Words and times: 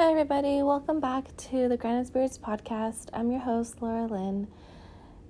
Hi, 0.00 0.12
everybody. 0.12 0.62
Welcome 0.62 0.98
back 0.98 1.36
to 1.50 1.68
the 1.68 1.76
Grounded 1.76 2.06
Spirits 2.06 2.38
podcast. 2.38 3.10
I'm 3.12 3.30
your 3.30 3.40
host, 3.40 3.82
Laura 3.82 4.06
Lynn. 4.06 4.48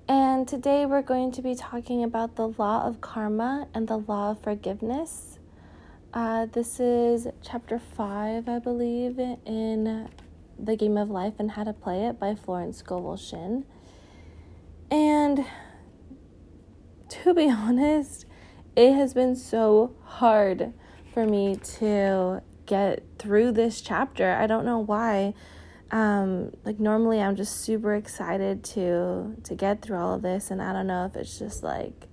And 0.06 0.46
today 0.46 0.86
we're 0.86 1.02
going 1.02 1.32
to 1.32 1.42
be 1.42 1.56
talking 1.56 2.04
about 2.04 2.36
the 2.36 2.50
law 2.50 2.86
of 2.86 3.00
karma 3.00 3.66
and 3.74 3.88
the 3.88 3.96
law 3.96 4.30
of 4.30 4.40
forgiveness. 4.40 5.40
Uh, 6.14 6.46
this 6.46 6.78
is 6.78 7.26
chapter 7.42 7.80
5, 7.80 8.48
I 8.48 8.60
believe, 8.60 9.18
in 9.18 10.08
The 10.56 10.76
Game 10.76 10.96
of 10.96 11.10
Life 11.10 11.34
and 11.40 11.50
How 11.50 11.64
to 11.64 11.72
Play 11.72 12.04
It 12.04 12.20
by 12.20 12.36
Florence 12.36 12.76
Scovel 12.76 13.16
Shinn. 13.16 13.64
And 14.88 15.46
to 17.08 17.34
be 17.34 17.50
honest, 17.50 18.24
it 18.76 18.92
has 18.92 19.14
been 19.14 19.34
so 19.34 19.96
hard 20.04 20.72
for 21.12 21.26
me 21.26 21.56
to 21.56 22.44
get 22.70 23.02
through 23.18 23.52
this 23.52 23.80
chapter. 23.80 24.30
I 24.30 24.46
don't 24.46 24.64
know 24.64 24.78
why. 24.78 25.34
Um, 25.90 26.52
like 26.64 26.78
normally 26.78 27.20
I'm 27.20 27.34
just 27.34 27.62
super 27.62 27.94
excited 27.94 28.62
to 28.76 29.34
to 29.42 29.54
get 29.56 29.82
through 29.82 29.98
all 29.98 30.14
of 30.14 30.22
this 30.22 30.52
and 30.52 30.62
I 30.62 30.72
don't 30.72 30.86
know 30.86 31.04
if 31.04 31.16
it's 31.16 31.36
just 31.36 31.64
like 31.64 32.06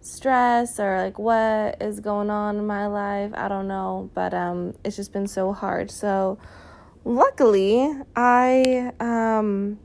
stress 0.00 0.78
or 0.78 1.00
like 1.02 1.18
what 1.18 1.82
is 1.82 1.98
going 1.98 2.30
on 2.30 2.58
in 2.58 2.66
my 2.66 2.86
life. 2.86 3.32
I 3.34 3.48
don't 3.48 3.66
know, 3.66 4.08
but 4.14 4.32
um 4.32 4.74
it's 4.84 4.94
just 4.96 5.12
been 5.12 5.26
so 5.26 5.52
hard. 5.52 5.90
So 5.90 6.38
luckily, 7.04 7.92
I 8.14 8.92
um 9.00 9.80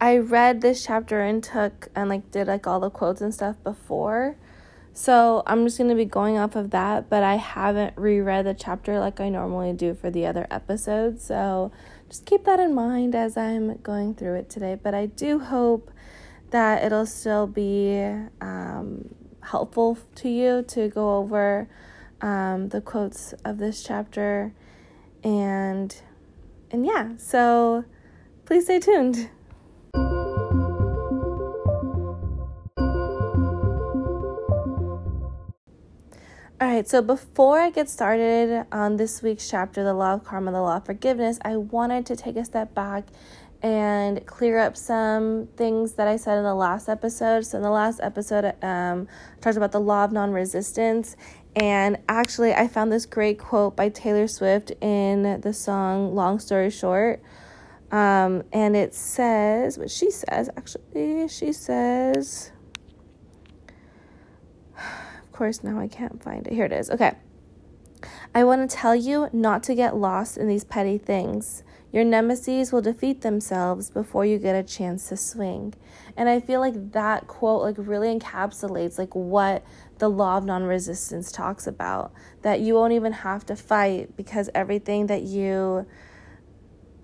I 0.00 0.18
read 0.18 0.62
this 0.62 0.84
chapter 0.84 1.20
and 1.20 1.42
took 1.44 1.88
and 1.94 2.10
like 2.10 2.32
did 2.32 2.48
like 2.48 2.66
all 2.66 2.80
the 2.80 2.90
quotes 2.90 3.20
and 3.20 3.32
stuff 3.32 3.56
before. 3.62 4.36
So 4.98 5.42
I'm 5.46 5.66
just 5.66 5.76
going 5.76 5.90
to 5.90 5.94
be 5.94 6.06
going 6.06 6.38
off 6.38 6.56
of 6.56 6.70
that, 6.70 7.10
but 7.10 7.22
I 7.22 7.34
haven't 7.34 7.92
reread 7.98 8.46
the 8.46 8.54
chapter 8.54 8.98
like 8.98 9.20
I 9.20 9.28
normally 9.28 9.74
do 9.74 9.92
for 9.92 10.10
the 10.10 10.24
other 10.24 10.46
episodes. 10.50 11.22
So 11.22 11.70
just 12.08 12.24
keep 12.24 12.44
that 12.44 12.58
in 12.58 12.74
mind 12.74 13.14
as 13.14 13.36
I'm 13.36 13.76
going 13.82 14.14
through 14.14 14.36
it 14.36 14.48
today. 14.48 14.74
But 14.82 14.94
I 14.94 15.04
do 15.04 15.38
hope 15.38 15.90
that 16.48 16.82
it'll 16.82 17.04
still 17.04 17.46
be 17.46 18.10
um, 18.40 19.14
helpful 19.42 19.98
to 20.14 20.30
you 20.30 20.62
to 20.68 20.88
go 20.88 21.18
over 21.18 21.68
um, 22.22 22.70
the 22.70 22.80
quotes 22.80 23.34
of 23.44 23.58
this 23.58 23.82
chapter 23.82 24.54
and 25.22 26.00
and 26.70 26.86
yeah 26.86 27.10
so 27.18 27.84
please 28.46 28.64
stay 28.64 28.80
tuned 28.80 29.28
All 36.58 36.66
right, 36.66 36.88
so 36.88 37.02
before 37.02 37.60
I 37.60 37.68
get 37.68 37.86
started 37.86 38.64
on 38.72 38.96
this 38.96 39.20
week's 39.20 39.46
chapter, 39.46 39.84
The 39.84 39.92
Law 39.92 40.14
of 40.14 40.24
Karma, 40.24 40.52
The 40.52 40.62
Law 40.62 40.78
of 40.78 40.86
Forgiveness, 40.86 41.38
I 41.44 41.58
wanted 41.58 42.06
to 42.06 42.16
take 42.16 42.36
a 42.36 42.46
step 42.46 42.72
back 42.72 43.08
and 43.60 44.24
clear 44.24 44.58
up 44.58 44.74
some 44.74 45.48
things 45.58 45.92
that 45.94 46.08
I 46.08 46.16
said 46.16 46.38
in 46.38 46.44
the 46.44 46.54
last 46.54 46.88
episode. 46.88 47.44
So, 47.44 47.58
in 47.58 47.62
the 47.62 47.68
last 47.68 48.00
episode, 48.02 48.54
um, 48.62 49.06
I 49.36 49.40
talked 49.42 49.58
about 49.58 49.72
the 49.72 49.82
law 49.82 50.06
of 50.06 50.12
non 50.12 50.30
resistance. 50.30 51.14
And 51.54 51.98
actually, 52.08 52.54
I 52.54 52.68
found 52.68 52.90
this 52.90 53.04
great 53.04 53.38
quote 53.38 53.76
by 53.76 53.90
Taylor 53.90 54.26
Swift 54.26 54.70
in 54.80 55.42
the 55.42 55.52
song 55.52 56.14
Long 56.14 56.38
Story 56.38 56.70
Short. 56.70 57.20
Um, 57.92 58.44
and 58.54 58.74
it 58.74 58.94
says, 58.94 59.76
what 59.76 59.90
she 59.90 60.10
says, 60.10 60.48
actually, 60.56 61.28
she 61.28 61.52
says, 61.52 62.50
course, 65.36 65.62
now 65.62 65.78
I 65.78 65.86
can't 65.88 66.22
find 66.22 66.46
it. 66.46 66.52
Here 66.52 66.64
it 66.64 66.72
is. 66.72 66.90
Okay. 66.90 67.14
I 68.34 68.44
want 68.44 68.68
to 68.68 68.76
tell 68.76 68.94
you 68.94 69.28
not 69.32 69.62
to 69.64 69.74
get 69.74 69.96
lost 69.96 70.36
in 70.36 70.48
these 70.48 70.64
petty 70.64 70.98
things. 70.98 71.62
Your 71.92 72.04
nemesis 72.04 72.72
will 72.72 72.82
defeat 72.82 73.22
themselves 73.22 73.88
before 73.90 74.26
you 74.26 74.38
get 74.38 74.54
a 74.54 74.62
chance 74.62 75.08
to 75.08 75.16
swing. 75.16 75.74
And 76.16 76.28
I 76.28 76.40
feel 76.40 76.60
like 76.60 76.92
that 76.92 77.26
quote 77.26 77.62
like 77.62 77.76
really 77.78 78.18
encapsulates 78.18 78.98
like 78.98 79.14
what 79.14 79.64
the 79.98 80.10
law 80.10 80.36
of 80.36 80.44
non-resistance 80.44 81.32
talks 81.32 81.66
about 81.66 82.12
that 82.42 82.60
you 82.60 82.74
won't 82.74 82.92
even 82.92 83.12
have 83.12 83.46
to 83.46 83.56
fight 83.56 84.14
because 84.16 84.50
everything 84.54 85.06
that 85.06 85.22
you 85.22 85.86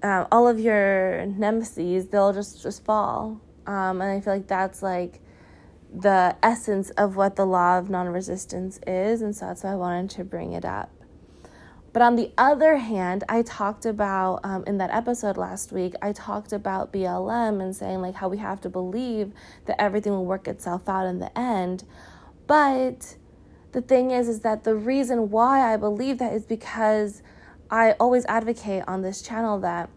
um, 0.03 0.27
all 0.33 0.47
of 0.49 0.59
your 0.61 1.25
nemesis 1.27 2.07
they'll 2.07 2.33
just 2.33 2.63
just 2.63 2.85
fall 2.85 3.41
um, 3.67 4.01
and 4.03 4.11
i 4.11 4.21
feel 4.21 4.35
like 4.35 4.47
that's 4.47 4.83
like 4.83 5.21
the 5.95 6.37
essence 6.43 6.91
of 6.91 7.17
what 7.17 7.37
the 7.37 7.45
law 7.45 7.79
of 7.79 7.91
non 7.91 8.09
resistance 8.09 8.81
is, 8.87 9.23
and 9.23 9.35
so 9.37 9.47
that's 9.47 9.63
why 9.63 9.73
I 9.73 9.75
wanted 9.75 10.11
to 10.11 10.25
bring 10.25 10.53
it 10.53 10.65
up. 10.65 10.91
But 11.93 12.01
on 12.01 12.17
the 12.17 12.33
other 12.39 12.77
hand, 12.79 13.23
I 13.29 13.43
talked 13.43 13.85
about 13.85 14.41
um, 14.45 14.65
in 14.67 14.79
that 14.79 14.91
episode 14.91 15.37
last 15.37 15.73
week, 15.73 15.95
I 16.01 16.13
talked 16.13 16.53
about 16.53 16.93
BLM 16.93 17.61
and 17.61 17.77
saying 17.77 18.01
like 18.01 18.15
how 18.15 18.29
we 18.29 18.39
have 18.39 18.63
to 18.63 18.71
believe 18.71 19.33
that 19.67 19.79
everything 19.81 20.13
will 20.13 20.25
work 20.25 20.49
itself 20.49 20.89
out 20.89 21.07
in 21.07 21.19
the 21.19 21.37
end. 21.39 21.85
But 22.47 23.17
the 23.73 23.83
thing 23.83 24.11
is, 24.11 24.29
is 24.29 24.41
that 24.41 24.65
the 24.65 24.75
reason 24.75 25.31
why 25.31 25.73
I 25.73 25.77
believe 25.77 26.17
that 26.19 26.33
is 26.33 26.47
because 26.47 27.23
I 27.71 27.93
always 27.93 28.25
advocate 28.27 28.85
on 28.87 29.03
this 29.03 29.21
channel 29.21 29.59
that 29.61 29.91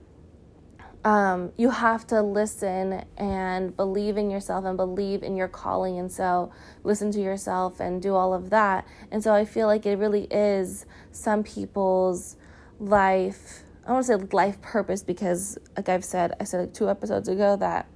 um, 1.06 1.52
you 1.56 1.70
have 1.70 2.08
to 2.08 2.24
listen 2.24 3.06
and 3.16 3.78
believe 3.78 4.18
in 4.18 4.32
yourself 4.32 4.66
and 4.66 4.76
believe 4.76 5.22
in 5.22 5.38
your 5.38 5.48
calling. 5.48 6.00
And 6.00 6.12
so, 6.12 6.52
listen 6.84 7.12
to 7.12 7.22
yourself 7.22 7.80
and 7.80 8.02
do 8.02 8.16
all 8.16 8.34
of 8.34 8.50
that. 8.50 8.88
And 9.12 9.24
so, 9.24 9.32
I 9.32 9.46
feel 9.46 9.68
like 9.68 9.86
it 9.86 9.98
really 9.98 10.24
is 10.32 10.88
some 11.12 11.44
people's 11.44 12.38
life. 12.80 13.62
I 13.86 13.92
want 13.92 14.08
to 14.08 14.18
say 14.18 14.28
life 14.32 14.60
purpose 14.64 15.04
because, 15.04 15.60
like 15.78 15.90
I've 15.90 16.04
said, 16.04 16.34
I 16.40 16.44
said 16.44 16.60
like 16.60 16.74
two 16.74 16.90
episodes 16.90 17.30
ago 17.30 17.56
that 17.58 17.88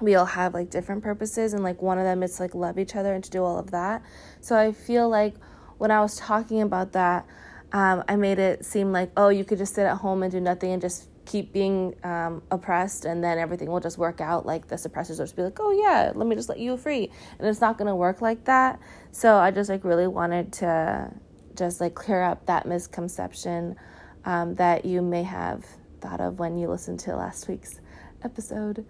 we 0.00 0.16
all 0.16 0.26
have 0.26 0.52
like 0.52 0.68
different 0.68 1.04
purposes, 1.04 1.54
and 1.54 1.62
like 1.62 1.80
one 1.80 1.96
of 1.96 2.04
them 2.04 2.24
is 2.24 2.40
like 2.40 2.56
love 2.56 2.76
each 2.76 2.96
other 2.96 3.14
and 3.14 3.22
to 3.22 3.30
do 3.30 3.44
all 3.44 3.56
of 3.56 3.70
that. 3.70 4.02
So, 4.40 4.56
I 4.56 4.72
feel 4.72 5.08
like 5.08 5.36
when 5.78 5.92
I 5.92 6.00
was 6.00 6.16
talking 6.16 6.60
about 6.60 6.90
that, 6.94 7.24
um, 7.70 8.02
I 8.08 8.16
made 8.16 8.40
it 8.40 8.64
seem 8.64 8.90
like, 8.90 9.12
oh, 9.16 9.28
you 9.28 9.44
could 9.44 9.58
just 9.58 9.76
sit 9.76 9.86
at 9.86 9.98
home 9.98 10.24
and 10.24 10.32
do 10.32 10.40
nothing 10.40 10.72
and 10.72 10.82
just 10.82 11.08
keep 11.24 11.52
being 11.52 11.94
um, 12.04 12.42
oppressed 12.50 13.04
and 13.04 13.22
then 13.22 13.38
everything 13.38 13.70
will 13.70 13.80
just 13.80 13.98
work 13.98 14.20
out 14.20 14.44
like 14.44 14.66
the 14.68 14.74
suppressors 14.74 15.10
will 15.10 15.24
just 15.24 15.36
be 15.36 15.42
like 15.42 15.58
oh 15.60 15.70
yeah 15.70 16.12
let 16.14 16.26
me 16.26 16.34
just 16.34 16.48
let 16.48 16.58
you 16.58 16.76
free. 16.76 17.10
And 17.38 17.48
it's 17.48 17.60
not 17.60 17.78
going 17.78 17.88
to 17.88 17.94
work 17.94 18.20
like 18.20 18.44
that. 18.44 18.80
So 19.12 19.36
i 19.36 19.50
just 19.50 19.70
like 19.70 19.84
really 19.84 20.06
wanted 20.06 20.52
to 20.54 21.12
just 21.56 21.80
like 21.80 21.94
clear 21.94 22.22
up 22.22 22.46
that 22.46 22.66
misconception 22.66 23.76
um, 24.24 24.54
that 24.54 24.84
you 24.84 25.02
may 25.02 25.22
have 25.22 25.64
thought 26.00 26.20
of 26.20 26.38
when 26.38 26.56
you 26.56 26.68
listened 26.68 26.98
to 27.00 27.14
last 27.14 27.48
week's 27.48 27.80
episode. 28.24 28.84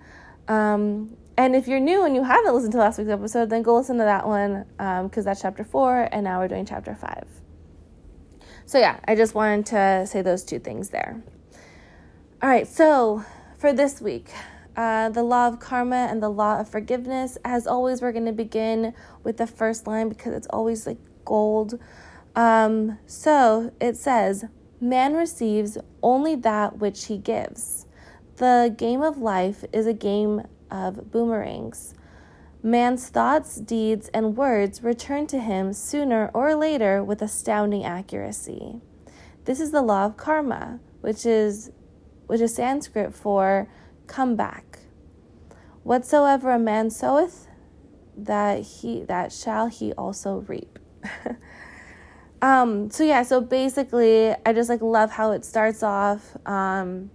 Um, 0.49 1.17
and 1.37 1.57
if 1.57 1.67
you're 1.67 1.81
new 1.81 2.05
and 2.05 2.15
you 2.15 2.23
haven't 2.23 2.55
listened 2.55 2.73
to 2.73 2.79
last 2.79 2.99
week's 2.99 3.11
episode 3.11 3.51
then 3.51 3.63
go 3.63 3.77
listen 3.77 3.97
to 3.99 4.05
that 4.05 4.27
one 4.27 4.65
because 4.77 5.19
um, 5.19 5.25
that's 5.25 5.41
chapter 5.41 5.65
four 5.65 6.09
and 6.13 6.25
now 6.25 6.41
we're 6.41 6.49
doing 6.49 6.67
chapter 6.67 6.95
five. 6.95 7.27
So 8.65 8.79
yeah 8.79 9.01
i 9.07 9.15
just 9.15 9.35
wanted 9.35 9.67
to 9.67 10.07
say 10.07 10.23
those 10.23 10.45
two 10.45 10.59
things 10.59 10.91
there 10.91 11.23
all 12.43 12.49
right, 12.49 12.67
so 12.67 13.25
for 13.57 13.73
this 13.73 14.01
week, 14.01 14.29
uh, 14.77 15.11
the 15.11 15.23
law 15.23 15.47
of 15.47 15.61
karma 15.61 16.09
and 16.11 16.21
the 16.21 16.29
law 16.29 16.59
of 16.59 16.69
forgiveness. 16.69 17.39
As 17.45 17.69
always, 17.69 18.03
we're 18.03 18.11
going 18.11 18.27
to 18.27 18.33
begin 18.33 18.95
with 19.23 19.37
the 19.37 19.47
first 19.47 19.87
line 19.87 20.09
because 20.09 20.35
it's 20.35 20.49
always 20.51 20.85
like 20.85 20.99
gold. 21.25 21.79
Um, 22.35 22.99
so 23.07 23.73
it 23.81 23.97
says, 23.97 24.47
Man 24.81 25.15
receives 25.15 25.79
only 26.03 26.35
that 26.35 26.79
which 26.79 27.05
he 27.05 27.17
gives. 27.17 27.87
The 28.39 28.75
game 28.77 29.03
of 29.03 29.19
life 29.19 29.65
is 29.73 29.87
a 29.87 29.93
game 29.93 30.43
of 30.69 31.13
boomerangs. 31.13 31.95
Man's 32.61 33.09
thoughts, 33.09 33.55
deeds, 33.55 34.09
and 34.13 34.37
words 34.37 34.83
return 34.83 35.29
to 35.29 35.39
him 35.39 35.73
sooner 35.73 36.29
or 36.35 36.57
later 36.57 37.05
with 37.05 37.23
astounding 37.23 37.85
accuracy. 37.85 38.81
This 39.45 39.61
is 39.61 39.71
the 39.71 39.83
law 39.83 40.07
of 40.07 40.17
karma, 40.17 40.81
which 41.03 41.25
is 41.25 41.71
which 42.33 42.41
is 42.41 42.55
Sanskrit 42.55 43.13
for 43.13 43.69
come 44.07 44.37
back. 44.37 44.79
Whatsoever 45.83 46.51
a 46.51 46.59
man 46.59 46.89
soweth, 46.89 47.47
that 48.17 48.63
he 48.63 49.05
that 49.05 49.31
shall 49.33 49.67
he 49.67 49.93
also 49.93 50.39
reap. 50.49 50.79
um, 52.43 52.91
so 52.91 53.05
yeah, 53.05 53.23
so 53.23 53.43
basically 53.43 54.35
I 54.47 54.55
just 54.55 54.71
like 54.71 54.81
love 54.81 55.11
how 55.11 55.33
it 55.33 55.45
starts 55.45 55.83
off 55.83 56.35
um, 56.47 57.11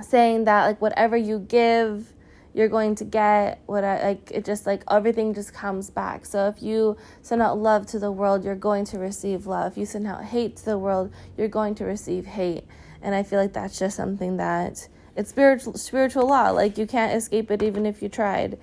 saying 0.00 0.42
that 0.46 0.64
like 0.64 0.80
whatever 0.80 1.16
you 1.16 1.38
give 1.38 2.12
you're 2.52 2.68
going 2.68 2.96
to 2.96 3.04
get 3.04 3.62
what 3.66 3.84
I 3.84 4.02
like 4.02 4.32
it 4.32 4.44
just 4.44 4.66
like 4.66 4.82
everything 4.90 5.34
just 5.34 5.54
comes 5.54 5.88
back. 5.88 6.26
So 6.26 6.48
if 6.48 6.60
you 6.60 6.96
send 7.20 7.42
out 7.42 7.58
love 7.58 7.86
to 7.86 8.00
the 8.00 8.10
world, 8.10 8.42
you're 8.42 8.56
going 8.56 8.86
to 8.86 8.98
receive 8.98 9.46
love. 9.46 9.70
If 9.70 9.78
you 9.78 9.86
send 9.86 10.08
out 10.08 10.24
hate 10.24 10.56
to 10.56 10.64
the 10.64 10.78
world, 10.78 11.12
you're 11.38 11.46
going 11.46 11.76
to 11.76 11.84
receive 11.84 12.26
hate 12.26 12.64
and 13.02 13.14
i 13.14 13.22
feel 13.22 13.40
like 13.40 13.52
that's 13.52 13.78
just 13.78 13.96
something 13.96 14.36
that 14.36 14.88
it's 15.16 15.30
spiritual 15.30 15.74
spiritual 15.74 16.26
law 16.26 16.50
like 16.50 16.78
you 16.78 16.86
can't 16.86 17.14
escape 17.14 17.50
it 17.50 17.62
even 17.62 17.86
if 17.86 18.02
you 18.02 18.08
tried 18.08 18.58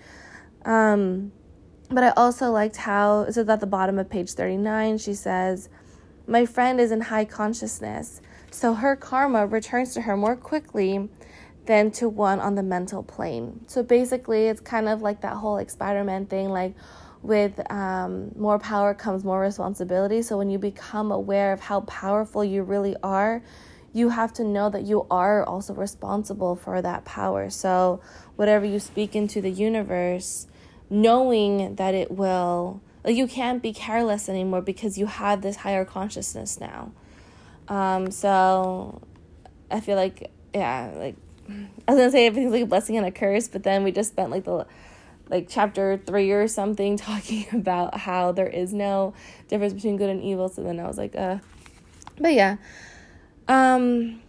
um, 0.65 1.31
but 1.89 2.03
i 2.03 2.09
also 2.11 2.51
liked 2.51 2.77
how 2.77 3.29
so 3.29 3.45
at 3.47 3.59
the 3.59 3.67
bottom 3.67 3.99
of 3.99 4.09
page 4.09 4.31
39 4.31 4.97
she 4.97 5.13
says 5.13 5.69
my 6.27 6.45
friend 6.45 6.79
is 6.79 6.91
in 6.91 7.01
high 7.01 7.25
consciousness 7.25 8.21
So 8.51 8.73
her 8.73 8.95
karma 8.95 9.47
returns 9.47 9.93
to 9.95 10.01
her 10.01 10.17
more 10.17 10.35
quickly 10.35 11.09
than 11.65 11.91
to 11.91 12.09
one 12.09 12.39
on 12.39 12.55
the 12.55 12.63
mental 12.63 13.03
plane. 13.03 13.61
So 13.67 13.83
basically, 13.83 14.47
it's 14.47 14.61
kind 14.61 14.89
of 14.89 15.01
like 15.01 15.21
that 15.21 15.33
whole 15.33 15.53
like 15.53 15.69
Spider 15.69 16.03
Man 16.03 16.25
thing, 16.25 16.49
like 16.49 16.73
with 17.21 17.59
um, 17.71 18.31
more 18.35 18.59
power 18.59 18.93
comes 18.93 19.23
more 19.23 19.39
responsibility. 19.39 20.21
So 20.21 20.37
when 20.37 20.49
you 20.49 20.57
become 20.57 21.11
aware 21.11 21.53
of 21.53 21.59
how 21.59 21.81
powerful 21.81 22.43
you 22.43 22.63
really 22.63 22.95
are, 23.03 23.43
you 23.93 24.09
have 24.09 24.33
to 24.33 24.43
know 24.43 24.69
that 24.69 24.83
you 24.83 25.05
are 25.09 25.43
also 25.43 25.73
responsible 25.73 26.55
for 26.55 26.81
that 26.81 27.05
power. 27.05 27.49
So 27.49 28.01
whatever 28.35 28.65
you 28.65 28.79
speak 28.79 29.15
into 29.15 29.41
the 29.41 29.49
universe, 29.49 30.47
knowing 30.89 31.75
that 31.75 31.93
it 31.93 32.11
will, 32.11 32.81
like 33.03 33.15
you 33.15 33.27
can't 33.27 33.61
be 33.61 33.73
careless 33.73 34.29
anymore 34.29 34.61
because 34.61 34.97
you 34.97 35.07
have 35.07 35.41
this 35.41 35.57
higher 35.57 35.85
consciousness 35.85 36.59
now. 36.59 36.91
Um, 37.67 38.11
so 38.11 39.01
I 39.71 39.79
feel 39.79 39.95
like, 39.95 40.31
yeah, 40.53 40.91
like 40.95 41.15
I 41.49 41.91
was 41.91 41.99
gonna 41.99 42.11
say 42.11 42.27
everything's 42.27 42.51
like 42.51 42.63
a 42.63 42.67
blessing 42.67 42.97
and 42.97 43.05
a 43.05 43.11
curse, 43.11 43.47
but 43.47 43.63
then 43.63 43.83
we 43.83 43.91
just 43.91 44.11
spent 44.11 44.29
like 44.29 44.43
the 44.43 44.65
like 45.29 45.47
chapter 45.47 45.97
three 45.97 46.31
or 46.31 46.47
something 46.47 46.97
talking 46.97 47.45
about 47.53 47.97
how 47.97 48.31
there 48.31 48.47
is 48.47 48.73
no 48.73 49.13
difference 49.47 49.73
between 49.73 49.97
good 49.97 50.09
and 50.09 50.23
evil. 50.23 50.49
So 50.49 50.63
then 50.63 50.79
I 50.79 50.87
was 50.87 50.97
like, 50.97 51.15
uh, 51.15 51.37
but 52.19 52.33
yeah. 52.33 52.57
Um, 53.49 54.21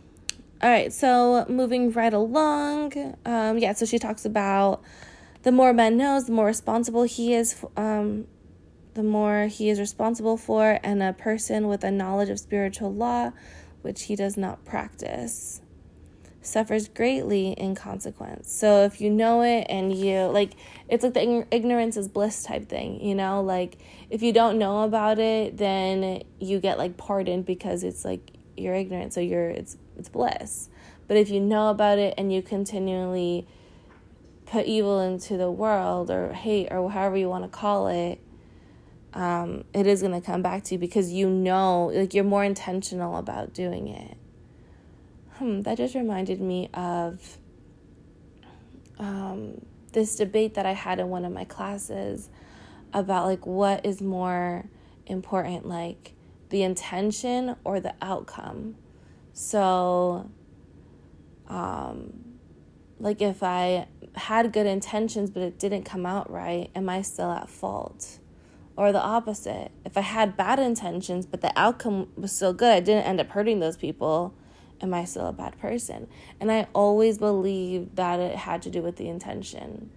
all 0.63 0.71
right, 0.71 0.93
so 0.93 1.45
moving 1.49 1.93
right 1.93 2.13
along. 2.13 3.17
Um, 3.25 3.59
yeah, 3.59 3.75
so 3.75 3.85
she 3.85 3.99
talks 3.99 4.25
about 4.25 4.83
the 5.43 5.53
more 5.53 5.73
man 5.73 5.97
knows, 5.97 6.25
the 6.25 6.33
more 6.33 6.47
responsible 6.47 7.05
he 7.05 7.35
is. 7.35 7.65
Um, 7.77 8.27
the 8.95 9.03
more 9.03 9.47
he 9.47 9.71
is 9.71 9.79
responsible 9.79 10.37
for, 10.37 10.81
and 10.83 11.03
a 11.03 11.13
person 11.13 11.69
with 11.69 11.85
a 11.85 11.91
knowledge 11.91 12.29
of 12.29 12.41
spiritual 12.41 12.93
law, 12.93 13.31
which 13.83 14.05
he 14.05 14.17
does 14.17 14.37
not 14.37 14.65
practice 14.65 15.61
suffers 16.43 16.89
greatly 16.89 17.53
in 17.53 17.75
consequence. 17.75 18.53
So 18.53 18.85
if 18.85 19.01
you 19.01 19.11
know 19.11 19.43
it 19.43 19.67
and 19.69 19.95
you 19.95 20.23
like 20.23 20.53
it's 20.89 21.05
like 21.05 21.15
the 21.15 21.47
ignorance 21.51 21.97
is 21.97 22.09
bliss 22.09 22.43
type 22.43 22.69
thing, 22.69 23.05
you 23.05 23.15
know? 23.15 23.43
Like 23.43 23.77
if 24.09 24.23
you 24.23 24.33
don't 24.33 24.59
know 24.59 24.83
about 24.85 25.19
it, 25.19 25.59
then 25.59 26.23
you 26.39 26.61
get 26.61 26.79
like 26.79 26.97
pardoned 26.97 27.45
because 27.45 27.85
it's 27.85 28.05
like 28.05 28.33
you're 28.61 28.75
ignorant, 28.75 29.13
so 29.13 29.21
you're 29.21 29.51
it's 29.51 29.77
it's 29.99 30.09
bliss. 30.09 30.69
But 31.09 31.17
if 31.17 31.31
you 31.31 31.41
know 31.41 31.71
about 31.71 31.99
it 31.99 32.15
and 32.17 32.33
you 32.33 32.43
continually 32.43 33.47
put 34.47 34.67
evil 34.67 35.01
into 35.01 35.37
the 35.37 35.51
world 35.51 36.11
or 36.11 36.33
hate 36.33 36.69
or 36.71 36.91
however 36.91 37.17
you 37.17 37.29
want 37.29 37.45
to 37.45 37.49
call 37.49 37.89
it, 37.89 38.21
um, 39.13 39.65
it 39.75 39.87
is 39.87 40.03
going 40.03 40.21
to 40.21 40.25
come 40.25 40.43
back 40.43 40.65
to 40.65 40.75
you 40.75 40.79
because 40.79 41.13
you 41.13 41.29
know, 41.29 41.87
like, 41.87 42.15
you're 42.15 42.25
more 42.25 42.45
intentional 42.45 43.17
about 43.17 43.53
doing 43.53 43.89
it 43.89 44.17
hmm, 45.41 45.63
that 45.63 45.79
just 45.79 45.95
reminded 45.95 46.39
me 46.39 46.69
of 46.75 47.39
um, 48.99 49.65
this 49.93 50.15
debate 50.17 50.55
that 50.55 50.67
I 50.67 50.73
had 50.73 51.01
in 51.01 51.09
one 51.09 51.25
of 51.25 51.33
my 51.33 51.45
classes 51.45 52.29
about 52.93 53.25
like 53.25 53.47
what 53.47 53.87
is 53.87 54.03
more 54.03 54.67
important, 55.07 55.67
like 55.67 56.13
the 56.51 56.63
intention 56.63 57.57
or 57.65 57.81
the 57.81 57.95
outcome. 58.03 58.77
So, 59.33 60.31
um, 61.49 62.13
like 62.99 63.23
if 63.23 63.43
I 63.43 63.87
had 64.15 64.53
good 64.53 64.67
intentions 64.67 65.31
but 65.31 65.43
it 65.43 65.59
didn't 65.59 65.85
come 65.85 66.05
out 66.05 66.31
right, 66.31 66.71
am 66.75 66.89
I 66.89 67.03
still 67.03 67.31
at 67.31 67.49
fault? 67.49 68.19
Or 68.77 68.93
the 68.93 69.01
opposite, 69.01 69.71
if 69.85 69.97
I 69.97 70.03
had 70.03 70.37
bad 70.37 70.59
intentions 70.59 71.27
but 71.27 71.41
the 71.41 71.53
outcome 71.59 72.09
was 72.17 72.33
still 72.33 72.53
good, 72.53 72.73
I 72.73 72.81
didn't 72.81 73.05
end 73.05 73.21
up 73.21 73.29
hurting 73.29 73.61
those 73.61 73.77
people, 73.77 74.35
am 74.81 74.93
I 74.93 75.05
still 75.05 75.27
a 75.27 75.33
bad 75.33 75.59
person? 75.59 76.09
And 76.41 76.51
I 76.51 76.67
always 76.75 77.19
believed 77.19 77.97
that 77.97 78.21
it 78.21 78.37
had 78.37 78.63
to 78.63 78.71
do 78.71 78.83
with 78.83 78.97
the 78.97 79.09
intention. 79.09 79.91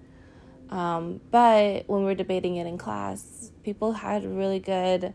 Um, 0.70 1.22
but 1.30 1.84
when 1.88 2.02
we 2.02 2.06
were 2.06 2.16
debating 2.16 2.56
it 2.58 2.68
in 2.68 2.78
class, 2.78 3.52
people 3.64 3.94
had 3.94 4.26
really 4.26 4.60
good 4.60 5.14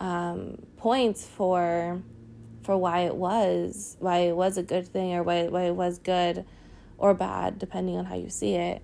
um, 0.00 0.56
points 0.76 1.26
for 1.26 2.02
for 2.62 2.76
why 2.76 3.00
it 3.00 3.14
was 3.14 3.96
why 4.00 4.18
it 4.18 4.36
was 4.36 4.58
a 4.58 4.62
good 4.62 4.86
thing 4.86 5.14
or 5.14 5.22
why 5.22 5.46
why 5.48 5.62
it 5.62 5.76
was 5.76 5.98
good 5.98 6.44
or 6.98 7.14
bad 7.14 7.58
depending 7.58 7.96
on 7.96 8.06
how 8.06 8.16
you 8.16 8.28
see 8.28 8.54
it. 8.54 8.82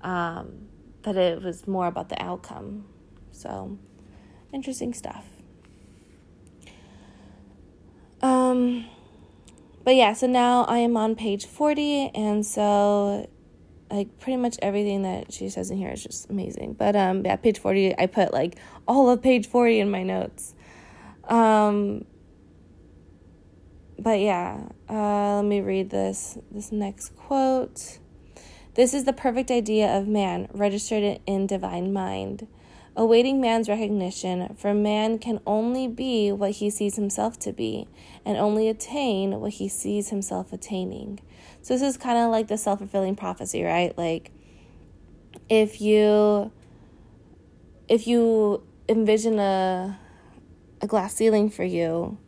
Um, 0.00 0.68
but 1.02 1.16
it 1.16 1.42
was 1.42 1.66
more 1.66 1.86
about 1.86 2.08
the 2.08 2.20
outcome. 2.22 2.86
So 3.32 3.78
interesting 4.52 4.94
stuff. 4.94 5.26
Um, 8.20 8.86
but 9.84 9.96
yeah, 9.96 10.12
so 10.12 10.28
now 10.28 10.64
I 10.64 10.78
am 10.78 10.96
on 10.96 11.16
page 11.16 11.44
40, 11.44 12.12
and 12.14 12.46
so 12.46 13.28
like 13.92 14.18
pretty 14.18 14.38
much 14.38 14.56
everything 14.62 15.02
that 15.02 15.32
she 15.32 15.48
says 15.48 15.70
in 15.70 15.76
here 15.76 15.90
is 15.90 16.02
just 16.02 16.30
amazing. 16.30 16.74
But 16.74 16.96
um 16.96 17.24
yeah, 17.24 17.36
page 17.36 17.58
40, 17.58 17.98
I 17.98 18.06
put 18.06 18.32
like 18.32 18.58
all 18.88 19.10
of 19.10 19.22
page 19.22 19.46
40 19.46 19.80
in 19.80 19.90
my 19.90 20.02
notes. 20.02 20.54
Um 21.28 22.04
but 23.98 24.18
yeah, 24.18 24.64
uh, 24.90 25.36
let 25.36 25.44
me 25.44 25.60
read 25.60 25.90
this 25.90 26.38
this 26.50 26.72
next 26.72 27.14
quote. 27.16 27.98
This 28.74 28.94
is 28.94 29.04
the 29.04 29.12
perfect 29.12 29.50
idea 29.50 29.86
of 29.96 30.08
man, 30.08 30.48
registered 30.52 31.20
in 31.26 31.46
divine 31.46 31.92
mind 31.92 32.48
awaiting 32.94 33.40
man's 33.40 33.68
recognition, 33.68 34.54
for 34.56 34.74
man 34.74 35.18
can 35.18 35.40
only 35.46 35.88
be 35.88 36.30
what 36.30 36.52
he 36.52 36.68
sees 36.70 36.96
himself 36.96 37.38
to 37.38 37.52
be, 37.52 37.88
and 38.24 38.36
only 38.36 38.68
attain 38.68 39.40
what 39.40 39.54
he 39.54 39.68
sees 39.68 40.10
himself 40.10 40.52
attaining. 40.52 41.18
So, 41.62 41.74
this 41.74 41.82
is 41.82 41.96
kind 41.96 42.18
of 42.18 42.30
like 42.30 42.48
the 42.48 42.58
self 42.58 42.80
fulfilling 42.80 43.16
prophecy, 43.16 43.62
right? 43.62 43.96
Like, 43.96 44.30
if 45.48 45.80
you 45.80 46.52
if 47.88 48.06
you 48.06 48.62
envision 48.88 49.38
a 49.38 49.98
a 50.80 50.86
glass 50.86 51.14
ceiling 51.14 51.50
for 51.50 51.64
you, 51.64 52.18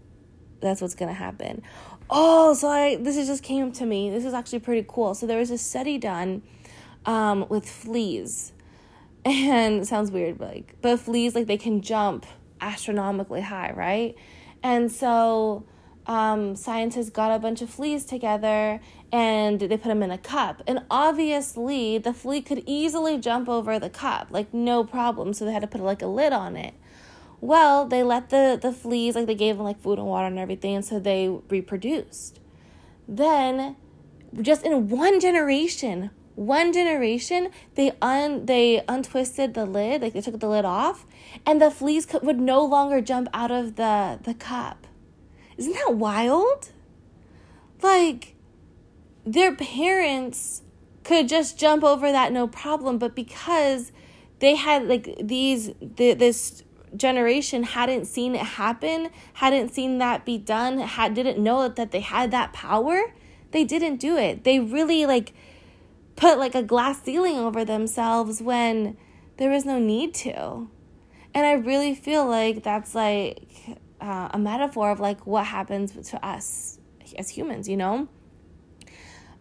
that's 0.61 0.81
what's 0.81 0.95
gonna 0.95 1.13
happen. 1.13 1.63
Oh, 2.11 2.55
so 2.55 2.69
I 2.69 2.97
this 2.97 3.17
is 3.17 3.27
just 3.27 3.43
came 3.43 3.73
to 3.73 3.87
me. 3.87 4.11
This 4.11 4.25
is 4.25 4.35
actually 4.35 4.61
pretty 4.61 4.87
cool. 4.89 5.15
So 5.15 5.27
there 5.27 5.39
was 5.39 5.51
a 5.51 5.59
study 5.59 5.99
done 5.99 6.43
um, 7.07 7.47
with 7.49 7.69
fleas 7.69 8.53
and 9.25 9.83
it 9.83 9.87
sounds 9.87 10.11
weird 10.11 10.39
but 10.39 10.49
like 10.49 10.77
but 10.83 10.99
fleas 10.99 11.35
like 11.35 11.47
they 11.47 11.57
can 11.57 11.81
jump 11.81 12.27
astronomically 12.61 13.41
high 13.41 13.73
right 13.73 14.15
and 14.63 14.91
so 14.91 15.65
um, 16.07 16.55
scientists 16.55 17.09
got 17.09 17.35
a 17.35 17.39
bunch 17.39 17.63
of 17.63 17.71
fleas 17.71 18.05
together 18.05 18.81
and 19.15 19.61
they 19.61 19.77
put 19.77 19.85
them 19.85 20.03
in 20.03 20.11
a 20.11 20.19
cup. 20.19 20.61
And 20.67 20.81
obviously 20.91 21.99
the 21.99 22.13
flea 22.13 22.43
could 22.43 22.65
easily 22.67 23.17
jump 23.17 23.49
over 23.49 23.79
the 23.79 23.89
cup 23.89 24.27
like 24.31 24.53
no 24.53 24.83
problem. 24.83 25.33
So 25.35 25.45
they 25.45 25.53
had 25.53 25.63
to 25.63 25.69
put 25.69 25.81
like 25.81 26.03
a 26.03 26.09
lid 26.09 26.33
on 26.33 26.57
it. 26.57 26.75
Well 27.41 27.87
they 27.87 28.03
let 28.03 28.31
the 28.31 28.59
the 28.61 28.73
fleas 28.73 29.15
like 29.15 29.27
they 29.27 29.37
gave 29.37 29.57
them 29.57 29.67
like 29.67 29.81
food 29.81 30.01
and 30.01 30.09
water 30.09 30.27
and 30.27 30.39
everything 30.39 30.75
and 30.75 30.85
so 30.85 30.99
they 30.99 31.29
reproduced. 31.49 32.41
Then 33.07 33.77
just 34.43 34.65
in 34.65 34.89
one 34.89 35.21
generation 35.21 36.11
one 36.35 36.73
generation 36.73 37.51
they 37.77 37.93
un 38.03 38.47
they 38.47 38.83
untwisted 38.89 39.55
the 39.55 39.65
lid 39.65 40.03
like 40.03 40.15
they 40.15 40.21
took 40.23 40.41
the 40.41 40.49
lid 40.49 40.65
off 40.65 41.07
and 41.47 41.63
the 41.63 41.71
fleas 41.71 42.05
could, 42.05 42.25
would 42.25 42.41
no 42.41 42.65
longer 42.65 43.01
jump 43.01 43.29
out 43.33 43.53
of 43.53 43.77
the 43.77 44.19
the 44.25 44.35
cup. 44.35 44.89
Isn't 45.57 45.75
that 45.75 45.95
wild? 45.95 46.71
Like 47.81 48.34
their 49.25 49.55
parents 49.55 50.63
could 51.03 51.29
just 51.29 51.59
jump 51.59 51.85
over 51.85 52.11
that 52.11 52.33
no 52.33 52.47
problem 52.47 52.99
but 52.99 53.15
because 53.15 53.93
they 54.39 54.55
had 54.55 54.87
like 54.89 55.17
these 55.23 55.73
the, 55.81 56.15
this 56.15 56.63
generation 56.97 57.63
hadn't 57.63 58.07
seen 58.07 58.35
it 58.35 58.41
happen 58.43 59.11
hadn't 59.35 59.69
seen 59.71 59.99
that 59.99 60.25
be 60.25 60.39
done 60.39 60.79
had 60.79 61.15
didn't 61.15 61.43
know 61.43 61.69
that 61.69 61.91
they 61.91 62.01
had 62.01 62.31
that 62.31 62.53
power 62.53 63.13
they 63.51 63.65
didn't 63.65 63.97
do 63.97 64.17
it 64.17 64.45
they 64.45 64.61
really 64.61 65.05
like 65.05 65.33
put 66.17 66.39
like 66.39 66.55
a 66.55 66.63
glass 66.63 67.03
ceiling 67.03 67.37
over 67.37 67.65
themselves 67.65 68.41
when 68.41 68.97
there 69.37 69.51
was 69.51 69.65
no 69.65 69.79
need 69.79 70.15
to. 70.15 70.69
And 71.35 71.47
I 71.47 71.53
really 71.53 71.95
feel 71.95 72.27
like 72.27 72.63
that's 72.63 72.95
like 72.95 73.49
uh, 74.01 74.29
a 74.33 74.39
metaphor 74.39 74.91
of 74.91 75.01
like 75.01 75.27
what 75.27 75.47
happens 75.47 76.09
to 76.11 76.27
us 76.27 76.79
as 77.19 77.29
humans, 77.29 77.69
you 77.69 77.77
know? 77.77 78.09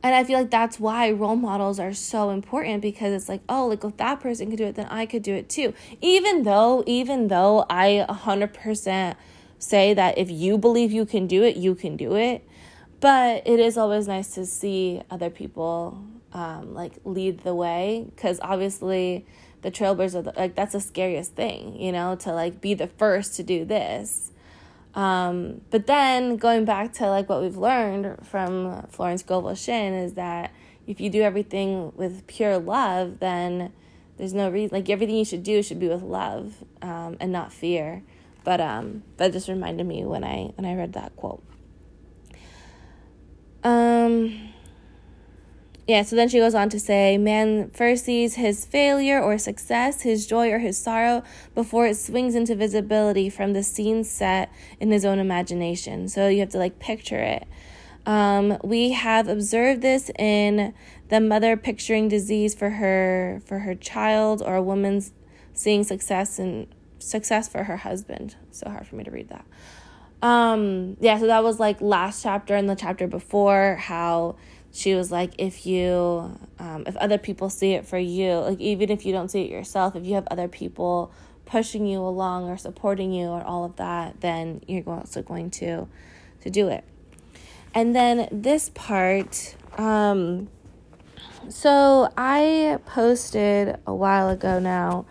And 0.04 0.14
I 0.14 0.26
feel 0.26 0.38
like 0.38 0.52
that's 0.52 0.80
why 0.82 1.12
role 1.12 1.38
models 1.38 1.80
are 1.80 1.94
so 1.94 2.30
important 2.30 2.82
because 2.82 3.14
it's 3.14 3.30
like, 3.30 3.42
oh, 3.48 3.68
like 3.68 3.86
if 3.86 3.96
that 3.98 4.20
person 4.20 4.50
could 4.50 4.58
do 4.58 4.66
it, 4.66 4.76
then 4.76 4.88
I 4.88 5.06
could 5.06 5.24
do 5.24 5.34
it 5.34 5.50
too. 5.50 5.74
Even 6.02 6.44
though, 6.44 6.84
even 6.86 7.30
though 7.30 7.66
I 7.70 8.06
100% 8.10 9.16
say 9.60 9.94
that 9.94 10.18
if 10.18 10.30
you 10.30 10.58
believe 10.58 10.92
you 10.92 11.06
can 11.06 11.26
do 11.26 11.44
it, 11.44 11.56
you 11.56 11.74
can 11.74 11.96
do 11.96 12.16
it. 12.16 12.46
But 13.00 13.48
it 13.48 13.60
is 13.60 13.78
always 13.78 14.08
nice 14.08 14.34
to 14.36 14.46
see 14.46 15.02
other 15.10 15.30
people 15.30 16.04
um, 16.34 16.74
like 16.74 16.94
lead 17.06 17.40
the 17.44 17.56
way 17.56 18.06
because 18.16 18.40
obviously 18.42 19.26
the 19.62 19.72
trailblazers 19.72 20.16
are 20.16 20.22
the, 20.24 20.34
like 20.36 20.56
that's 20.56 20.74
the 20.74 20.82
scariest 20.82 21.34
thing 21.34 21.80
you 21.80 21.92
know 21.92 22.16
to 22.16 22.34
like 22.34 22.60
be 22.60 22.74
the 22.74 22.88
first 22.88 23.36
to 23.36 23.44
do 23.44 23.64
this 23.66 24.32
Um, 24.96 25.62
but 25.72 25.88
then 25.88 26.38
going 26.38 26.66
back 26.66 26.94
to 26.94 27.08
like 27.08 27.28
what 27.28 27.42
we've 27.42 27.58
learned 27.58 28.26
from 28.26 28.86
Florence 28.90 29.22
Scovel 29.22 29.56
Shinn 29.56 29.94
is 29.94 30.14
that 30.14 30.52
if 30.86 31.02
you 31.02 31.10
do 31.10 31.22
everything 31.22 31.92
with 31.96 32.28
pure 32.28 32.60
love, 32.60 33.20
then 33.20 33.74
there's 34.18 34.34
no 34.34 34.50
reason 34.50 34.76
like 34.76 34.90
everything 34.90 35.16
you 35.16 35.26
should 35.26 35.44
do 35.44 35.64
should 35.64 35.80
be 35.80 35.88
with 35.88 36.04
love 36.04 36.64
um, 36.82 37.18
and 37.20 37.32
not 37.32 37.52
fear. 37.52 38.04
But 38.44 38.62
um, 38.62 39.04
it 39.20 39.32
just 39.32 39.48
reminded 39.48 39.88
me 39.88 40.04
when 40.04 40.24
I 40.24 40.52
when 40.56 40.66
I 40.66 40.76
read 40.76 40.94
that 40.94 41.16
quote. 41.16 41.44
Um 43.64 44.53
yeah, 45.86 46.04
so 46.04 46.16
then 46.16 46.30
she 46.30 46.40
goes 46.40 46.56
on 46.56 46.70
to 46.70 46.80
say, 46.80 47.18
Man 47.18 47.70
first 47.72 48.06
sees 48.06 48.36
his 48.36 48.66
failure 48.66 49.22
or 49.22 49.38
success, 49.38 50.02
his 50.02 50.26
joy 50.26 50.50
or 50.52 50.60
his 50.60 50.78
sorrow, 50.78 51.24
before 51.56 51.88
it 51.88 51.96
swings 51.96 52.36
into 52.36 52.56
visibility 52.56 53.30
from 53.30 53.52
the 53.54 53.64
scene 53.64 54.04
set 54.04 54.50
in 54.80 54.92
his 54.92 55.04
own 55.04 55.20
imagination. 55.20 56.08
So 56.08 56.30
you 56.30 56.40
have 56.40 56.50
to 56.50 56.58
like 56.58 56.80
picture 56.80 57.20
it. 57.20 57.46
Um, 58.06 58.58
we 58.64 58.92
have 58.92 59.28
observed 59.28 59.82
this 59.82 60.10
in 60.18 60.74
the 61.10 61.20
mother 61.20 61.58
picturing 61.58 62.08
disease 62.08 62.56
for 62.56 62.72
her 62.72 63.42
for 63.46 63.60
her 63.60 63.76
child, 63.76 64.42
or 64.42 64.56
a 64.56 64.64
woman's 64.64 65.12
seeing 65.54 65.84
success 65.84 66.40
and 66.40 66.68
success 67.00 67.50
for 67.50 67.66
her 67.66 67.78
husband. 67.78 68.38
So 68.52 68.70
hard 68.70 68.88
for 68.88 68.96
me 68.96 69.04
to 69.04 69.12
read 69.12 69.30
that. 69.30 69.46
Um, 70.22 70.96
yeah, 71.02 71.20
so 71.20 71.28
that 71.28 71.44
was 71.44 71.60
like 71.60 71.82
last 71.82 72.24
chapter 72.24 72.56
and 72.56 72.70
the 72.70 72.76
chapter 72.76 73.08
before 73.08 73.76
how 73.76 74.38
she 74.74 74.96
was 74.96 75.12
like 75.12 75.34
if 75.38 75.66
you 75.66 76.38
um, 76.60 76.84
if 76.88 76.98
other 76.98 77.18
people 77.18 77.50
see 77.50 77.74
it 77.74 77.86
for 77.86 77.98
you 77.98 78.34
like 78.34 78.60
even 78.60 78.90
if 78.90 79.06
you 79.06 79.14
don't 79.14 79.30
see 79.30 79.44
it 79.44 79.50
yourself 79.50 79.96
if 79.96 80.04
you 80.04 80.16
have 80.16 80.28
other 80.30 80.48
people 80.48 81.12
pushing 81.46 81.86
you 81.86 82.00
along 82.00 82.50
or 82.50 82.58
supporting 82.58 83.14
you 83.14 83.28
or 83.28 83.44
all 83.44 83.64
of 83.64 83.76
that 83.76 84.20
then 84.22 84.62
you're 84.68 84.90
also 84.90 85.22
going 85.22 85.50
to 85.50 85.88
to 86.42 86.50
do 86.50 86.68
it 86.68 86.84
and 87.76 87.96
then 87.96 88.28
this 88.32 88.72
part 88.74 89.56
um 89.78 90.50
so 91.48 92.12
i 92.18 92.80
posted 92.86 93.78
a 93.86 93.94
while 93.94 94.28
ago 94.28 94.60
now 94.60 95.06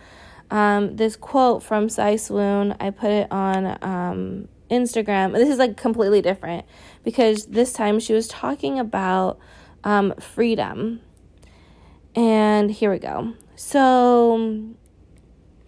um, 0.53 0.97
this 0.97 1.17
quote 1.17 1.63
from 1.63 1.89
Sai 1.89 2.17
Swoon. 2.17 2.77
I 2.79 2.91
put 2.91 3.11
it 3.11 3.33
on 3.33 3.79
um, 3.81 4.49
Instagram. 4.71 5.33
This 5.33 5.49
is 5.49 5.59
like 5.59 5.79
completely 5.79 6.21
different 6.21 6.67
because 7.03 7.47
this 7.47 7.73
time 7.73 8.01
she 8.01 8.13
was 8.13 8.29
talking 8.29 8.79
about 8.79 9.39
um, 9.85 10.15
freedom. 10.21 11.01
And 12.15 12.71
here 12.71 12.91
we 12.91 12.99
go. 12.99 13.35
So 13.57 14.75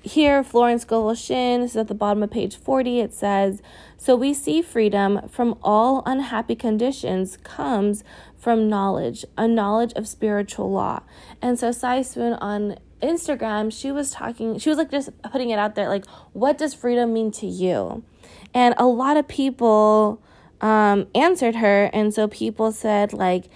here, 0.05 0.45
Florence 0.45 0.85
Shinn, 0.85 1.63
this 1.63 1.71
is 1.71 1.77
at 1.77 1.89
the 1.89 1.95
bottom 1.95 2.23
of 2.23 2.31
page 2.31 2.57
40, 2.57 3.01
it 3.01 3.15
says, 3.15 3.63
So 3.97 4.15
we 4.15 4.35
see 4.35 4.61
freedom 4.61 5.29
from 5.29 5.59
all 5.63 6.03
unhappy 6.05 6.55
conditions 6.55 7.39
comes 7.39 8.05
from 8.37 8.69
knowledge, 8.69 9.25
a 9.39 9.49
knowledge 9.49 9.95
of 9.95 10.07
spiritual 10.07 10.71
law. 10.71 11.03
And 11.41 11.59
so 11.59 11.73
Sai 11.73 12.03
Swoon 12.03 12.35
on 12.35 12.77
Instagram, 13.03 13.73
she 13.73 13.91
was 13.91 14.11
talking, 14.11 14.59
she 14.59 14.69
was 14.69 14.77
like 14.77 14.91
just 14.91 15.11
putting 15.23 15.49
it 15.49 15.59
out 15.59 15.75
there, 15.75 15.89
like, 15.89 16.05
what 16.33 16.59
does 16.59 16.75
freedom 16.75 17.15
mean 17.15 17.31
to 17.33 17.47
you? 17.47 18.05
And 18.53 18.75
a 18.77 18.87
lot 18.87 19.17
of 19.17 19.27
people 19.27 20.23
um, 20.61 21.07
answered 21.15 21.57
her. 21.57 21.91
And 21.93 22.13
so 22.13 22.29
people 22.29 22.73
said, 22.73 23.13
like, 23.13 23.51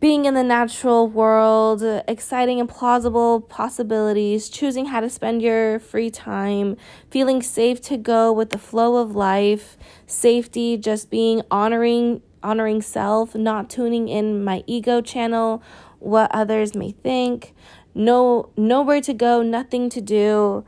being 0.00 0.24
in 0.24 0.34
the 0.34 0.42
natural 0.42 1.06
world, 1.06 1.82
exciting 2.08 2.58
and 2.58 2.68
plausible 2.68 3.40
possibilities, 3.40 4.48
choosing 4.48 4.86
how 4.86 4.98
to 4.98 5.08
spend 5.08 5.40
your 5.40 5.78
free 5.78 6.10
time, 6.10 6.76
feeling 7.08 7.40
safe 7.40 7.80
to 7.82 7.96
go 7.96 8.32
with 8.32 8.50
the 8.50 8.58
flow 8.58 8.96
of 8.96 9.14
life, 9.14 9.76
safety, 10.06 10.76
just 10.76 11.08
being 11.08 11.42
honoring 11.52 12.20
honoring 12.42 12.82
self, 12.82 13.36
not 13.36 13.70
tuning 13.70 14.08
in 14.08 14.42
my 14.42 14.64
ego 14.66 15.00
channel, 15.00 15.62
what 16.00 16.28
others 16.34 16.74
may 16.74 16.90
think, 16.90 17.54
no 17.94 18.50
nowhere 18.56 19.00
to 19.00 19.14
go, 19.14 19.40
nothing 19.42 19.88
to 19.88 20.00
do. 20.00 20.64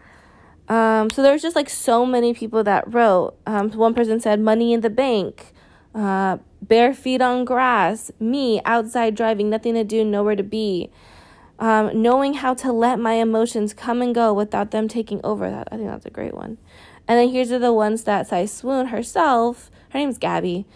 Um, 0.68 1.10
so 1.10 1.22
there 1.22 1.32
was 1.32 1.42
just 1.42 1.56
like 1.56 1.68
so 1.68 2.06
many 2.06 2.34
people 2.34 2.62
that 2.64 2.92
wrote. 2.92 3.34
Um, 3.46 3.70
one 3.72 3.94
person 3.94 4.20
said 4.20 4.38
money 4.40 4.72
in 4.72 4.80
the 4.80 4.90
bank, 4.90 5.52
uh, 5.94 6.38
bare 6.60 6.92
feet 6.92 7.22
on 7.22 7.44
grass, 7.44 8.10
me 8.18 8.60
outside 8.64 9.14
driving, 9.14 9.50
nothing 9.50 9.74
to 9.74 9.84
do, 9.84 10.04
nowhere 10.04 10.36
to 10.36 10.42
be. 10.42 10.90
Um, 11.58 12.02
knowing 12.02 12.34
how 12.34 12.54
to 12.54 12.72
let 12.72 12.98
my 12.98 13.12
emotions 13.14 13.72
come 13.72 14.02
and 14.02 14.12
go 14.12 14.34
without 14.34 14.72
them 14.72 14.88
taking 14.88 15.20
over. 15.22 15.48
That 15.48 15.68
I 15.70 15.76
think 15.76 15.88
that's 15.88 16.04
a 16.04 16.10
great 16.10 16.34
one. 16.34 16.58
And 17.06 17.18
then 17.18 17.28
here's 17.28 17.50
the 17.50 17.72
ones 17.72 18.04
that 18.04 18.26
Sai 18.26 18.46
Swoon 18.46 18.86
herself. 18.86 19.70
Her 19.90 20.00
name's 20.00 20.18
Gabby. 20.18 20.66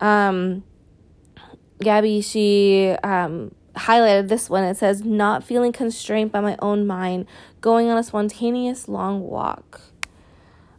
Um, 0.00 0.62
Gabby, 1.80 2.20
she 2.20 2.94
um, 3.02 3.52
highlighted 3.74 4.28
this 4.28 4.48
one. 4.48 4.62
It 4.62 4.76
says, 4.76 5.02
"Not 5.02 5.42
feeling 5.42 5.72
constrained 5.72 6.30
by 6.30 6.40
my 6.40 6.56
own 6.60 6.86
mind, 6.86 7.26
going 7.60 7.88
on 7.88 7.98
a 7.98 8.04
spontaneous 8.04 8.86
long 8.86 9.20
walk." 9.20 9.80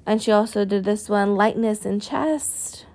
And 0.06 0.22
she 0.22 0.32
also 0.32 0.64
did 0.64 0.86
this 0.86 1.10
one, 1.10 1.36
lightness 1.36 1.86
in 1.86 2.00
chest. 2.00 2.86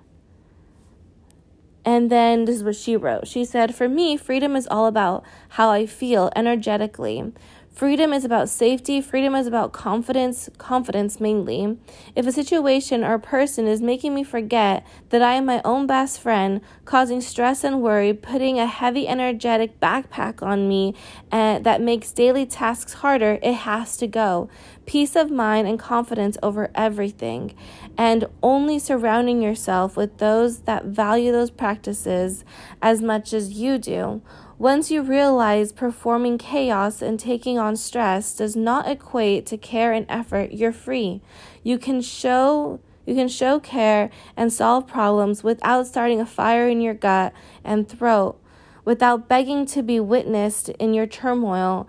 And 1.85 2.09
then 2.09 2.45
this 2.45 2.55
is 2.55 2.63
what 2.63 2.75
she 2.75 2.97
wrote. 2.97 3.27
She 3.27 3.45
said, 3.45 3.75
For 3.75 3.87
me, 3.87 4.17
freedom 4.17 4.55
is 4.55 4.67
all 4.71 4.87
about 4.87 5.23
how 5.49 5.69
I 5.69 5.85
feel 5.85 6.31
energetically. 6.35 7.31
Freedom 7.75 8.13
is 8.13 8.23
about 8.23 8.47
safety. 8.47 9.01
Freedom 9.01 9.35
is 9.35 9.47
about 9.47 9.73
confidence, 9.73 10.49
confidence 10.57 11.19
mainly. 11.19 11.77
If 12.15 12.25
a 12.25 12.31
situation 12.31 13.03
or 13.03 13.19
person 13.19 13.67
is 13.67 13.81
making 13.81 14.15
me 14.15 14.23
forget 14.23 14.87
that 15.09 15.21
I 15.21 15.33
am 15.33 15.45
my 15.45 15.61
own 15.65 15.85
best 15.85 16.21
friend, 16.21 16.61
causing 16.85 17.19
stress 17.19 17.65
and 17.65 17.81
worry, 17.81 18.13
putting 18.13 18.57
a 18.57 18.65
heavy, 18.65 19.09
energetic 19.09 19.77
backpack 19.81 20.41
on 20.41 20.69
me 20.69 20.95
uh, 21.33 21.59
that 21.59 21.81
makes 21.81 22.13
daily 22.13 22.45
tasks 22.45 22.93
harder, 22.93 23.39
it 23.43 23.55
has 23.55 23.97
to 23.97 24.07
go. 24.07 24.49
Peace 24.85 25.17
of 25.17 25.29
mind 25.29 25.67
and 25.67 25.77
confidence 25.77 26.37
over 26.41 26.71
everything. 26.75 27.53
And 27.97 28.23
only 28.41 28.79
surrounding 28.79 29.41
yourself 29.41 29.97
with 29.97 30.19
those 30.19 30.59
that 30.59 30.85
value 30.85 31.33
those 31.33 31.51
practices 31.51 32.45
as 32.81 33.01
much 33.01 33.33
as 33.33 33.51
you 33.51 33.77
do. 33.77 34.21
Once 34.57 34.89
you 34.89 35.01
realize 35.01 35.73
performing 35.73 36.37
chaos 36.37 37.01
and 37.01 37.19
taking 37.19 37.59
on 37.59 37.75
stress 37.75 38.33
does 38.33 38.55
not 38.55 38.87
equate 38.87 39.45
to 39.45 39.57
care 39.57 39.91
and 39.91 40.05
effort, 40.07 40.53
you're 40.53 40.71
free. 40.71 41.21
You 41.61 41.77
can 41.77 42.01
show 42.01 42.79
you 43.05 43.13
can 43.15 43.27
show 43.27 43.59
care 43.59 44.09
and 44.35 44.51
solve 44.51 44.87
problems 44.87 45.43
without 45.43 45.85
starting 45.85 46.19
a 46.21 46.25
fire 46.25 46.67
in 46.67 46.81
your 46.81 46.93
gut 46.93 47.33
and 47.63 47.87
throat, 47.87 48.39
without 48.83 49.27
begging 49.27 49.65
to 49.67 49.83
be 49.83 49.99
witnessed 49.99 50.69
in 50.69 50.93
your 50.93 51.05
turmoil 51.05 51.87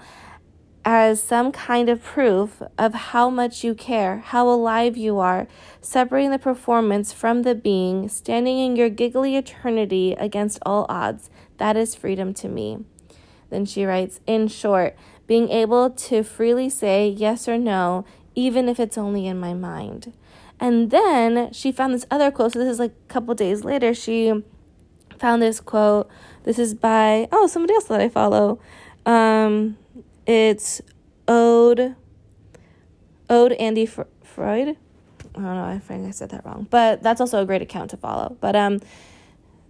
as 0.89 1.21
some 1.21 1.51
kind 1.51 1.89
of 1.89 2.01
proof 2.01 2.63
of 2.79 2.95
how 2.95 3.29
much 3.29 3.65
you 3.65 3.75
care, 3.75 4.19
how 4.19 4.49
alive 4.49 4.97
you 4.97 5.19
are, 5.19 5.49
separating 5.81 6.31
the 6.31 6.39
performance 6.39 7.13
from 7.13 7.43
the 7.43 7.57
being, 7.57 8.09
standing 8.09 8.61
in 8.61 8.77
your 8.77 8.89
giggly 8.89 9.35
eternity 9.37 10.13
against 10.17 10.61
all 10.65 10.87
odds. 10.89 11.29
That 11.59 11.77
is 11.77 11.97
freedom 11.97 12.33
to 12.35 12.49
me. 12.49 12.85
Then 13.51 13.65
she 13.65 13.85
writes, 13.85 14.21
in 14.29 14.47
short, 14.47 14.97
being 15.27 15.49
able 15.49 15.91
to 15.91 16.23
freely 16.23 16.71
say 16.71 17.09
yes 17.09 17.49
or 17.49 17.59
no, 17.59 18.05
even 18.37 18.69
if 18.69 18.79
it's 18.79 18.97
only 18.97 19.27
in 19.27 19.41
my 19.41 19.55
mind. 19.55 20.13
And 20.61 20.93
then 20.93 21.53
she 21.53 21.73
found 21.73 21.95
this 21.95 22.07
other 22.13 22.31
quote. 22.31 22.53
So 22.53 22.61
this 22.61 22.69
is 22.69 22.79
like 22.79 22.93
a 22.93 23.13
couple 23.13 23.35
days 23.35 23.65
later. 23.65 23.93
She 23.93 24.45
found 25.19 25.43
this 25.43 25.59
quote. 25.59 26.09
This 26.45 26.61
is 26.61 26.75
by 26.75 27.29
oh 27.33 27.49
somebody 27.49 27.75
else 27.75 27.85
that 27.87 28.01
I 28.01 28.09
follow. 28.09 28.61
Um, 29.05 29.77
it's 30.27 30.83
Ode 31.29 31.95
Ode 33.29 33.53
Andy 33.53 33.87
Fr- 33.87 34.03
Freud. 34.23 34.77
I 35.35 35.41
don't 35.41 35.43
know. 35.43 35.65
I 35.65 35.79
think 35.79 36.07
I 36.07 36.11
said 36.11 36.31
that 36.31 36.45
wrong, 36.47 36.67
but 36.71 37.03
that's 37.03 37.21
also 37.21 37.43
a 37.43 37.47
great 37.47 37.63
account 37.63 37.91
to 37.91 37.97
follow. 37.97 38.37
But 38.41 38.57
um, 38.57 38.81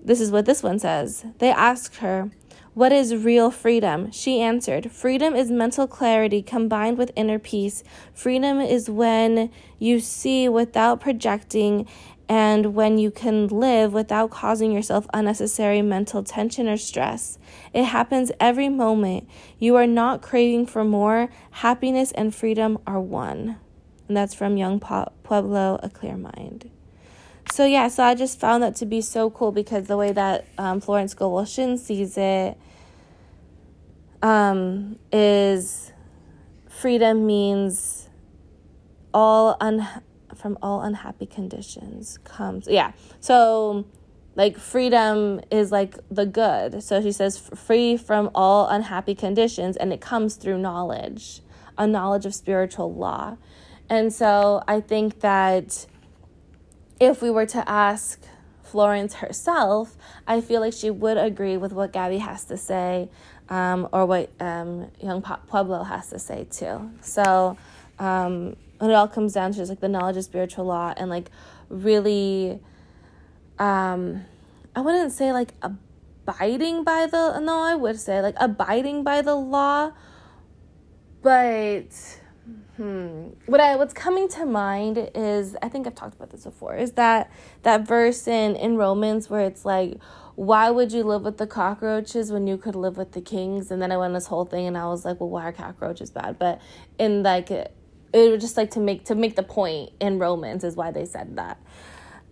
this 0.03 0.21
is 0.21 0.31
what 0.31 0.47
this 0.47 0.63
one 0.63 0.79
says. 0.79 1.25
They 1.39 1.51
asked 1.51 1.97
her, 1.97 2.31
What 2.75 2.93
is 2.93 3.17
real 3.17 3.51
freedom? 3.51 4.13
She 4.13 4.41
answered, 4.41 4.93
Freedom 4.93 5.35
is 5.35 5.51
mental 5.51 5.87
clarity 5.87 6.43
combined 6.43 6.99
with 6.99 7.11
inner 7.17 7.39
peace. 7.39 7.83
Freedom 8.15 8.61
is 8.61 8.89
when 8.89 9.51
you 9.79 9.99
see 9.99 10.49
without 10.49 11.01
projecting 11.01 11.89
and 12.29 12.75
when 12.75 12.99
you 12.99 13.11
can 13.11 13.47
live 13.49 13.93
without 13.93 14.31
causing 14.31 14.73
yourself 14.73 15.07
unnecessary 15.15 15.83
mental 15.83 16.23
tension 16.23 16.69
or 16.69 16.77
stress. 16.77 17.39
It 17.73 17.85
happens 17.85 18.33
every 18.41 18.69
moment. 18.69 19.29
You 19.59 19.77
are 19.77 19.87
not 19.87 20.23
craving 20.23 20.67
for 20.67 20.85
more. 20.85 21.29
Happiness 21.51 22.13
and 22.13 22.35
freedom 22.35 22.79
are 22.87 23.01
one. 23.01 23.59
And 24.09 24.17
that's 24.17 24.35
from 24.35 24.57
Yung 24.57 24.81
Pueblo, 24.81 25.79
A 25.83 25.89
Clear 25.89 26.17
Mind 26.17 26.71
so 27.53 27.65
yeah, 27.65 27.89
so 27.89 28.03
I 28.03 28.15
just 28.15 28.41
found 28.41 28.63
that 28.63 28.77
to 28.77 28.87
be 28.87 29.01
so 29.01 29.31
cool 29.31 29.53
because 29.53 29.87
the 29.87 29.97
way 29.97 30.13
that 30.13 30.47
um, 30.59 30.81
Florence 30.81 31.15
Shinn 31.47 31.79
sees 31.79 32.19
it 32.19 32.59
um, 34.23 34.99
is 35.13 35.93
freedom 36.69 37.27
means 37.27 38.09
all 39.15 39.57
un 39.61 39.87
from 40.47 40.57
all 40.63 40.83
unhappy 40.83 41.27
conditions 41.27 42.19
comes 42.23 42.69
yeah. 42.69 42.93
So 43.19 43.85
like 44.37 44.57
freedom 44.59 45.41
is 45.51 45.73
like 45.73 45.99
the 46.09 46.25
good. 46.25 46.85
So 46.85 47.03
she 47.03 47.11
says 47.11 47.37
free 47.37 47.97
from 47.97 48.31
all 48.33 48.69
unhappy 48.69 49.17
conditions 49.17 49.77
and 49.77 49.93
it 49.93 50.01
comes 50.01 50.37
through 50.37 50.59
knowledge 50.59 51.41
a 51.77 51.87
knowledge 51.87 52.25
of 52.25 52.35
spiritual 52.35 52.95
law. 52.95 53.37
And 53.91 54.13
so 54.13 54.63
i 54.69 54.81
think 54.81 55.21
that 55.21 55.87
if 57.01 57.23
we 57.23 57.31
were 57.31 57.47
to 57.47 57.69
ask 57.69 58.25
florence 58.63 59.15
herself 59.23 59.97
i 60.27 60.41
feel 60.41 60.61
like 60.61 60.73
she 60.73 60.91
would 60.91 61.17
agree 61.17 61.57
with 61.57 61.73
what 61.73 61.93
gabby 61.93 62.19
has 62.19 62.45
to 62.45 62.57
say 62.57 63.09
um, 63.49 63.89
or 63.93 64.07
what 64.07 64.31
um, 64.41 64.91
yung 65.01 65.23
pueblo 65.23 65.83
has 65.85 66.11
to 66.11 66.19
say 66.19 66.47
too. 66.51 66.91
So 67.01 67.57
um, 67.99 68.57
it 68.81 68.91
all 68.93 69.09
comes 69.09 69.33
down 69.33 69.53
to 69.53 69.59
just 69.59 69.69
like 69.69 69.81
the 69.81 69.89
knowledge 69.89 70.17
of 70.17 70.25
spiritual 70.25 70.65
law 70.65 70.93
and 70.97 71.11
like 71.11 71.31
really 71.69 72.61
um 73.59 74.25
i 74.75 74.81
wouldn't 74.81 75.13
say 75.13 75.33
like 75.33 75.53
abiding 75.63 76.85
by 76.85 77.07
the 77.07 77.39
no 77.41 77.61
i 77.61 77.75
would 77.75 77.99
say 77.99 78.21
like 78.21 78.35
abiding 78.39 79.03
by 79.03 79.23
the 79.23 79.35
law 79.35 79.91
but 81.23 82.21
hmm 82.77 83.29
what 83.47 83.61
i 83.61 83.75
what's 83.77 83.95
coming 83.95 84.29
to 84.29 84.45
mind 84.45 85.11
is 85.15 85.57
i 85.63 85.69
think 85.69 85.87
i've 85.87 85.95
talked 85.95 86.15
about 86.15 86.31
this 86.31 86.45
before 86.45 86.77
is 86.77 86.93
that 86.93 87.31
that 87.63 87.87
verse 87.87 88.29
in 88.29 88.55
in 88.57 88.77
romans 88.77 89.31
where 89.31 89.41
it's 89.41 89.65
like 89.65 89.99
why 90.37 90.71
would 90.71 90.93
you 90.93 91.03
live 91.03 91.23
with 91.23 91.39
the 91.39 91.47
cockroaches 91.47 92.31
when 92.31 92.47
you 92.47 92.59
could 92.59 92.77
live 92.77 92.99
with 92.99 93.13
the 93.13 93.23
kings? 93.23 93.71
And 93.71 93.81
then 93.81 93.91
i 93.91 93.97
went 93.97 94.15
this 94.15 94.27
whole 94.27 94.45
thing 94.45 94.67
and 94.67 94.77
i 94.77 94.87
was 94.87 95.05
like 95.05 95.19
well 95.19 95.31
why 95.31 95.45
are 95.45 95.53
cockroaches 95.53 96.11
bad? 96.11 96.39
But 96.39 96.61
in 96.99 97.23
like 97.23 97.51
it 98.13 98.31
was 98.31 98.41
just 98.41 98.57
like 98.57 98.71
to 98.73 98.81
make 98.81 99.05
to 99.07 99.15
make 99.15 99.37
the 99.37 99.43
point 99.43 99.91
in 100.01 100.19
Romans 100.19 100.65
is 100.65 100.77
why 100.77 100.91
they 100.91 101.05
said 101.05 101.37
that. 101.37 101.59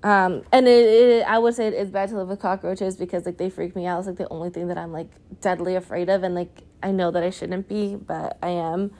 Um, 0.03 0.43
and 0.53 0.69
it, 0.69 0.87
it, 0.87 1.27
I 1.27 1.39
would 1.39 1.55
say 1.55 1.69
it's 1.69 1.91
bad 1.91 2.11
to 2.11 2.17
live 2.17 2.29
with 2.29 2.39
cockroaches 2.39 2.97
because 2.97 3.25
like 3.25 3.39
they 3.39 3.49
freak 3.49 3.75
me 3.75 3.87
out. 3.87 4.01
It's 4.01 4.07
like 4.07 4.19
the 4.19 4.29
only 4.29 4.51
thing 4.51 4.69
that 4.69 4.77
I'm 4.77 4.93
like 4.93 5.09
deadly 5.41 5.77
afraid 5.77 6.11
of, 6.11 6.23
and 6.23 6.35
like 6.35 6.63
I 6.83 6.91
know 6.91 7.11
that 7.11 7.23
I 7.23 7.31
shouldn't 7.31 7.69
be, 7.69 7.97
but 7.97 8.39
I 8.43 8.51
am. 8.51 8.93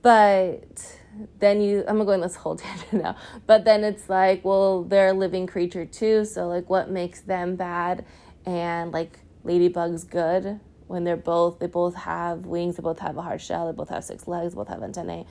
But 0.00 0.96
then 1.38 1.60
you, 1.60 1.84
I'm 1.86 2.02
going 2.06 2.22
this 2.22 2.36
whole 2.36 2.56
tangent 2.56 3.02
now. 3.02 3.16
But 3.46 3.66
then 3.66 3.84
it's 3.84 4.08
like, 4.08 4.42
well, 4.42 4.82
they're 4.84 5.08
a 5.08 5.12
living 5.12 5.46
creature 5.46 5.84
too. 5.84 6.24
So 6.24 6.48
like, 6.48 6.70
what 6.70 6.90
makes 6.90 7.20
them 7.20 7.56
bad, 7.56 8.06
and 8.46 8.92
like 8.92 9.18
ladybugs 9.44 10.08
good 10.08 10.60
when 10.86 11.04
they're 11.04 11.16
both 11.16 11.60
they 11.60 11.66
both 11.66 11.94
have 11.94 12.46
wings, 12.46 12.76
they 12.76 12.82
both 12.82 12.98
have 12.98 13.16
a 13.18 13.22
hard 13.22 13.42
shell, 13.42 13.66
they 13.66 13.76
both 13.76 13.90
have 13.90 14.04
six 14.04 14.26
legs, 14.26 14.54
both 14.54 14.68
have 14.68 14.82
antennae 14.82 15.26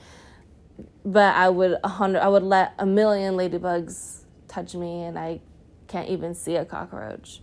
but 1.04 1.34
I 1.34 1.48
would 1.48 1.78
a 1.82 1.88
hundred 1.88 2.20
I 2.20 2.28
would 2.28 2.42
let 2.42 2.74
a 2.78 2.86
million 2.86 3.34
ladybugs 3.34 4.24
touch 4.48 4.74
me 4.74 5.04
and 5.04 5.18
I 5.18 5.40
can't 5.88 6.08
even 6.08 6.34
see 6.34 6.56
a 6.56 6.64
cockroach. 6.64 7.40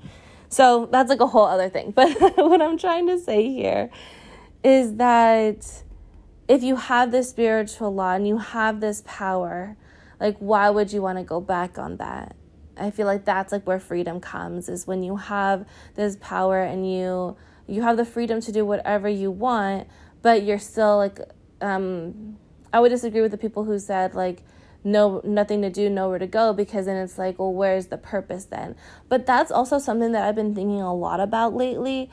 So 0.49 0.87
that's 0.91 1.09
like 1.09 1.19
a 1.19 1.27
whole 1.27 1.45
other 1.45 1.69
thing. 1.69 1.91
But 1.95 2.11
what 2.37 2.61
I'm 2.61 2.77
trying 2.77 3.07
to 3.07 3.19
say 3.19 3.49
here 3.49 3.89
is 4.63 4.95
that 4.95 5.83
if 6.47 6.63
you 6.63 6.75
have 6.75 7.11
this 7.11 7.29
spiritual 7.29 7.93
law 7.93 8.13
and 8.13 8.27
you 8.27 8.37
have 8.37 8.79
this 8.79 9.03
power, 9.05 9.75
like 10.19 10.37
why 10.37 10.69
would 10.69 10.93
you 10.93 11.01
want 11.01 11.17
to 11.17 11.23
go 11.23 11.41
back 11.41 11.77
on 11.77 11.97
that? 11.97 12.35
I 12.77 12.91
feel 12.91 13.07
like 13.07 13.25
that's 13.25 13.51
like 13.51 13.65
where 13.65 13.79
freedom 13.79 14.19
comes 14.19 14.69
is 14.69 14.85
when 14.85 15.03
you 15.03 15.17
have 15.17 15.65
this 15.95 16.17
power 16.21 16.61
and 16.61 16.89
you 16.89 17.35
you 17.65 17.81
have 17.81 17.97
the 17.97 18.05
freedom 18.05 18.39
to 18.41 18.51
do 18.51 18.65
whatever 18.65 19.09
you 19.09 19.29
want, 19.29 19.87
but 20.21 20.43
you're 20.43 20.59
still 20.59 20.97
like 20.97 21.19
um 21.59 22.37
I 22.73 22.79
would 22.79 22.89
disagree 22.89 23.21
with 23.21 23.31
the 23.31 23.37
people 23.37 23.63
who 23.63 23.79
said 23.79 24.15
like 24.15 24.43
no 24.83 25.21
nothing 25.23 25.61
to 25.63 25.69
do, 25.69 25.89
nowhere 25.89 26.19
to 26.19 26.27
go 26.27 26.53
because 26.53 26.85
then 26.85 26.97
it's 26.97 27.17
like, 27.17 27.39
well, 27.39 27.53
where's 27.53 27.87
the 27.87 27.97
purpose 27.97 28.45
then? 28.45 28.75
But 29.09 29.25
that's 29.25 29.51
also 29.51 29.79
something 29.79 30.11
that 30.13 30.23
I've 30.27 30.35
been 30.35 30.55
thinking 30.55 30.81
a 30.81 30.93
lot 30.93 31.19
about 31.19 31.53
lately 31.53 32.09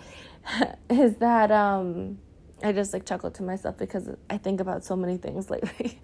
is 0.91 1.17
that 1.17 1.51
um 1.51 2.19
I 2.63 2.73
just 2.73 2.93
like 2.93 3.05
chuckle 3.07 3.31
to 3.33 3.43
myself 3.43 3.77
because 3.79 4.09
I 4.31 4.39
think 4.39 4.61
about 4.61 4.85
so 4.85 4.97
many 4.97 5.17
things 5.17 5.51
lately. 5.55 6.01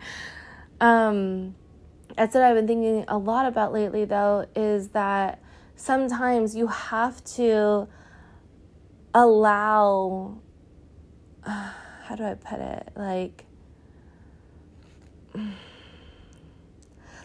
um 0.81 1.55
that's 2.17 2.35
what 2.35 2.43
I've 2.43 2.57
been 2.57 2.67
thinking 2.67 3.05
a 3.09 3.19
lot 3.19 3.47
about 3.47 3.73
lately 3.73 4.05
though 4.05 4.47
is 4.57 4.89
that 4.89 5.41
sometimes 5.77 6.57
you 6.57 6.67
have 6.67 7.23
to 7.37 7.89
allow 9.15 10.39
uh, 11.45 11.73
how 12.05 12.17
do 12.17 12.25
I 12.25 12.35
put 12.35 12.59
it? 12.59 12.89
Like 12.97 13.45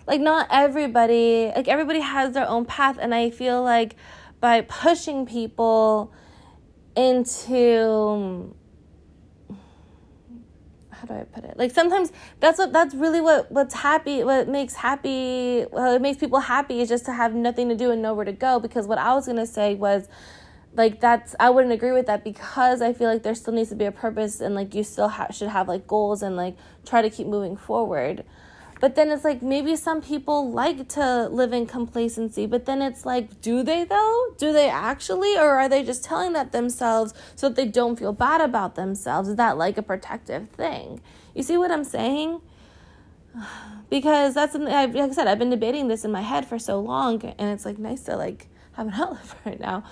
like 0.08 0.22
not 0.22 0.48
everybody 0.52 1.52
like 1.56 1.68
everybody 1.68 2.00
has 2.00 2.34
their 2.34 2.48
own 2.48 2.66
path 2.66 2.98
and 3.00 3.14
i 3.14 3.30
feel 3.30 3.62
like 3.64 3.96
by 4.40 4.62
pushing 4.62 5.26
people 5.26 6.14
into 6.96 8.54
how 10.90 11.06
do 11.08 11.14
i 11.14 11.24
put 11.24 11.44
it? 11.44 11.58
Like 11.58 11.72
sometimes 11.72 12.12
that's 12.40 12.58
what 12.58 12.72
that's 12.72 12.96
really 12.96 13.22
what 13.22 13.52
what's 13.52 13.74
happy 13.74 14.24
what 14.24 14.48
makes 14.48 14.76
happy 14.76 15.66
well, 15.72 15.94
it 15.94 16.02
makes 16.02 16.18
people 16.18 16.40
happy 16.40 16.82
is 16.82 16.90
just 16.90 17.06
to 17.06 17.14
have 17.14 17.34
nothing 17.34 17.70
to 17.70 17.76
do 17.76 17.92
and 17.92 18.02
nowhere 18.02 18.26
to 18.26 18.32
go 18.32 18.60
because 18.60 18.88
what 18.88 18.98
i 18.98 19.14
was 19.14 19.26
going 19.26 19.38
to 19.38 19.46
say 19.48 19.76
was 19.76 20.08
like 20.76 21.00
that's 21.00 21.36
i 21.40 21.50
wouldn't 21.50 21.74
agree 21.74 21.92
with 21.92 22.06
that 22.06 22.24
because 22.24 22.82
i 22.82 22.92
feel 22.92 23.10
like 23.10 23.24
there 23.24 23.36
still 23.36 23.54
needs 23.54 23.70
to 23.70 23.76
be 23.76 23.86
a 23.86 23.92
purpose 23.92 24.42
and 24.42 24.56
like 24.56 24.74
you 24.76 24.84
still 24.84 25.10
ha- 25.10 25.32
should 25.32 25.50
have 25.50 25.68
like 25.68 25.88
goals 25.88 26.22
and 26.22 26.36
like 26.36 26.56
try 26.86 27.02
to 27.02 27.10
keep 27.10 27.28
moving 27.28 27.58
forward. 27.58 28.24
But 28.82 28.96
then 28.96 29.10
it's 29.10 29.24
like 29.24 29.42
maybe 29.42 29.76
some 29.78 30.02
people 30.02 30.52
like 30.52 30.90
to 30.90 31.28
live 31.30 31.54
in 31.54 31.66
complacency 31.66 32.46
but 32.46 32.66
then 32.66 32.82
it's 32.82 33.06
like 33.06 33.42
do 33.42 33.64
they 33.64 33.86
though? 33.86 34.34
Do 34.38 34.52
they 34.52 34.70
actually? 34.70 35.38
Or 35.38 35.58
are 35.58 35.70
they 35.70 35.82
just 35.82 36.04
telling 36.04 36.34
that 36.34 36.52
themselves 36.52 37.14
so 37.36 37.48
that 37.48 37.56
they 37.56 37.68
don't 37.68 37.98
feel 37.98 38.12
bad 38.14 38.42
about 38.42 38.76
themselves? 38.76 39.30
Is 39.30 39.38
that 39.38 39.58
like 39.58 39.78
a 39.78 39.82
protective 39.82 40.50
thing? 40.50 41.02
You 41.34 41.44
see 41.44 41.58
what 41.58 41.72
i'm 41.72 41.84
saying? 41.84 42.42
Because 43.88 44.34
that's 44.34 44.52
something 44.52 44.74
I, 44.74 44.86
like 44.86 45.12
i 45.12 45.14
said 45.14 45.28
i've 45.28 45.38
been 45.38 45.52
debating 45.52 45.88
this 45.88 46.04
in 46.04 46.12
my 46.12 46.22
head 46.22 46.48
for 46.48 46.58
so 46.58 46.80
long 46.80 47.24
and 47.24 47.52
it's 47.52 47.66
like 47.66 47.78
nice 47.78 48.02
to 48.06 48.16
like 48.18 48.48
have 48.74 48.88
an 48.88 48.94
outlet 49.00 49.36
right 49.46 49.60
now 49.60 49.84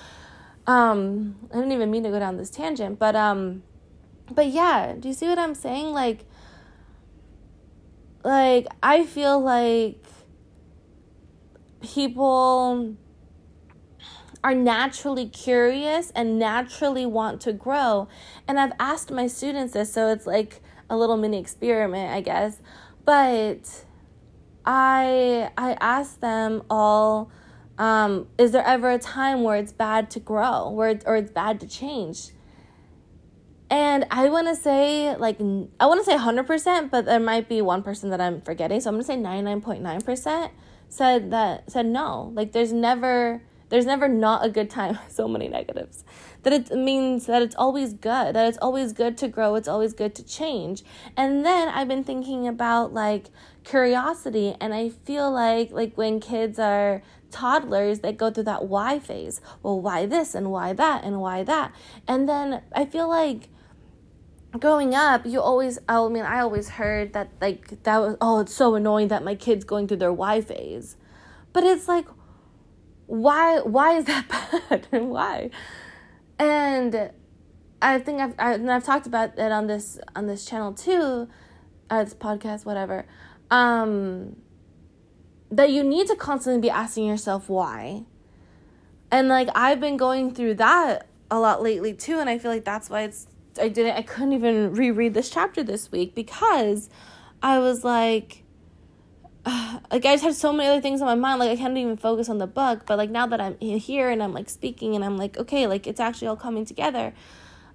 um 0.66 1.36
i 1.52 1.56
didn't 1.56 1.72
even 1.72 1.92
mean 1.92 2.04
to 2.04 2.10
go 2.10 2.20
down 2.20 2.38
this 2.38 2.50
tangent 2.50 2.98
but 2.98 3.16
um 3.16 3.64
but 4.32 4.48
yeah 4.48 4.94
do 4.98 5.08
you 5.08 5.14
see 5.14 5.28
what 5.28 5.40
i'm 5.40 5.56
saying? 5.56 5.88
Like 5.94 6.26
like 8.24 8.68
i 8.82 9.06
feel 9.06 9.40
like 9.40 10.06
people 11.82 12.96
are 14.44 14.56
naturally 14.56 15.28
curious 15.28 16.12
and 16.12 16.40
naturally 16.40 17.06
want 17.06 17.42
to 17.42 17.54
grow. 17.54 18.08
And 18.48 18.60
i've 18.60 18.74
asked 18.80 19.12
my 19.12 19.28
students 19.28 19.74
this 19.74 19.92
so 19.92 20.10
it's 20.10 20.26
like 20.26 20.62
a 20.90 20.98
little 20.98 21.18
mini 21.18 21.40
experiment 21.40 22.12
i 22.14 22.22
guess. 22.22 22.62
But 23.06 23.86
i 24.66 25.50
i 25.58 25.74
asked 25.82 26.22
them 26.22 26.64
all 26.70 27.30
um, 27.78 28.28
is 28.38 28.52
there 28.52 28.66
ever 28.66 28.92
a 28.92 29.00
time 29.00 29.44
where 29.44 29.58
it's 29.58 29.74
bad 29.74 30.12
to 30.12 30.20
grow, 30.20 30.70
where 30.70 30.90
it's, 30.90 31.06
or 31.06 31.16
it's 31.16 31.32
bad 31.32 31.60
to 31.62 31.68
change? 31.68 32.30
And 33.70 34.06
I 34.12 34.30
want 34.30 34.48
to 34.48 34.56
say 34.56 35.16
like 35.16 35.40
I 35.80 35.88
want 35.88 36.00
to 36.00 36.06
say 36.06 36.16
100%, 36.16 36.92
but 36.92 37.06
there 37.06 37.20
might 37.20 37.50
be 37.50 37.62
one 37.62 37.82
person 37.82 38.12
that 38.12 38.22
I'm 38.22 38.42
forgetting. 38.42 38.80
So 38.82 38.90
I'm 38.90 38.96
going 38.96 39.04
to 39.04 39.08
say 39.08 39.18
99.9% 39.18 40.52
said 40.90 41.32
that 41.32 41.72
said 41.72 41.88
no. 41.88 42.32
Like 42.36 42.52
there's 42.52 42.72
never 42.72 43.42
there's 43.70 43.88
never 43.88 44.08
not 44.08 44.46
a 44.46 44.50
good 44.50 44.70
time. 44.70 45.00
so 45.10 45.28
many 45.28 45.48
negatives. 45.48 46.04
That 46.44 46.54
it 46.54 46.72
means 46.78 47.26
that 47.26 47.42
it's 47.42 47.56
always 47.56 47.94
good. 47.94 48.36
That 48.36 48.48
it's 48.48 48.60
always 48.60 48.94
good 48.94 49.18
to 49.18 49.28
grow. 49.28 49.56
It's 49.56 49.68
always 49.68 49.94
good 49.94 50.14
to 50.16 50.24
change. 50.24 50.84
And 51.18 51.44
then 51.44 51.70
I've 51.70 51.88
been 51.88 52.04
thinking 52.04 52.48
about 52.48 52.94
like 52.94 53.32
curiosity 53.64 54.56
and 54.62 54.74
I 54.74 54.90
feel 54.90 55.32
like 55.32 55.72
like 55.72 55.98
when 55.98 56.20
kids 56.20 56.60
are 56.60 57.02
toddlers 57.34 58.00
that 58.00 58.18
go 58.18 58.32
through 58.32 58.44
that 58.44 58.66
why 58.66 59.00
phase. 59.00 59.42
Well, 59.62 59.82
why 59.82 60.06
this 60.06 60.36
and 60.36 60.52
why 60.52 60.74
that 60.74 61.04
and 61.04 61.20
why 61.20 61.44
that? 61.44 61.74
And 62.08 62.30
then 62.30 62.62
I 62.74 62.86
feel 62.86 63.10
like 63.10 63.50
growing 64.60 64.94
up, 64.94 65.26
you 65.26 65.42
always, 65.42 65.80
I 65.90 66.08
mean, 66.08 66.24
I 66.24 66.40
always 66.40 66.70
heard 66.70 67.14
that, 67.14 67.30
like, 67.42 67.84
that 67.84 67.98
was, 67.98 68.18
oh, 68.22 68.42
it's 68.42 68.54
so 68.54 68.76
annoying 68.76 69.08
that 69.08 69.24
my 69.24 69.36
kid's 69.36 69.66
going 69.66 69.88
through 69.88 69.98
their 69.98 70.14
why 70.14 70.42
phase. 70.42 70.96
But 71.52 71.64
it's 71.64 71.88
like, 71.88 72.06
why, 73.08 73.60
why 73.60 73.98
is 73.98 74.06
that 74.06 74.28
bad? 74.70 74.88
and 74.92 75.10
why? 75.10 75.50
And 76.40 77.12
I 77.82 78.00
think 78.00 78.22
I've, 78.22 78.36
I, 78.38 78.54
and 78.54 78.72
I've 78.72 78.84
talked 78.84 79.08
about 79.08 79.38
it 79.38 79.52
on 79.52 79.68
this, 79.68 80.00
on 80.16 80.28
this 80.28 80.46
channel 80.46 80.74
too, 80.74 81.28
uh, 81.90 82.04
this 82.04 82.14
podcast, 82.14 82.66
whatever. 82.66 83.06
Um, 83.50 84.36
that 85.56 85.70
you 85.70 85.84
need 85.84 86.08
to 86.08 86.16
constantly 86.16 86.62
be 86.62 86.70
asking 86.70 87.06
yourself 87.06 87.50
why. 87.50 88.04
And 89.12 89.28
like 89.28 89.50
I've 89.56 89.80
been 89.80 89.98
going 89.98 90.34
through 90.34 90.56
that 90.56 91.08
a 91.30 91.40
lot 91.40 91.62
lately 91.62 91.94
too 91.94 92.20
and 92.20 92.30
I 92.30 92.38
feel 92.38 92.52
like 92.52 92.66
that's 92.66 92.90
why 92.90 93.04
it's 93.04 93.28
I 93.60 93.70
didn't 93.70 93.96
I 93.96 94.02
couldn't 94.02 94.34
even 94.34 94.74
reread 94.74 95.14
this 95.14 95.30
chapter 95.30 95.64
this 95.64 95.92
week 95.92 96.16
because 96.16 96.90
I 97.42 97.60
was 97.60 97.84
like 97.84 98.44
uh, 99.46 99.80
like 99.92 100.06
I 100.06 100.14
just 100.14 100.24
had 100.24 100.36
so 100.36 100.52
many 100.52 100.70
other 100.70 100.82
things 100.82 101.02
on 101.02 101.08
my 101.08 101.16
mind. 101.16 101.40
Like 101.40 101.50
I 101.50 101.56
can't 101.56 101.78
even 101.78 101.98
focus 101.98 102.30
on 102.30 102.38
the 102.40 102.48
book. 102.48 102.86
But 102.86 102.98
like 102.98 103.10
now 103.10 103.28
that 103.28 103.40
I'm 103.40 103.58
here 103.60 104.10
and 104.10 104.24
I'm 104.24 104.34
like 104.34 104.50
speaking 104.50 104.96
and 104.96 105.04
I'm 105.04 105.18
like, 105.18 105.38
okay, 105.38 105.68
like 105.68 105.86
it's 105.86 106.00
actually 106.00 106.30
all 106.30 106.36
coming 106.36 106.66
together. 106.66 107.14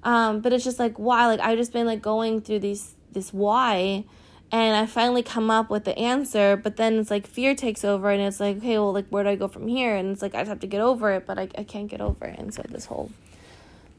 Um, 0.02 0.40
but 0.40 0.52
it's 0.52 0.64
just 0.64 0.78
like 0.78 0.96
why? 0.96 1.26
Like 1.26 1.40
I've 1.40 1.58
just 1.58 1.72
been 1.72 1.86
like 1.86 2.02
going 2.02 2.40
through 2.40 2.60
these 2.60 2.94
this 3.12 3.32
why 3.32 4.04
and 4.50 4.76
I 4.76 4.86
finally 4.86 5.22
come 5.22 5.50
up 5.50 5.68
with 5.68 5.84
the 5.84 5.98
answer, 5.98 6.56
but 6.56 6.76
then 6.76 6.98
it's 6.98 7.10
like 7.10 7.26
fear 7.26 7.54
takes 7.54 7.84
over 7.84 8.10
and 8.10 8.22
it's 8.22 8.40
like, 8.40 8.58
okay, 8.58 8.78
well 8.78 8.92
like 8.92 9.08
where 9.08 9.24
do 9.24 9.30
I 9.30 9.36
go 9.36 9.48
from 9.48 9.68
here? 9.68 9.94
And 9.94 10.10
it's 10.10 10.22
like 10.22 10.34
I 10.34 10.40
just 10.40 10.48
have 10.48 10.60
to 10.60 10.66
get 10.66 10.80
over 10.80 11.12
it, 11.12 11.26
but 11.26 11.38
I 11.38 11.48
I 11.56 11.64
can't 11.64 11.88
get 11.88 12.00
over 12.00 12.24
it. 12.24 12.38
And 12.38 12.52
so 12.54 12.62
this 12.68 12.86
whole 12.86 13.10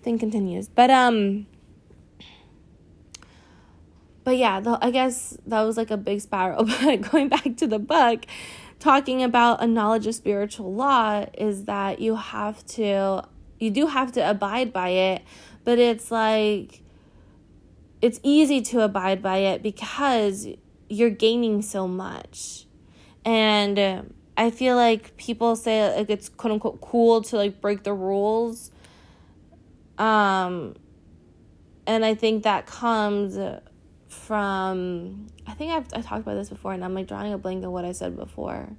thing 0.02 0.18
continues. 0.18 0.68
But 0.68 0.90
um 0.90 1.46
but 4.24 4.38
yeah, 4.38 4.60
the, 4.60 4.78
I 4.80 4.92
guess 4.92 5.38
that 5.48 5.62
was 5.62 5.78
like 5.78 5.92
a 5.92 5.98
big 5.98 6.22
spiral. 6.22 6.66
But 6.84 7.02
going 7.02 7.30
back 7.30 7.58
to 7.58 7.68
the 7.68 7.80
book, 7.80 8.26
talking 8.80 9.24
about 9.24 9.64
a 9.64 9.68
knowledge 9.68 10.08
of 10.08 10.16
spiritual 10.16 10.74
law 10.74 11.26
is 11.38 11.66
that 11.66 12.00
you 12.00 12.16
have 12.16 12.66
to, 12.78 13.24
you 13.60 13.72
do 13.72 13.88
have 13.88 14.12
to 14.14 14.30
abide 14.30 14.72
by 14.72 14.90
it, 14.90 15.24
but 15.64 15.80
it's 15.80 16.12
like, 16.12 16.82
it's 18.02 18.20
easy 18.24 18.62
to 18.62 18.82
abide 18.82 19.22
by 19.22 19.38
it 19.38 19.62
because 19.62 20.48
you're 20.88 21.10
gaining 21.10 21.62
so 21.62 21.88
much. 21.88 22.66
And 23.26 24.14
I 24.38 24.52
feel 24.52 24.76
like 24.78 25.18
people 25.18 25.56
say 25.56 25.96
like 25.98 26.10
it's 26.10 26.30
quote 26.30 26.54
unquote 26.54 26.80
cool 26.82 27.22
to 27.24 27.36
like 27.36 27.60
break 27.60 27.84
the 27.84 27.94
rules. 27.94 28.72
Um, 29.98 30.76
and 31.86 32.06
I 32.06 32.16
think 32.16 32.44
that 32.44 32.66
comes 32.66 33.38
from 34.08 35.28
I 35.46 35.52
think 35.54 35.72
I've 35.74 35.88
I 35.94 36.02
talked 36.02 36.22
about 36.22 36.36
this 36.36 36.50
before 36.50 36.72
and 36.72 36.86
I'm 36.86 36.94
like 36.94 37.08
drawing 37.08 37.34
a 37.34 37.38
blank 37.38 37.66
on 37.66 37.72
what 37.72 37.84
I 37.84 37.92
said 37.92 38.16
before. 38.16 38.70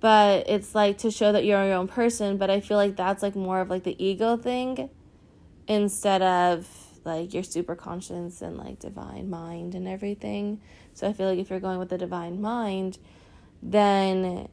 But 0.00 0.48
it's 0.48 0.74
like 0.74 0.98
to 0.98 1.10
show 1.10 1.32
that 1.32 1.44
you're 1.44 1.64
your 1.64 1.74
own 1.74 1.86
person, 1.86 2.36
but 2.38 2.50
I 2.50 2.60
feel 2.60 2.76
like 2.76 2.96
that's 2.96 3.22
like 3.22 3.36
more 3.36 3.60
of 3.60 3.70
like 3.70 3.84
the 3.84 4.02
ego 4.02 4.36
thing 4.36 4.88
instead 5.68 6.22
of 6.22 6.81
like 7.04 7.34
your 7.34 7.42
super 7.42 7.74
conscience 7.74 8.42
and 8.42 8.56
like 8.56 8.78
divine 8.78 9.28
mind 9.28 9.74
and 9.74 9.88
everything. 9.88 10.60
So 10.94 11.08
I 11.08 11.12
feel 11.12 11.28
like 11.28 11.38
if 11.38 11.50
you're 11.50 11.60
going 11.60 11.78
with 11.78 11.88
the 11.88 11.98
divine 11.98 12.40
mind, 12.40 12.98
then 13.62 14.48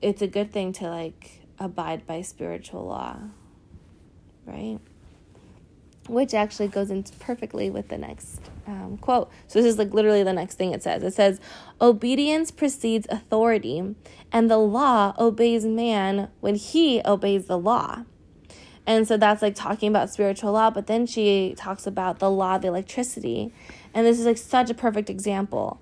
it's 0.00 0.22
a 0.22 0.26
good 0.26 0.52
thing 0.52 0.72
to 0.74 0.88
like 0.88 1.42
abide 1.58 2.06
by 2.06 2.22
spiritual 2.22 2.86
law. 2.86 3.18
Right? 4.46 4.78
which 6.10 6.34
actually 6.34 6.66
goes 6.66 6.90
into 6.90 7.12
perfectly 7.14 7.70
with 7.70 7.88
the 7.88 7.96
next 7.96 8.40
um, 8.66 8.98
quote. 9.00 9.30
So 9.46 9.60
this 9.60 9.72
is 9.72 9.78
like 9.78 9.94
literally 9.94 10.24
the 10.24 10.32
next 10.32 10.56
thing 10.56 10.72
it 10.72 10.82
says. 10.82 11.02
It 11.02 11.14
says, 11.14 11.40
"Obedience 11.80 12.50
precedes 12.50 13.06
authority, 13.10 13.94
and 14.32 14.50
the 14.50 14.58
law 14.58 15.14
obeys 15.18 15.64
man 15.64 16.28
when 16.40 16.56
he 16.56 17.00
obeys 17.04 17.46
the 17.46 17.58
law." 17.58 18.04
And 18.86 19.06
so 19.06 19.16
that's 19.16 19.42
like 19.42 19.54
talking 19.54 19.88
about 19.88 20.10
spiritual 20.10 20.52
law, 20.52 20.70
but 20.70 20.86
then 20.86 21.06
she 21.06 21.54
talks 21.56 21.86
about 21.86 22.18
the 22.18 22.30
law 22.30 22.56
of 22.56 22.64
electricity, 22.64 23.52
and 23.94 24.06
this 24.06 24.18
is 24.18 24.26
like 24.26 24.38
such 24.38 24.70
a 24.70 24.74
perfect 24.74 25.10
example. 25.10 25.80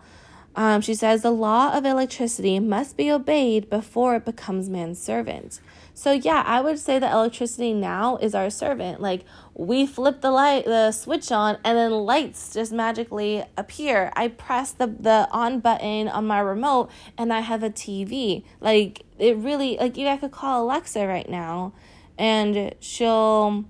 Um, 0.57 0.81
she 0.81 0.95
says 0.95 1.23
the 1.23 1.31
law 1.31 1.73
of 1.73 1.85
electricity 1.85 2.59
must 2.59 2.97
be 2.97 3.13
obeyed 3.13 3.71
before 3.71 4.17
it 4.17 4.25
becomes 4.25 4.69
man's 4.69 5.01
servant. 5.01 5.61
So 5.95 6.13
yeah, 6.13 6.43
I 6.47 6.61
would 6.61 6.81
say 6.81 6.99
that 6.99 7.13
electricity 7.13 7.73
now 7.73 8.17
is 8.17 8.35
our 8.35 8.51
servant. 8.51 9.01
Like 9.01 9.25
we 9.55 9.87
flip 9.87 10.21
the 10.21 10.31
light 10.31 10.65
the 10.65 10.91
switch 10.91 11.31
on 11.31 11.59
and 11.65 11.79
then 11.79 11.93
lights 11.93 12.55
just 12.55 12.73
magically 12.73 13.45
appear. 13.57 14.13
I 14.17 14.29
press 14.29 14.73
the 14.73 14.87
the 14.87 15.29
on 15.31 15.61
button 15.61 16.09
on 16.09 16.27
my 16.27 16.41
remote 16.41 16.91
and 17.17 17.33
I 17.33 17.41
have 17.41 17.63
a 17.63 17.71
TV. 17.71 18.45
Like 18.61 19.03
it 19.19 19.37
really 19.37 19.77
like 19.79 19.97
you 19.97 20.09
I 20.09 20.17
could 20.17 20.33
call 20.33 20.65
Alexa 20.65 21.07
right 21.07 21.29
now 21.29 21.73
and 22.19 22.75
she'll 22.81 23.65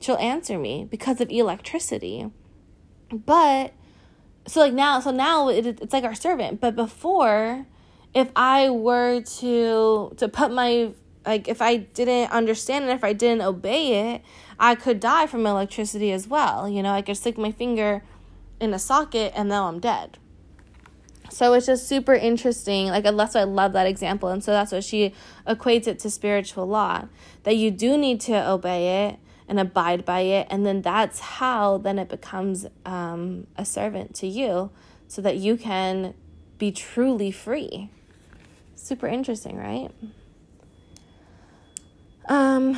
she'll 0.00 0.18
answer 0.18 0.58
me 0.58 0.86
because 0.88 1.20
of 1.20 1.30
electricity. 1.30 2.30
But 3.10 3.72
so 4.46 4.60
like 4.60 4.74
now 4.74 5.00
so 5.00 5.10
now 5.10 5.48
it, 5.48 5.66
it's 5.66 5.92
like 5.92 6.04
our 6.04 6.14
servant, 6.14 6.60
but 6.60 6.76
before 6.76 7.66
if 8.14 8.30
I 8.36 8.70
were 8.70 9.22
to 9.22 10.14
to 10.16 10.28
put 10.28 10.52
my 10.52 10.92
like 11.26 11.48
if 11.48 11.60
I 11.60 11.76
didn't 11.76 12.30
understand 12.30 12.84
it, 12.84 12.92
if 12.92 13.04
I 13.04 13.12
didn't 13.12 13.42
obey 13.42 14.12
it, 14.12 14.22
I 14.58 14.74
could 14.74 15.00
die 15.00 15.26
from 15.26 15.46
electricity 15.46 16.12
as 16.12 16.28
well. 16.28 16.68
You 16.68 16.82
know, 16.82 16.92
I 16.92 17.02
could 17.02 17.16
stick 17.16 17.38
my 17.38 17.52
finger 17.52 18.02
in 18.60 18.74
a 18.74 18.78
socket 18.78 19.32
and 19.34 19.48
now 19.48 19.68
I'm 19.68 19.80
dead. 19.80 20.18
So 21.38 21.52
it's 21.52 21.66
just 21.66 21.86
super 21.86 22.14
interesting. 22.14 22.88
Like 22.88 23.04
that's 23.04 23.36
why 23.36 23.42
I 23.42 23.44
love 23.44 23.72
that 23.74 23.86
example. 23.86 24.28
And 24.28 24.42
so 24.42 24.50
that's 24.50 24.72
what 24.72 24.82
she 24.82 25.14
equates 25.46 25.86
it 25.86 26.00
to 26.00 26.10
spiritual 26.10 26.66
law. 26.66 27.04
That 27.44 27.54
you 27.54 27.70
do 27.70 27.96
need 27.96 28.20
to 28.22 28.50
obey 28.50 29.06
it 29.06 29.20
and 29.46 29.60
abide 29.60 30.04
by 30.04 30.22
it. 30.22 30.48
And 30.50 30.66
then 30.66 30.82
that's 30.82 31.20
how 31.20 31.78
then 31.78 31.96
it 31.96 32.08
becomes 32.08 32.66
um, 32.84 33.46
a 33.54 33.64
servant 33.64 34.16
to 34.16 34.26
you 34.26 34.72
so 35.06 35.22
that 35.22 35.36
you 35.36 35.56
can 35.56 36.14
be 36.58 36.72
truly 36.72 37.30
free. 37.30 37.88
Super 38.74 39.06
interesting, 39.06 39.56
right? 39.58 39.90
Um, 42.28 42.74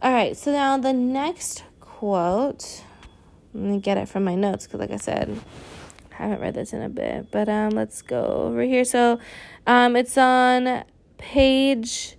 all 0.00 0.12
right, 0.12 0.36
so 0.36 0.52
now 0.52 0.78
the 0.78 0.92
next 0.92 1.64
quote, 1.80 2.84
let 3.52 3.64
me 3.64 3.80
get 3.80 3.98
it 3.98 4.08
from 4.08 4.22
my 4.22 4.36
notes 4.36 4.68
because, 4.68 4.78
like 4.78 4.92
I 4.92 4.98
said, 4.98 5.36
I 6.18 6.22
haven't 6.22 6.40
read 6.40 6.54
this 6.54 6.72
in 6.72 6.82
a 6.82 6.88
bit. 6.88 7.30
But 7.30 7.48
um, 7.48 7.70
let's 7.70 8.02
go 8.02 8.24
over 8.24 8.62
here. 8.62 8.84
So, 8.84 9.18
um, 9.66 9.96
it's 9.96 10.16
on 10.16 10.84
page 11.18 12.16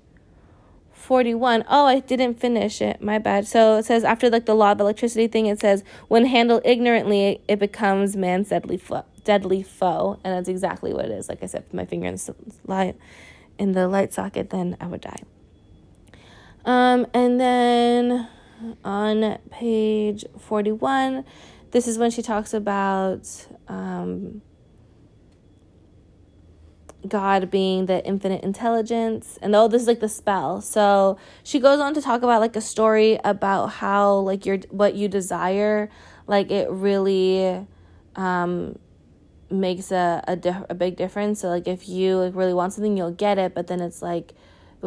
41. 1.06 1.64
Oh, 1.70 1.86
I 1.86 2.00
didn't 2.00 2.40
finish 2.40 2.82
it. 2.82 3.00
My 3.00 3.20
bad. 3.20 3.48
So 3.48 3.78
it 3.78 3.86
says 3.86 4.04
after 4.04 4.30
like 4.30 4.48
the 4.48 4.56
law 4.56 4.72
of 4.72 4.80
electricity 4.80 5.28
thing, 5.28 5.46
it 5.46 5.60
says 5.60 5.84
when 6.08 6.26
handled 6.26 6.64
ignorantly, 6.66 7.42
it 7.48 7.60
becomes 7.60 8.16
man's 8.16 8.50
deadly 8.50 8.78
foe. 8.78 9.06
Deadly 9.24 9.62
foe, 9.62 10.20
and 10.24 10.34
that's 10.34 10.50
exactly 10.50 10.94
what 10.94 11.06
it 11.06 11.12
is. 11.12 11.30
Like 11.30 11.44
I 11.44 11.46
said, 11.46 11.64
my 11.72 11.86
finger 11.86 12.08
in 12.08 12.16
the 12.16 12.36
light 12.66 12.96
in 13.58 13.72
the 13.72 13.88
light 13.88 14.14
socket, 14.14 14.50
then 14.50 14.78
I 14.82 14.88
would 14.88 15.02
die. 15.02 15.22
Um, 16.66 17.06
and 17.14 17.40
then 17.40 18.28
on 18.84 19.38
page 19.52 20.26
41, 20.40 21.24
this 21.76 21.90
is 21.90 21.98
when 21.98 22.10
she 22.10 22.22
talks 22.22 22.54
about 22.54 23.48
um, 23.68 24.42
God 27.06 27.52
being 27.52 27.86
the 27.88 28.02
infinite 28.06 28.46
intelligence. 28.46 29.38
And 29.42 29.54
oh, 29.54 29.68
this 29.68 29.82
is 29.82 29.88
like 29.90 30.00
the 30.00 30.08
spell. 30.08 30.62
So 30.62 31.18
she 31.44 31.60
goes 31.60 31.82
on 31.82 31.94
to 31.96 32.02
talk 32.02 32.24
about 32.24 32.40
like 32.40 32.56
a 32.56 32.62
story 32.62 33.20
about 33.26 33.68
how 33.68 34.20
like 34.20 34.46
your 34.46 34.60
what 34.70 34.96
you 34.96 35.10
desire, 35.10 35.90
like 36.28 36.50
it 36.50 36.70
really 36.70 37.68
um 38.16 38.80
makes 39.50 39.92
a 39.92 40.24
a, 40.30 40.66
a 40.70 40.76
big 40.76 40.96
difference. 40.96 41.42
So 41.42 41.50
like 41.50 41.68
if 41.68 41.90
you 41.90 42.16
like 42.20 42.36
really 42.36 42.54
want 42.54 42.72
something, 42.72 42.96
you'll 42.96 43.12
get 43.12 43.38
it, 43.38 43.54
but 43.54 43.68
then 43.68 43.82
it's 43.82 44.02
like 44.02 44.34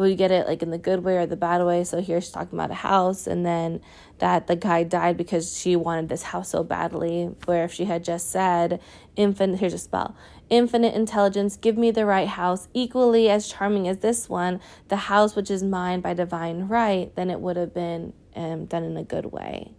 you 0.07 0.15
get 0.15 0.31
it 0.31 0.47
like 0.47 0.61
in 0.61 0.69
the 0.69 0.77
good 0.77 1.03
way 1.03 1.17
or 1.17 1.25
the 1.25 1.35
bad 1.35 1.63
way? 1.63 1.83
So 1.83 2.01
here 2.01 2.21
she's 2.21 2.31
talking 2.31 2.57
about 2.57 2.71
a 2.71 2.75
house, 2.75 3.27
and 3.27 3.45
then 3.45 3.81
that 4.19 4.47
the 4.47 4.55
guy 4.55 4.83
died 4.83 5.17
because 5.17 5.57
she 5.57 5.75
wanted 5.75 6.09
this 6.09 6.23
house 6.23 6.49
so 6.49 6.63
badly. 6.63 7.35
Where 7.45 7.63
if 7.65 7.73
she 7.73 7.85
had 7.85 8.03
just 8.03 8.29
said, 8.29 8.79
"Infinite," 9.15 9.59
here's 9.59 9.73
a 9.73 9.77
spell. 9.77 10.15
Infinite 10.49 10.95
intelligence, 10.95 11.57
give 11.57 11.77
me 11.77 11.91
the 11.91 12.05
right 12.05 12.27
house, 12.27 12.69
equally 12.73 13.29
as 13.29 13.47
charming 13.47 13.87
as 13.87 13.99
this 13.99 14.27
one, 14.27 14.59
the 14.87 14.95
house 14.95 15.35
which 15.35 15.51
is 15.51 15.61
mine 15.61 16.01
by 16.01 16.15
divine 16.15 16.67
right, 16.67 17.15
then 17.15 17.29
it 17.29 17.39
would 17.39 17.55
have 17.55 17.71
been 17.71 18.13
um, 18.35 18.65
done 18.65 18.83
in 18.83 18.97
a 18.97 19.03
good 19.03 19.27
way. 19.27 19.71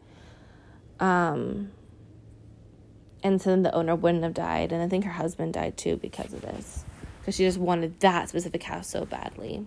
Um, 1.01 1.73
and 3.25 3.43
so 3.43 3.51
then 3.51 3.63
the 3.63 3.75
owner 3.75 3.97
wouldn't 3.97 4.23
have 4.23 4.35
died, 4.35 4.71
and 4.71 4.81
I 4.81 4.89
think 4.89 5.05
her 5.05 5.11
husband 5.11 5.55
died 5.55 5.77
too 5.77 5.97
because 5.97 6.33
of 6.33 6.43
this, 6.43 6.85
because 7.19 7.35
she 7.35 7.45
just 7.45 7.59
wanted 7.59 7.99
that 8.01 8.29
specific 8.29 8.63
house 8.63 8.87
so 8.87 9.05
badly. 9.05 9.67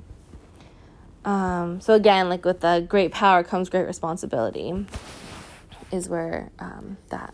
Um, 1.25 1.79
so 1.79 1.93
again, 1.93 2.29
like 2.29 2.45
with 2.45 2.59
the 2.59 2.85
great 2.87 3.11
power 3.11 3.43
comes 3.43 3.69
great 3.69 3.85
responsibility, 3.85 4.85
is 5.91 6.09
where 6.09 6.51
um, 6.59 6.97
that 7.09 7.33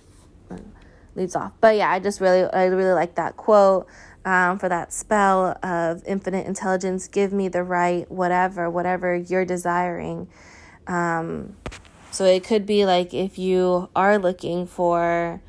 leads 1.15 1.35
off. 1.35 1.53
But 1.59 1.75
yeah, 1.75 1.91
I 1.91 1.99
just 1.99 2.21
really, 2.21 2.43
I 2.43 2.65
really 2.65 2.93
like 2.93 3.15
that 3.15 3.37
quote 3.37 3.87
um, 4.25 4.59
for 4.59 4.69
that 4.69 4.93
spell 4.93 5.57
of 5.63 6.03
infinite 6.05 6.45
intelligence. 6.45 7.07
Give 7.07 7.33
me 7.33 7.47
the 7.47 7.63
right 7.63 8.09
whatever, 8.11 8.69
whatever 8.69 9.15
you're 9.15 9.45
desiring. 9.45 10.27
Um, 10.87 11.55
so 12.11 12.25
it 12.25 12.43
could 12.43 12.65
be 12.65 12.85
like 12.85 13.13
if 13.13 13.37
you 13.37 13.89
are 13.95 14.17
looking 14.17 14.65
for, 14.65 15.41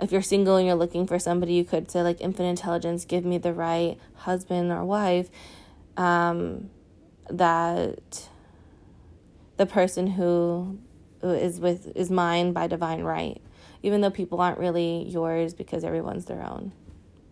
if 0.00 0.12
you're 0.12 0.22
single 0.22 0.56
and 0.56 0.66
you're 0.66 0.76
looking 0.76 1.06
for 1.06 1.18
somebody, 1.18 1.54
you 1.54 1.64
could 1.64 1.90
say 1.90 2.02
like 2.02 2.20
infinite 2.20 2.50
intelligence, 2.50 3.04
give 3.04 3.24
me 3.24 3.38
the 3.38 3.52
right 3.52 3.98
husband 4.14 4.72
or 4.72 4.84
wife. 4.84 5.30
Um, 5.96 6.70
that 7.30 8.28
the 9.56 9.66
person 9.66 10.06
who 10.06 10.78
is 11.22 11.60
with 11.60 11.92
is 11.94 12.10
mine 12.10 12.52
by 12.52 12.66
divine 12.66 13.02
right 13.02 13.40
even 13.82 14.00
though 14.00 14.10
people 14.10 14.40
aren't 14.40 14.58
really 14.58 15.04
yours 15.08 15.54
because 15.54 15.84
everyone's 15.84 16.26
their 16.26 16.42
own. 16.42 16.72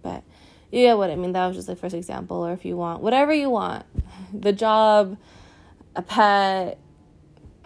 But 0.02 0.22
yeah, 0.70 0.94
what 0.94 1.10
I 1.10 1.16
mean, 1.16 1.32
that 1.32 1.46
was 1.46 1.56
just 1.56 1.66
the 1.66 1.76
first 1.76 1.94
example, 1.94 2.38
or 2.38 2.52
if 2.52 2.64
you 2.64 2.76
want 2.76 3.02
whatever 3.02 3.32
you 3.32 3.50
want, 3.50 3.84
the 4.32 4.52
job, 4.52 5.16
a 5.94 6.02
pet, 6.02 6.78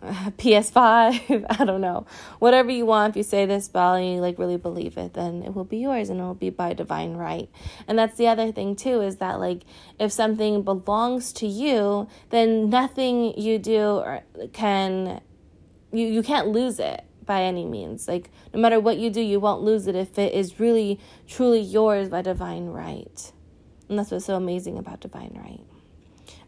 PS5, 0.38 1.46
I 1.60 1.64
don't 1.64 1.80
know, 1.80 2.06
whatever 2.40 2.70
you 2.70 2.86
want. 2.86 3.10
If 3.10 3.16
you 3.16 3.22
say 3.22 3.46
this 3.46 3.70
you 3.72 3.80
like 4.20 4.38
really 4.38 4.56
believe 4.56 4.96
it, 4.96 5.14
then 5.14 5.42
it 5.42 5.54
will 5.54 5.64
be 5.64 5.78
yours 5.78 6.10
and 6.10 6.18
it 6.18 6.22
will 6.22 6.34
be 6.34 6.50
by 6.50 6.74
divine 6.74 7.14
right. 7.14 7.48
And 7.86 7.98
that's 7.98 8.16
the 8.16 8.26
other 8.26 8.50
thing 8.50 8.74
too 8.74 9.00
is 9.00 9.16
that 9.16 9.38
like 9.38 9.62
if 9.98 10.10
something 10.10 10.62
belongs 10.62 11.32
to 11.34 11.46
you, 11.46 12.08
then 12.30 12.68
nothing 12.68 13.38
you 13.38 13.58
do 13.58 14.04
can 14.52 15.20
you 15.92 16.06
you 16.06 16.22
can't 16.22 16.48
lose 16.48 16.80
it 16.80 17.04
by 17.24 17.42
any 17.42 17.64
means. 17.64 18.08
Like, 18.08 18.30
no 18.52 18.60
matter 18.60 18.80
what 18.80 18.98
you 18.98 19.10
do, 19.10 19.20
you 19.20 19.38
won't 19.38 19.62
lose 19.62 19.86
it 19.86 19.94
if 19.94 20.18
it 20.18 20.34
is 20.34 20.58
really, 20.58 20.98
truly 21.26 21.60
yours 21.60 22.08
by 22.08 22.22
divine 22.22 22.66
right. 22.66 23.32
And 23.88 23.98
that's 23.98 24.10
what's 24.10 24.24
so 24.24 24.36
amazing 24.36 24.78
about 24.78 25.00
divine 25.00 25.38
right. 25.40 25.60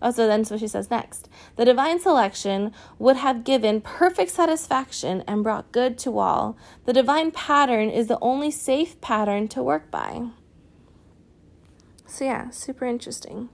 Also, 0.05 0.27
then, 0.27 0.45
so 0.45 0.59
she 0.59 0.69
says 0.69 0.91
next 0.91 1.31
the 1.57 1.65
divine 1.65 1.99
selection 1.99 2.73
would 2.99 3.17
have 3.17 3.43
given 3.43 3.81
perfect 3.81 4.31
satisfaction 4.31 5.25
and 5.27 5.43
brought 5.43 5.73
good 5.73 5.97
to 6.01 6.19
all. 6.19 6.59
The 6.85 6.93
divine 6.93 7.31
pattern 7.31 7.89
is 7.89 8.07
the 8.07 8.19
only 8.21 8.51
safe 8.51 9.01
pattern 9.01 9.49
to 9.49 9.63
work 9.63 9.91
by. 9.91 10.27
So, 12.07 12.27
yeah, 12.27 12.51
super 12.51 12.85
interesting. 12.85 13.49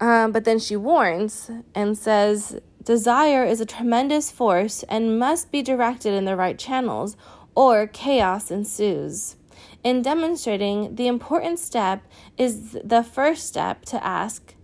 Um, 0.00 0.32
but 0.32 0.44
then 0.44 0.58
she 0.58 0.76
warns 0.76 1.50
and 1.74 1.96
says 1.96 2.58
Desire 2.82 3.44
is 3.44 3.60
a 3.60 3.66
tremendous 3.66 4.30
force 4.30 4.82
and 4.84 5.18
must 5.18 5.52
be 5.52 5.60
directed 5.60 6.14
in 6.14 6.24
the 6.24 6.36
right 6.36 6.58
channels, 6.58 7.18
or 7.54 7.86
chaos 7.86 8.50
ensues. 8.50 9.36
In 9.84 10.00
demonstrating, 10.00 10.94
the 10.94 11.06
important 11.06 11.58
step 11.58 12.02
is 12.38 12.78
the 12.82 13.02
first 13.02 13.46
step 13.46 13.84
to 13.86 14.02
ask 14.02 14.54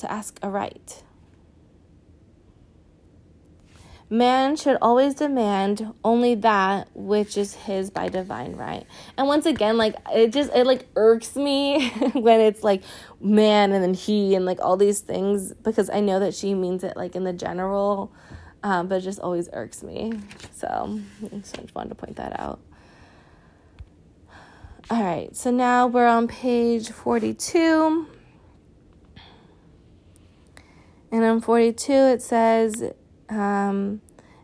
to 0.00 0.10
ask 0.10 0.38
aright. 0.42 1.02
Man 4.12 4.56
should 4.56 4.76
always 4.82 5.14
demand 5.14 5.94
only 6.02 6.34
that 6.34 6.88
which 6.94 7.38
is 7.38 7.54
his 7.54 7.90
by 7.90 8.08
divine 8.08 8.56
right. 8.56 8.84
And 9.16 9.28
once 9.28 9.46
again, 9.46 9.76
like 9.76 9.94
it 10.12 10.32
just 10.32 10.52
it 10.52 10.66
like 10.66 10.88
irks 10.96 11.36
me 11.36 11.90
when 12.14 12.40
it's 12.40 12.64
like 12.64 12.82
man 13.20 13.70
and 13.70 13.84
then 13.84 13.94
he 13.94 14.34
and 14.34 14.44
like 14.44 14.58
all 14.60 14.76
these 14.76 14.98
things 14.98 15.52
because 15.52 15.88
I 15.90 16.00
know 16.00 16.18
that 16.18 16.34
she 16.34 16.54
means 16.54 16.82
it 16.82 16.96
like 16.96 17.14
in 17.14 17.22
the 17.22 17.32
general, 17.32 18.12
um, 18.64 18.88
but 18.88 18.96
it 18.96 19.00
just 19.02 19.20
always 19.20 19.48
irks 19.52 19.84
me. 19.84 20.12
So 20.54 21.00
I 21.24 21.36
just 21.36 21.72
wanted 21.76 21.90
to 21.90 21.94
point 21.94 22.16
that 22.16 22.40
out. 22.40 22.58
All 24.90 25.04
right, 25.04 25.36
so 25.36 25.52
now 25.52 25.86
we're 25.86 26.08
on 26.08 26.26
page 26.26 26.90
42. 26.90 28.08
And 31.12 31.24
on 31.24 31.40
42, 31.40 31.92
it 31.92 32.22
says, 32.22 32.92
um, 33.28 34.00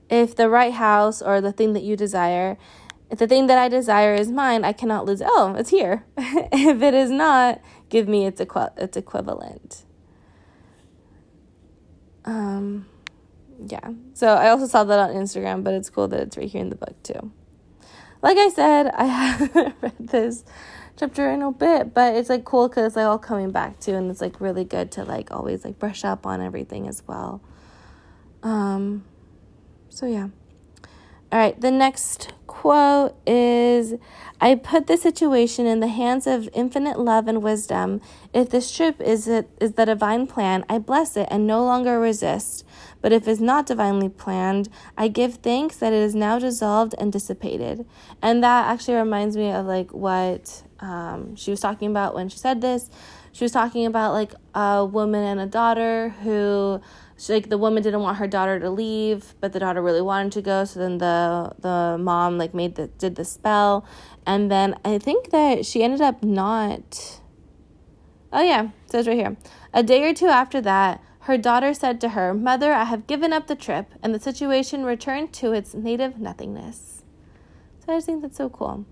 if 0.09 0.35
the 0.35 0.49
right 0.49 0.73
house 0.73 1.23
or 1.23 1.41
the 1.41 1.53
thing 1.53 1.73
that 1.75 1.83
you 1.83 1.97
desire, 1.97 2.57
if 3.11 3.19
the 3.19 3.29
thing 3.29 3.47
that 3.47 3.59
I 3.59 3.69
desire 3.69 4.15
is 4.15 4.31
mine, 4.31 4.65
I 4.65 4.73
cannot 4.73 5.07
lose. 5.07 5.23
Oh, 5.25 5.55
it's 5.57 5.71
here. 5.71 6.05
if 6.17 6.83
it 6.83 6.95
is 6.95 7.11
not, 7.11 7.61
give 7.89 8.09
me 8.09 8.27
its 8.27 8.41
equi- 8.41 8.75
its 8.77 8.97
equivalent. 8.97 9.85
Um, 12.25 12.87
yeah. 13.65 13.93
So 14.15 14.29
I 14.29 14.49
also 14.49 14.67
saw 14.67 14.83
that 14.85 14.99
on 14.99 15.15
Instagram, 15.15 15.63
but 15.63 15.75
it's 15.75 15.89
cool 15.89 16.09
that 16.09 16.21
it's 16.21 16.37
right 16.37 16.49
here 16.49 16.61
in 16.61 16.71
the 16.71 16.77
book 16.77 17.01
too. 17.05 17.33
Like 18.23 18.39
I 18.39 18.49
said, 18.49 18.89
I 18.89 19.05
haven't 19.05 19.75
read 19.81 19.95
this 20.01 20.45
chapter 20.97 21.31
in 21.31 21.43
a 21.43 21.53
bit, 21.53 21.95
but 21.95 22.15
it's 22.15 22.29
like 22.29 22.45
cool 22.45 22.69
because 22.69 22.87
it's 22.87 22.97
like 22.97 23.07
all 23.07 23.19
coming 23.19 23.51
back 23.51 23.79
to, 23.81 23.95
and 23.95 24.11
it's 24.11 24.21
like 24.21 24.41
really 24.41 24.65
good 24.65 24.91
to 24.93 25.05
like 25.05 25.31
always 25.31 25.65
like 25.65 25.79
brush 25.79 26.05
up 26.05 26.27
on 26.27 26.41
everything 26.41 26.89
as 26.89 27.03
well. 27.07 27.41
Um, 28.43 29.05
so 29.89 30.07
yeah. 30.07 30.29
All 31.33 31.41
right, 31.41 31.61
the 31.61 31.73
next 31.73 32.33
quote 32.47 33.17
is 33.27 33.95
I 34.41 34.55
put 34.55 34.87
the 34.87 34.97
situation 34.97 35.67
in 35.67 35.81
the 35.81 35.89
hands 35.89 36.27
of 36.27 36.49
infinite 36.55 37.01
love 37.01 37.27
and 37.27 37.43
wisdom. 37.43 38.01
If 38.33 38.51
this 38.51 38.75
trip 38.75 39.01
is 39.01 39.27
it 39.27 39.51
is 39.61 39.73
the 39.73 39.87
divine 39.87 40.27
plan, 40.27 40.65
I 40.69 40.79
bless 40.79 41.17
it 41.17 41.27
and 41.31 41.47
no 41.47 41.65
longer 41.65 41.99
resist. 41.99 42.65
But 43.01 43.13
if 43.13 43.27
it's 43.27 43.41
not 43.41 43.67
divinely 43.67 44.09
planned, 44.09 44.69
I 44.97 45.09
give 45.09 45.37
thanks 45.37 45.77
that 45.77 45.93
it 45.93 46.03
is 46.03 46.15
now 46.15 46.39
dissolved 46.39 46.95
and 46.99 47.13
dissipated. 47.13 47.87
And 48.23 48.43
that 48.43 48.67
actually 48.67 48.95
reminds 48.95 49.37
me 49.37 49.51
of 49.51 49.67
like 49.67 49.93
what 49.93 50.63
um, 50.81 51.37
she 51.37 51.51
was 51.51 51.61
talking 51.61 51.91
about 51.91 52.15
when 52.15 52.29
she 52.29 52.39
said 52.39 52.61
this. 52.61 52.91
She 53.33 53.45
was 53.45 53.53
talking 53.53 53.87
about 53.87 54.13
like 54.13 54.33
a 54.55 54.85
woman 54.85 55.23
and 55.23 55.41
a 55.41 55.47
daughter 55.47 56.11
who 56.23 56.81
she, 57.19 57.33
like 57.35 57.49
the 57.49 57.59
woman 57.59 57.83
didn't 57.83 58.01
want 58.01 58.19
her 58.19 58.27
daughter 58.27 58.61
to 58.61 58.71
leave, 58.71 59.35
but 59.41 59.53
the 59.53 59.59
daughter 59.61 59.83
really 59.83 60.03
wanted 60.03 60.33
to 60.33 60.43
go. 60.43 60.65
So 60.65 60.81
then 60.81 60.99
the 60.99 61.53
the 61.59 61.99
mom 61.99 62.39
like 62.39 62.55
made 62.55 62.75
the 62.75 62.89
did 62.89 63.17
the 63.17 63.25
spell, 63.25 63.87
and 64.27 64.51
then 64.51 64.79
I 64.85 64.99
think 64.99 65.31
that 65.31 65.65
she 65.65 65.83
ended 65.83 66.01
up 66.01 66.23
not. 66.23 67.21
Oh 68.33 68.43
yeah, 68.43 68.71
says 68.87 69.07
right 69.07 69.17
here. 69.17 69.37
A 69.73 69.83
day 69.83 70.03
or 70.09 70.13
two 70.13 70.27
after 70.27 70.61
that, 70.63 71.03
her 71.21 71.39
daughter 71.39 71.73
said 71.73 72.01
to 72.03 72.11
her, 72.11 72.35
"Mother, 72.35 72.73
I 72.73 72.85
have 72.85 73.07
given 73.07 73.33
up 73.33 73.47
the 73.47 73.57
trip," 73.57 73.95
and 74.03 74.15
the 74.15 74.21
situation 74.21 74.85
returned 74.85 75.33
to 75.35 75.53
its 75.53 75.75
native 75.75 76.19
nothingness. 76.19 77.03
So 77.85 77.93
I 77.93 77.97
just 77.97 78.07
think 78.07 78.23
that's 78.23 78.37
so 78.37 78.49
cool. 78.49 78.85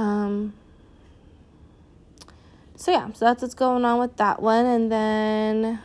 Um. 0.00 0.54
So 2.76 2.90
yeah, 2.90 3.12
so 3.12 3.26
that's 3.26 3.42
what's 3.42 3.54
going 3.54 3.84
on 3.84 4.00
with 4.00 4.16
that 4.16 4.40
one, 4.40 4.64
and 4.64 4.90
then 4.90 5.80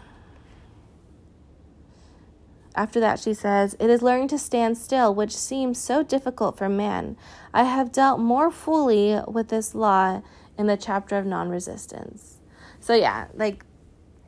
after 2.73 3.01
that, 3.01 3.19
she 3.19 3.34
says, 3.34 3.75
It 3.78 3.89
is 3.89 4.01
learning 4.01 4.30
to 4.30 4.38
stand 4.38 4.78
still, 4.78 5.13
which 5.13 5.36
seems 5.36 5.78
so 5.78 6.01
difficult 6.01 6.58
for 6.58 6.69
man. 6.69 7.17
I 7.54 7.63
have 7.63 7.91
dealt 7.91 8.21
more 8.21 8.49
fully 8.51 9.19
with 9.28 9.49
this 9.49 9.75
law 9.75 10.21
in 10.58 10.67
the 10.67 10.78
chapter 10.78 11.17
of 11.17 11.25
non 11.25 11.49
resistance. 11.49 12.39
So, 12.80 12.93
yeah, 12.93 13.28
like 13.34 13.65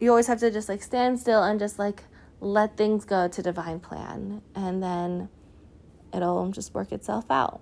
you 0.02 0.10
always 0.10 0.28
have 0.28 0.40
to 0.42 0.52
just 0.52 0.68
like 0.68 0.84
stand 0.84 1.18
still 1.18 1.44
and 1.44 1.58
just 1.60 1.80
like 1.80 2.04
let 2.42 2.76
things 2.76 3.06
go 3.06 3.30
to 3.30 3.42
divine 3.42 3.80
plan, 3.80 4.42
and 4.54 4.84
then 4.84 5.30
it'll 6.14 6.52
just 6.52 6.74
work 6.74 6.92
itself 6.92 7.24
out. 7.30 7.62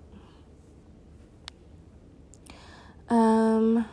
Um, 3.08 3.86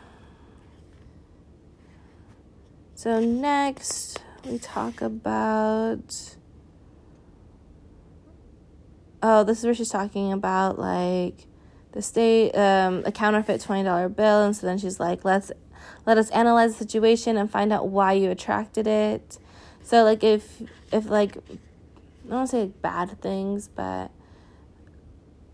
so, 2.94 3.20
next 3.20 4.20
we 4.44 4.58
talk 4.58 5.00
about 5.00 6.36
oh, 9.22 9.42
this 9.42 9.58
is 9.60 9.64
where 9.64 9.74
she's 9.74 9.88
talking 9.88 10.32
about 10.32 10.78
like 10.78 11.46
the 11.92 12.02
state, 12.02 12.52
um, 12.52 13.02
a 13.06 13.12
counterfeit 13.12 13.60
twenty 13.60 13.82
dollar 13.82 14.08
bill, 14.08 14.44
and 14.44 14.54
so 14.54 14.66
then 14.66 14.78
she's 14.78 15.00
like, 15.00 15.24
let's 15.24 15.50
let 16.06 16.18
us 16.18 16.30
analyze 16.30 16.72
the 16.72 16.78
situation 16.78 17.36
and 17.36 17.50
find 17.50 17.72
out 17.72 17.88
why 17.88 18.12
you 18.12 18.30
attracted 18.30 18.86
it. 18.86 19.38
So 19.82 20.04
like 20.04 20.22
if 20.22 20.62
if 20.92 21.08
like 21.08 21.38
I 21.38 22.30
don't 22.30 22.46
say 22.46 22.60
like 22.62 22.82
bad 22.82 23.20
things, 23.20 23.68
but 23.68 24.10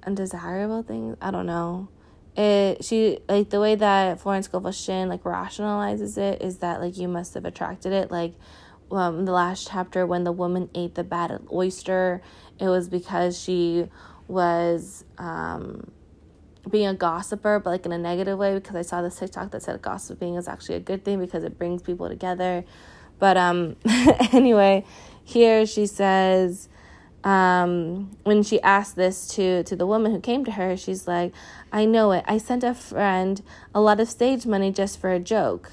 undesirable 0.04 0.82
things. 0.82 1.16
I 1.20 1.30
don't 1.30 1.46
know. 1.46 1.88
It 2.36 2.84
she 2.84 3.18
like 3.28 3.50
the 3.50 3.60
way 3.60 3.74
that 3.74 4.20
Florence 4.20 4.46
Scovel 4.46 4.72
Shinn 4.72 5.08
like 5.08 5.24
rationalizes 5.24 6.16
it 6.16 6.42
is 6.42 6.58
that 6.58 6.80
like 6.80 6.96
you 6.96 7.08
must 7.08 7.34
have 7.34 7.44
attracted 7.44 7.92
it 7.92 8.10
like 8.10 8.34
um, 8.92 9.24
the 9.24 9.32
last 9.32 9.68
chapter 9.70 10.06
when 10.06 10.24
the 10.24 10.32
woman 10.32 10.70
ate 10.74 10.94
the 10.94 11.04
bad 11.04 11.38
oyster 11.52 12.22
it 12.60 12.68
was 12.68 12.88
because 12.88 13.40
she 13.40 13.88
was 14.28 15.04
um, 15.18 15.90
being 16.68 16.86
a 16.86 16.94
gossiper, 16.94 17.58
but 17.58 17.70
like 17.70 17.86
in 17.86 17.92
a 17.92 17.98
negative 17.98 18.38
way. 18.38 18.54
Because 18.54 18.76
I 18.76 18.82
saw 18.82 19.02
this 19.02 19.18
TikTok 19.18 19.50
that 19.50 19.62
said 19.62 19.80
gossiping 19.82 20.36
is 20.36 20.46
actually 20.46 20.76
a 20.76 20.80
good 20.80 21.04
thing 21.04 21.18
because 21.18 21.42
it 21.42 21.58
brings 21.58 21.82
people 21.82 22.08
together. 22.08 22.64
But 23.18 23.36
um, 23.36 23.76
anyway, 24.32 24.84
here 25.24 25.66
she 25.66 25.86
says 25.86 26.68
um, 27.24 28.16
when 28.24 28.42
she 28.42 28.60
asked 28.62 28.96
this 28.96 29.26
to 29.28 29.64
to 29.64 29.76
the 29.76 29.86
woman 29.86 30.12
who 30.12 30.20
came 30.20 30.44
to 30.44 30.52
her, 30.52 30.76
she's 30.76 31.08
like, 31.08 31.32
"I 31.72 31.84
know 31.84 32.12
it. 32.12 32.24
I 32.26 32.38
sent 32.38 32.64
a 32.64 32.74
friend 32.74 33.42
a 33.74 33.80
lot 33.80 34.00
of 34.00 34.08
stage 34.08 34.46
money 34.46 34.72
just 34.72 35.00
for 35.00 35.10
a 35.10 35.20
joke." 35.20 35.72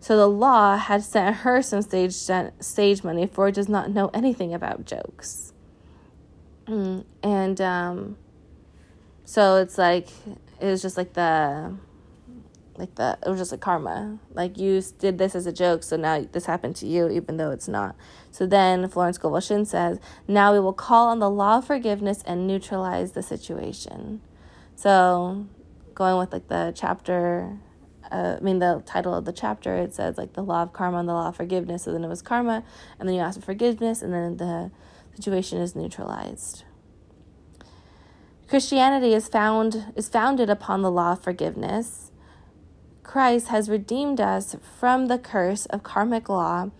So 0.00 0.16
the 0.16 0.28
law 0.28 0.76
had 0.76 1.02
sent 1.02 1.36
her 1.36 1.60
some 1.62 1.82
stage 1.82 2.14
stage 2.14 3.04
money, 3.04 3.26
for 3.26 3.50
does 3.50 3.68
not 3.68 3.90
know 3.90 4.10
anything 4.14 4.54
about 4.54 4.86
jokes. 4.86 5.52
Mm, 6.66 7.04
and 7.22 7.60
um, 7.60 8.16
so 9.24 9.56
it's 9.56 9.76
like 9.76 10.08
it 10.60 10.66
was 10.66 10.82
just 10.82 10.96
like 10.96 11.12
the 11.14 11.74
like 12.76 12.94
the 12.94 13.18
it 13.24 13.28
was 13.28 13.38
just 13.38 13.52
like 13.52 13.60
karma 13.60 14.18
like 14.32 14.56
you 14.58 14.82
did 14.98 15.18
this 15.18 15.34
as 15.34 15.46
a 15.46 15.52
joke 15.52 15.82
so 15.82 15.96
now 15.96 16.24
this 16.32 16.46
happened 16.46 16.74
to 16.74 16.86
you 16.86 17.08
even 17.10 17.36
though 17.36 17.50
it's 17.50 17.68
not 17.68 17.94
so 18.30 18.46
then 18.46 18.88
florence 18.88 19.16
Scovel 19.16 19.40
Shinn 19.40 19.64
says 19.66 19.98
now 20.26 20.52
we 20.52 20.60
will 20.60 20.72
call 20.72 21.08
on 21.08 21.18
the 21.18 21.28
law 21.28 21.58
of 21.58 21.66
forgiveness 21.66 22.22
and 22.26 22.46
neutralize 22.46 23.12
the 23.12 23.22
situation 23.22 24.20
so 24.80 25.46
going 25.94 26.16
with 26.16 26.32
like 26.32 26.48
the 26.48 26.72
chapter, 26.74 27.58
uh, 28.10 28.36
I 28.38 28.40
mean, 28.40 28.60
the 28.60 28.82
title 28.86 29.14
of 29.14 29.26
the 29.26 29.32
chapter, 29.32 29.76
it 29.76 29.92
says 29.92 30.16
like 30.16 30.32
the 30.32 30.42
law 30.42 30.62
of 30.62 30.72
karma 30.72 30.98
and 30.98 31.08
the 31.08 31.12
law 31.12 31.28
of 31.28 31.36
forgiveness. 31.36 31.82
So 31.82 31.92
then 31.92 32.02
it 32.02 32.08
was 32.08 32.22
karma, 32.22 32.64
and 32.98 33.06
then 33.06 33.14
you 33.14 33.20
ask 33.20 33.38
for 33.38 33.44
forgiveness, 33.44 34.00
and 34.00 34.14
then 34.14 34.38
the 34.38 34.70
situation 35.14 35.58
is 35.60 35.76
neutralized. 35.76 36.64
Christianity 38.48 39.12
is 39.12 39.28
found 39.28 39.92
is 39.96 40.08
founded 40.08 40.48
upon 40.48 40.80
the 40.80 40.90
law 40.90 41.12
of 41.12 41.22
forgiveness. 41.22 42.10
Christ 43.02 43.48
has 43.48 43.68
redeemed 43.68 44.18
us 44.18 44.56
from 44.78 45.08
the 45.08 45.18
curse 45.18 45.66
of 45.66 45.82
karmic 45.82 46.30
law, 46.30 46.70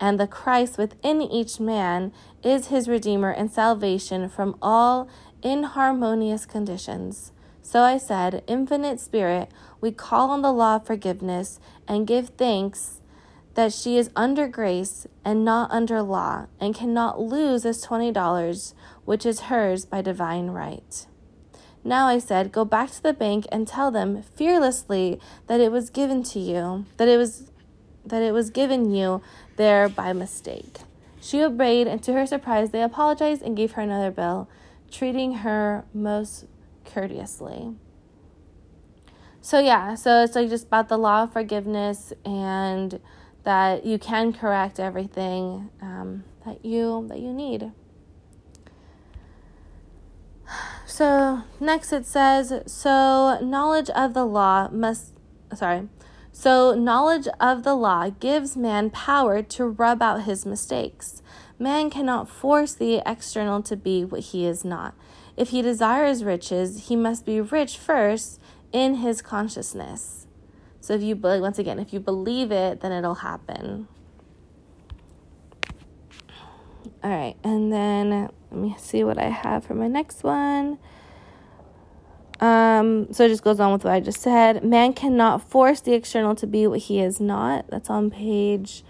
and 0.00 0.18
the 0.18 0.26
Christ 0.26 0.78
within 0.78 1.20
each 1.20 1.60
man 1.60 2.10
is 2.42 2.68
his 2.68 2.88
redeemer 2.88 3.30
and 3.30 3.52
salvation 3.52 4.30
from 4.30 4.56
all 4.62 5.10
inharmonious 5.42 6.46
conditions. 6.46 7.32
So 7.70 7.82
I 7.82 7.98
said, 7.98 8.42
Infinite 8.48 8.98
Spirit, 8.98 9.48
we 9.80 9.92
call 9.92 10.30
on 10.30 10.42
the 10.42 10.52
law 10.52 10.74
of 10.74 10.86
forgiveness 10.86 11.60
and 11.86 12.04
give 12.04 12.30
thanks 12.30 13.00
that 13.54 13.72
she 13.72 13.96
is 13.96 14.10
under 14.16 14.48
grace 14.48 15.06
and 15.24 15.44
not 15.44 15.70
under 15.70 16.02
law 16.02 16.46
and 16.58 16.74
cannot 16.74 17.20
lose 17.20 17.62
this 17.62 17.86
$20, 17.86 18.74
which 19.04 19.24
is 19.24 19.42
hers 19.42 19.84
by 19.84 20.02
divine 20.02 20.48
right. 20.48 21.06
Now 21.84 22.08
I 22.08 22.18
said, 22.18 22.50
Go 22.50 22.64
back 22.64 22.90
to 22.90 23.02
the 23.04 23.12
bank 23.12 23.46
and 23.52 23.68
tell 23.68 23.92
them 23.92 24.20
fearlessly 24.20 25.20
that 25.46 25.60
it 25.60 25.70
was 25.70 25.90
given 25.90 26.24
to 26.24 26.40
you, 26.40 26.86
that 26.96 27.06
it 27.06 27.18
was 27.18 27.52
that 28.04 28.24
it 28.24 28.32
was 28.32 28.50
given 28.50 28.92
you 28.92 29.22
there 29.54 29.88
by 29.88 30.12
mistake. 30.12 30.78
She 31.20 31.40
obeyed, 31.40 31.86
and 31.86 32.02
to 32.02 32.14
her 32.14 32.26
surprise, 32.26 32.70
they 32.70 32.82
apologized 32.82 33.42
and 33.42 33.56
gave 33.56 33.72
her 33.72 33.82
another 33.82 34.10
bill, 34.10 34.48
treating 34.90 35.34
her 35.34 35.84
most 35.94 36.46
courteously. 36.92 37.74
So 39.40 39.58
yeah, 39.58 39.94
so 39.94 40.22
it's 40.22 40.34
like 40.34 40.48
just 40.48 40.66
about 40.66 40.88
the 40.88 40.98
law 40.98 41.22
of 41.22 41.32
forgiveness 41.32 42.12
and 42.24 43.00
that 43.44 43.86
you 43.86 43.98
can 43.98 44.32
correct 44.32 44.78
everything 44.78 45.70
um, 45.80 46.24
that 46.44 46.64
you 46.64 47.06
that 47.08 47.20
you 47.20 47.32
need. 47.32 47.72
So 50.86 51.42
next 51.60 51.92
it 51.92 52.04
says, 52.04 52.52
so 52.66 53.38
knowledge 53.40 53.88
of 53.90 54.12
the 54.12 54.24
law 54.24 54.68
must, 54.70 55.14
sorry, 55.54 55.88
so 56.32 56.74
knowledge 56.74 57.28
of 57.38 57.62
the 57.62 57.74
law 57.74 58.10
gives 58.10 58.56
man 58.56 58.90
power 58.90 59.42
to 59.42 59.64
rub 59.66 60.02
out 60.02 60.24
his 60.24 60.44
mistakes. 60.44 61.22
Man 61.58 61.90
cannot 61.90 62.28
force 62.28 62.74
the 62.74 63.02
external 63.06 63.62
to 63.62 63.76
be 63.76 64.04
what 64.04 64.20
he 64.20 64.44
is 64.44 64.64
not. 64.64 64.94
If 65.40 65.48
he 65.48 65.62
desires 65.62 66.22
riches, 66.22 66.88
he 66.88 66.96
must 66.96 67.24
be 67.24 67.40
rich 67.40 67.78
first 67.78 68.38
in 68.72 68.96
his 68.96 69.22
consciousness. 69.22 70.26
So 70.82 70.92
if 70.92 71.00
you 71.00 71.16
once 71.16 71.58
again, 71.58 71.78
if 71.78 71.94
you 71.94 71.98
believe 71.98 72.52
it, 72.52 72.82
then 72.82 72.92
it'll 72.92 73.14
happen. 73.14 73.88
All 77.02 77.10
right, 77.10 77.36
and 77.42 77.72
then 77.72 78.28
let 78.50 78.60
me 78.60 78.76
see 78.78 79.02
what 79.02 79.16
I 79.16 79.30
have 79.30 79.64
for 79.64 79.72
my 79.74 79.88
next 79.88 80.24
one. 80.24 80.78
Um, 82.38 83.10
so 83.10 83.24
it 83.24 83.30
just 83.30 83.42
goes 83.42 83.60
on 83.60 83.72
with 83.72 83.84
what 83.84 83.94
I 83.94 84.00
just 84.00 84.20
said. 84.20 84.62
Man 84.62 84.92
cannot 84.92 85.48
force 85.48 85.80
the 85.80 85.94
external 85.94 86.34
to 86.34 86.46
be 86.46 86.66
what 86.66 86.80
he 86.80 87.00
is 87.00 87.18
not. 87.18 87.64
That's 87.70 87.88
on 87.88 88.10
page 88.10 88.84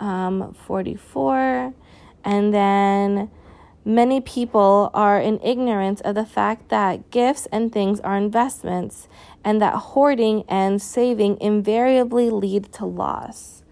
um, 0.00 0.54
44. 0.54 1.72
And 2.24 2.52
then 2.52 3.30
many 3.84 4.20
people 4.20 4.90
are 4.94 5.20
in 5.20 5.40
ignorance 5.42 6.00
of 6.00 6.14
the 6.14 6.24
fact 6.24 6.68
that 6.70 7.10
gifts 7.10 7.46
and 7.52 7.72
things 7.72 8.00
are 8.00 8.16
investments 8.16 9.08
and 9.44 9.60
that 9.60 9.74
hoarding 9.74 10.44
and 10.48 10.80
saving 10.80 11.38
invariably 11.40 12.30
lead 12.30 12.72
to 12.72 12.86
loss. 12.86 13.62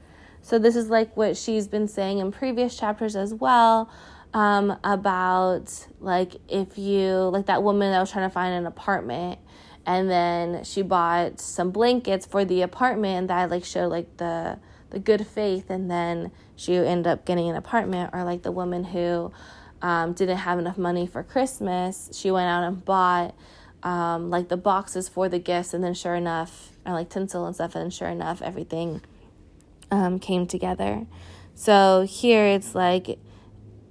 So, 0.43 0.59
this 0.59 0.77
is 0.77 0.91
like 0.91 1.17
what 1.17 1.37
she's 1.37 1.69
been 1.69 1.89
saying 1.89 2.19
in 2.19 2.33
previous 2.33 2.77
chapters 2.77 3.17
as 3.17 3.33
well 3.33 3.91
um, 4.35 4.77
about 4.85 5.87
like 6.01 6.37
if 6.49 6.79
you 6.79 7.13
like 7.33 7.47
that 7.47 7.63
woman 7.63 7.91
that 7.93 8.01
was 8.01 8.11
trying 8.11 8.29
to 8.29 8.33
find 8.33 8.55
an 8.55 8.67
apartment 8.67 9.39
and 9.85 10.09
then 10.09 10.65
she 10.65 10.83
bought 10.83 11.41
some 11.41 11.71
blankets 11.71 12.25
for 12.25 12.45
the 12.45 12.63
apartment 12.63 13.29
that 13.29 13.51
like 13.51 13.65
showed 13.65 13.89
like 13.89 14.17
the 14.17 14.59
the 14.91 14.99
good 14.99 15.27
faith 15.27 15.71
and 15.71 15.91
then 15.91 16.31
she 16.55 16.77
ended 16.77 17.07
up 17.07 17.25
getting 17.25 17.49
an 17.49 17.57
apartment 17.57 18.11
or 18.13 18.25
like 18.25 18.43
the 18.43 18.53
woman 18.53 18.85
who 18.85 19.33
um, 19.83 20.13
didn't 20.13 20.39
have 20.39 20.59
enough 20.59 20.79
money 20.79 21.07
for 21.07 21.23
christmas. 21.23 22.09
She 22.13 22.31
went 22.31 22.49
out 22.49 22.63
and 22.63 22.85
bought 22.85 23.35
um, 23.83 24.31
like 24.31 24.49
the 24.49 24.57
boxes 24.57 25.09
for 25.09 25.29
the 25.29 25.39
gifts. 25.39 25.75
And 25.75 25.83
then 25.83 25.95
sure 25.95 26.15
enough 26.15 26.71
and 26.85 26.95
like 26.95 27.11
tinsel 27.11 27.47
and 27.47 27.55
stuff. 27.55 27.75
And 27.75 27.93
sure 27.93 28.09
enough 28.09 28.41
everything 28.41 29.03
um, 29.91 30.19
came 30.19 30.47
together. 30.47 31.07
So 31.55 32.07
here 32.09 32.47
it's 32.47 32.75
like 32.75 33.19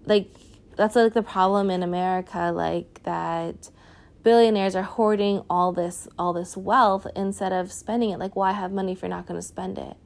like 0.06 0.30
that's 0.76 0.96
like 0.96 1.14
the 1.14 1.22
problem 1.22 1.70
in 1.70 1.84
America 1.84 2.52
like 2.56 3.04
that 3.04 3.70
billionaires 4.24 4.76
are 4.76 4.84
hoarding 4.84 5.44
all 5.50 5.72
this 5.72 6.08
all 6.18 6.34
this 6.34 6.56
wealth 6.58 7.06
instead 7.16 7.52
of 7.52 7.72
spending 7.72 8.12
it. 8.12 8.20
Like 8.20 8.36
why 8.36 8.54
have 8.54 8.72
money 8.72 8.94
if 8.94 9.02
you're 9.02 9.10
not 9.10 9.28
going 9.28 9.40
to 9.40 9.46
spend 9.46 9.78
it? 9.78 9.98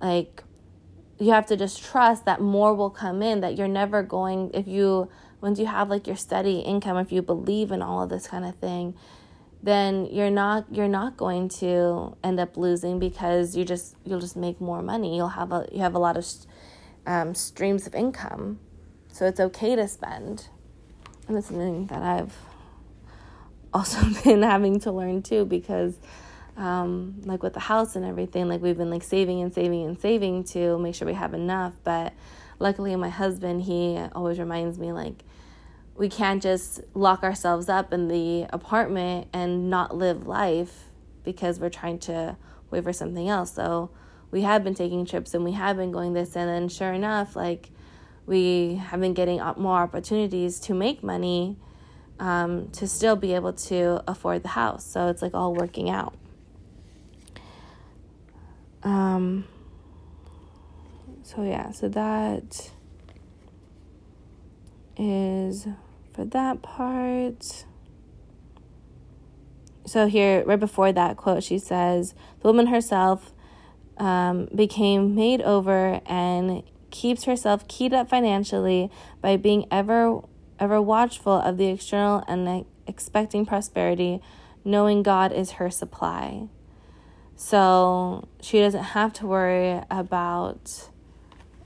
Like 0.00 0.44
you 1.18 1.32
have 1.32 1.46
to 1.46 1.56
just 1.56 1.82
trust 1.82 2.24
that 2.24 2.40
more 2.40 2.74
will 2.74 2.90
come 2.90 3.22
in 3.22 3.40
that 3.40 3.56
you're 3.56 3.68
never 3.68 4.02
going 4.02 4.50
if 4.54 4.66
you 4.66 5.08
once 5.40 5.58
you 5.58 5.66
have 5.66 5.88
like 5.88 6.06
your 6.06 6.16
steady 6.16 6.60
income 6.60 6.96
if 6.96 7.12
you 7.12 7.22
believe 7.22 7.70
in 7.70 7.82
all 7.82 8.02
of 8.02 8.08
this 8.08 8.26
kind 8.26 8.44
of 8.44 8.54
thing 8.56 8.94
then 9.62 10.06
you're 10.06 10.30
not 10.30 10.64
you're 10.70 10.88
not 10.88 11.16
going 11.16 11.48
to 11.48 12.16
end 12.22 12.38
up 12.38 12.56
losing 12.56 12.98
because 12.98 13.56
you 13.56 13.64
just 13.64 13.96
you'll 14.04 14.20
just 14.20 14.36
make 14.36 14.60
more 14.60 14.82
money 14.82 15.16
you'll 15.16 15.28
have 15.28 15.52
a 15.52 15.66
you 15.72 15.80
have 15.80 15.94
a 15.94 15.98
lot 15.98 16.16
of 16.16 16.24
um, 17.06 17.34
streams 17.34 17.86
of 17.86 17.94
income 17.94 18.58
so 19.18 19.26
it's 19.26 19.40
okay 19.40 19.74
to 19.74 19.88
spend. 19.88 20.46
And 21.26 21.36
it's 21.36 21.48
something 21.48 21.86
that 21.86 22.02
I've 22.02 22.36
also 23.74 23.98
been 24.24 24.42
having 24.42 24.78
to 24.80 24.92
learn 24.92 25.22
too 25.22 25.44
because 25.44 25.98
um, 26.58 27.22
like 27.24 27.42
with 27.42 27.54
the 27.54 27.60
house 27.60 27.96
and 27.96 28.04
everything, 28.04 28.48
like 28.48 28.60
we've 28.60 28.76
been 28.76 28.90
like 28.90 29.04
saving 29.04 29.40
and 29.40 29.54
saving 29.54 29.84
and 29.86 29.98
saving 29.98 30.44
to 30.44 30.78
make 30.78 30.94
sure 30.94 31.06
we 31.06 31.14
have 31.14 31.32
enough. 31.32 31.74
But 31.84 32.12
luckily, 32.58 32.94
my 32.96 33.08
husband, 33.08 33.62
he 33.62 33.96
always 34.12 34.38
reminds 34.38 34.78
me 34.78 34.92
like 34.92 35.24
we 35.96 36.08
can't 36.08 36.42
just 36.42 36.80
lock 36.94 37.22
ourselves 37.22 37.68
up 37.68 37.92
in 37.92 38.08
the 38.08 38.46
apartment 38.52 39.28
and 39.32 39.70
not 39.70 39.96
live 39.96 40.26
life 40.26 40.84
because 41.24 41.60
we're 41.60 41.70
trying 41.70 41.98
to 41.98 42.36
wait 42.70 42.84
for 42.84 42.92
something 42.92 43.28
else. 43.28 43.52
So 43.52 43.90
we 44.30 44.42
have 44.42 44.62
been 44.64 44.74
taking 44.74 45.06
trips 45.06 45.34
and 45.34 45.44
we 45.44 45.52
have 45.52 45.76
been 45.76 45.92
going 45.92 46.12
this, 46.12 46.36
and 46.36 46.48
then 46.48 46.68
sure 46.68 46.92
enough, 46.92 47.36
like 47.36 47.70
we 48.26 48.74
have 48.74 49.00
been 49.00 49.14
getting 49.14 49.40
more 49.56 49.78
opportunities 49.78 50.60
to 50.60 50.74
make 50.74 51.02
money 51.02 51.56
um, 52.18 52.68
to 52.72 52.86
still 52.88 53.16
be 53.16 53.32
able 53.34 53.52
to 53.52 54.02
afford 54.08 54.42
the 54.42 54.48
house. 54.48 54.84
So 54.84 55.06
it's 55.06 55.22
like 55.22 55.34
all 55.34 55.54
working 55.54 55.88
out. 55.88 56.14
Um, 58.82 59.46
so 61.22 61.42
yeah, 61.42 61.72
so 61.72 61.88
that 61.88 62.70
is 64.96 65.66
for 66.12 66.24
that 66.24 66.62
part. 66.62 67.64
So 69.86 70.06
here, 70.06 70.44
right 70.44 70.60
before 70.60 70.92
that 70.92 71.16
quote, 71.16 71.42
she 71.42 71.58
says, 71.58 72.14
The 72.40 72.48
woman 72.48 72.66
herself 72.66 73.32
um, 73.96 74.48
became 74.54 75.14
made 75.14 75.40
over 75.42 76.00
and 76.06 76.62
keeps 76.90 77.24
herself 77.24 77.66
keyed 77.68 77.92
up 77.92 78.08
financially 78.08 78.90
by 79.20 79.36
being 79.36 79.66
ever 79.70 80.22
ever 80.58 80.82
watchful 80.82 81.34
of 81.34 81.56
the 81.56 81.66
external 81.66 82.24
and 82.26 82.64
expecting 82.86 83.46
prosperity, 83.46 84.20
knowing 84.64 85.02
God 85.02 85.32
is 85.32 85.52
her 85.52 85.70
supply. 85.70 86.48
So 87.38 88.26
she 88.40 88.58
doesn't 88.58 88.82
have 88.82 89.12
to 89.14 89.26
worry 89.26 89.80
about 89.92 90.90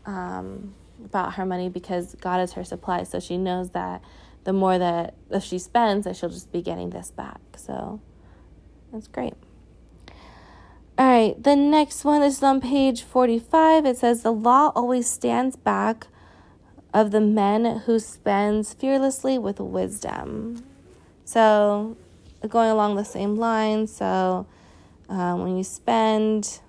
um, 0.04 0.74
about 1.02 1.34
her 1.34 1.46
money 1.46 1.70
because 1.70 2.14
God 2.20 2.40
is 2.40 2.52
her 2.52 2.62
supply. 2.62 3.04
So 3.04 3.18
she 3.18 3.38
knows 3.38 3.70
that 3.70 4.02
the 4.44 4.52
more 4.52 4.78
that 4.78 5.14
if 5.30 5.42
she 5.42 5.58
spends, 5.58 6.04
that 6.04 6.14
she'll 6.14 6.28
just 6.28 6.52
be 6.52 6.60
getting 6.60 6.90
this 6.90 7.10
back. 7.10 7.40
So 7.56 8.00
that's 8.92 9.08
great. 9.08 9.32
All 10.98 11.06
right, 11.06 11.42
the 11.42 11.56
next 11.56 12.04
one 12.04 12.22
is 12.22 12.42
on 12.42 12.60
page 12.60 13.00
45. 13.02 13.86
It 13.86 13.96
says, 13.96 14.22
The 14.22 14.30
law 14.30 14.72
always 14.76 15.08
stands 15.08 15.56
back 15.56 16.06
of 16.92 17.12
the 17.12 17.20
men 17.20 17.78
who 17.86 17.98
spends 17.98 18.74
fearlessly 18.74 19.38
with 19.38 19.58
wisdom. 19.58 20.62
So, 21.24 21.96
going 22.46 22.70
along 22.70 22.96
the 22.96 23.04
same 23.04 23.36
line, 23.36 23.86
so 23.86 24.46
um, 25.12 25.42
when 25.42 25.58
you 25.58 25.62
spend, 25.62 26.60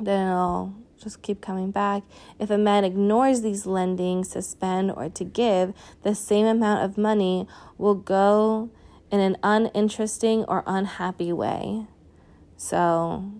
then 0.00 0.26
it'll 0.26 0.74
just 1.00 1.22
keep 1.22 1.40
coming 1.40 1.70
back. 1.70 2.02
If 2.40 2.50
a 2.50 2.58
man 2.58 2.82
ignores 2.84 3.42
these 3.42 3.66
lendings 3.66 4.32
to 4.32 4.42
spend 4.42 4.90
or 4.90 5.08
to 5.08 5.24
give, 5.24 5.72
the 6.02 6.16
same 6.16 6.44
amount 6.44 6.82
of 6.84 6.98
money 6.98 7.46
will 7.78 7.94
go 7.94 8.70
in 9.12 9.20
an 9.20 9.36
uninteresting 9.44 10.44
or 10.48 10.64
unhappy 10.66 11.32
way. 11.32 11.86
So 12.56 13.30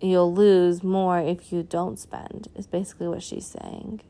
you'll 0.00 0.32
lose 0.32 0.84
more 0.84 1.18
if 1.18 1.52
you 1.52 1.64
don't 1.64 1.98
spend, 1.98 2.46
is 2.54 2.68
basically 2.68 3.08
what 3.08 3.24
she's 3.24 3.46
saying. 3.46 4.02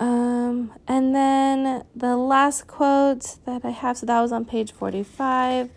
Um, 0.00 0.72
and 0.88 1.14
then 1.14 1.84
the 1.94 2.16
last 2.16 2.66
quote 2.66 3.36
that 3.44 3.66
I 3.66 3.70
have, 3.70 3.98
so 3.98 4.06
that 4.06 4.20
was 4.20 4.32
on 4.32 4.46
page 4.46 4.72
45. 4.72 5.68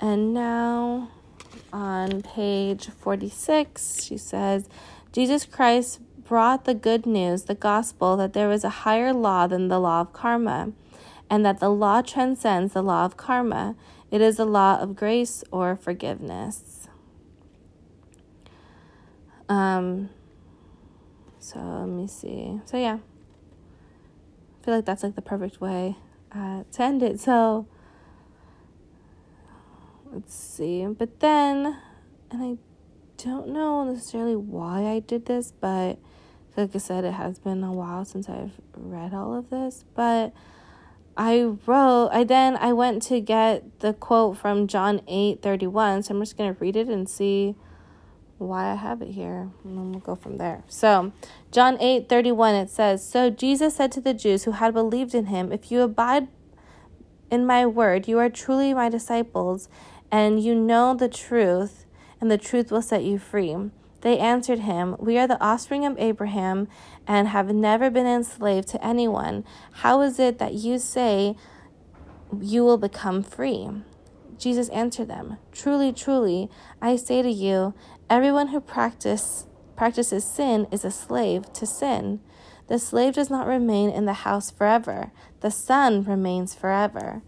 And 0.00 0.34
now 0.34 1.10
on 1.72 2.22
page 2.22 2.88
46, 2.88 4.02
she 4.02 4.18
says, 4.18 4.68
Jesus 5.12 5.46
Christ 5.46 6.00
brought 6.24 6.64
the 6.64 6.74
good 6.74 7.06
news, 7.06 7.44
the 7.44 7.54
gospel, 7.54 8.16
that 8.16 8.32
there 8.32 8.50
is 8.50 8.64
a 8.64 8.68
higher 8.68 9.12
law 9.12 9.46
than 9.46 9.68
the 9.68 9.78
law 9.78 10.00
of 10.00 10.12
karma, 10.12 10.72
and 11.30 11.46
that 11.46 11.60
the 11.60 11.70
law 11.70 12.02
transcends 12.02 12.72
the 12.72 12.82
law 12.82 13.04
of 13.04 13.16
karma. 13.16 13.76
It 14.10 14.20
is 14.20 14.36
the 14.36 14.44
law 14.44 14.80
of 14.80 14.96
grace 14.96 15.44
or 15.52 15.76
forgiveness. 15.76 16.88
Um, 19.48 20.10
so 21.46 21.60
let 21.60 21.88
me 21.88 22.08
see. 22.08 22.60
So 22.64 22.76
yeah, 22.76 22.98
I 22.98 24.64
feel 24.64 24.74
like 24.74 24.84
that's 24.84 25.04
like 25.04 25.14
the 25.14 25.22
perfect 25.22 25.60
way 25.60 25.96
uh, 26.32 26.64
to 26.72 26.82
end 26.82 27.04
it. 27.04 27.20
So 27.20 27.68
let's 30.12 30.34
see. 30.34 30.84
But 30.86 31.20
then, 31.20 31.78
and 32.32 32.42
I 32.42 32.56
don't 33.22 33.50
know 33.50 33.84
necessarily 33.84 34.34
why 34.34 34.86
I 34.86 34.98
did 34.98 35.26
this, 35.26 35.52
but 35.52 36.00
like 36.56 36.74
I 36.74 36.78
said, 36.78 37.04
it 37.04 37.12
has 37.12 37.38
been 37.38 37.62
a 37.62 37.72
while 37.72 38.04
since 38.04 38.28
I've 38.28 38.60
read 38.74 39.14
all 39.14 39.32
of 39.32 39.48
this. 39.48 39.84
But 39.94 40.32
I 41.16 41.42
wrote, 41.64 42.08
I 42.08 42.24
then 42.24 42.56
I 42.56 42.72
went 42.72 43.04
to 43.04 43.20
get 43.20 43.78
the 43.78 43.92
quote 43.92 44.36
from 44.36 44.66
John 44.66 45.00
eight 45.06 45.42
thirty 45.42 45.68
one. 45.68 46.02
So 46.02 46.12
I'm 46.12 46.20
just 46.20 46.36
gonna 46.36 46.56
read 46.58 46.74
it 46.74 46.88
and 46.88 47.08
see 47.08 47.54
why 48.38 48.70
I 48.70 48.74
have 48.74 49.02
it 49.02 49.08
here. 49.08 49.50
And 49.64 49.92
we'll 49.92 50.00
go 50.00 50.14
from 50.14 50.36
there. 50.36 50.62
So, 50.68 51.12
John 51.50 51.78
8 51.80 52.08
31, 52.08 52.54
it 52.54 52.70
says, 52.70 53.06
So 53.06 53.30
Jesus 53.30 53.76
said 53.76 53.92
to 53.92 54.00
the 54.00 54.14
Jews 54.14 54.44
who 54.44 54.52
had 54.52 54.74
believed 54.74 55.14
in 55.14 55.26
him, 55.26 55.52
If 55.52 55.70
you 55.70 55.82
abide 55.82 56.28
in 57.30 57.46
my 57.46 57.66
word, 57.66 58.08
you 58.08 58.18
are 58.18 58.30
truly 58.30 58.72
my 58.74 58.88
disciples, 58.88 59.68
and 60.10 60.42
you 60.42 60.54
know 60.54 60.94
the 60.94 61.08
truth, 61.08 61.86
and 62.20 62.30
the 62.30 62.38
truth 62.38 62.70
will 62.70 62.82
set 62.82 63.04
you 63.04 63.18
free. 63.18 63.56
They 64.02 64.18
answered 64.18 64.60
him, 64.60 64.94
We 64.98 65.18
are 65.18 65.26
the 65.26 65.42
offspring 65.42 65.84
of 65.84 65.98
Abraham 65.98 66.68
and 67.06 67.28
have 67.28 67.52
never 67.52 67.90
been 67.90 68.06
enslaved 68.06 68.68
to 68.68 68.86
anyone. 68.86 69.44
How 69.72 70.00
is 70.02 70.18
it 70.18 70.38
that 70.38 70.54
you 70.54 70.78
say 70.78 71.36
you 72.40 72.64
will 72.64 72.78
become 72.78 73.22
free? 73.22 73.68
Jesus 74.38 74.68
answered 74.68 75.08
them, 75.08 75.38
Truly, 75.50 75.92
truly, 75.92 76.50
I 76.80 76.96
say 76.96 77.22
to 77.22 77.30
you, 77.30 77.74
everyone 78.08 78.48
who 78.48 78.60
practice, 78.60 79.46
practices 79.76 80.24
sin 80.24 80.66
is 80.70 80.84
a 80.84 80.90
slave 80.90 81.52
to 81.54 81.66
sin. 81.66 82.20
The 82.68 82.78
slave 82.78 83.14
does 83.14 83.30
not 83.30 83.46
remain 83.46 83.90
in 83.90 84.06
the 84.06 84.12
house 84.12 84.50
forever, 84.50 85.12
the 85.40 85.50
son 85.50 86.02
remains 86.02 86.54
forever. 86.54 87.22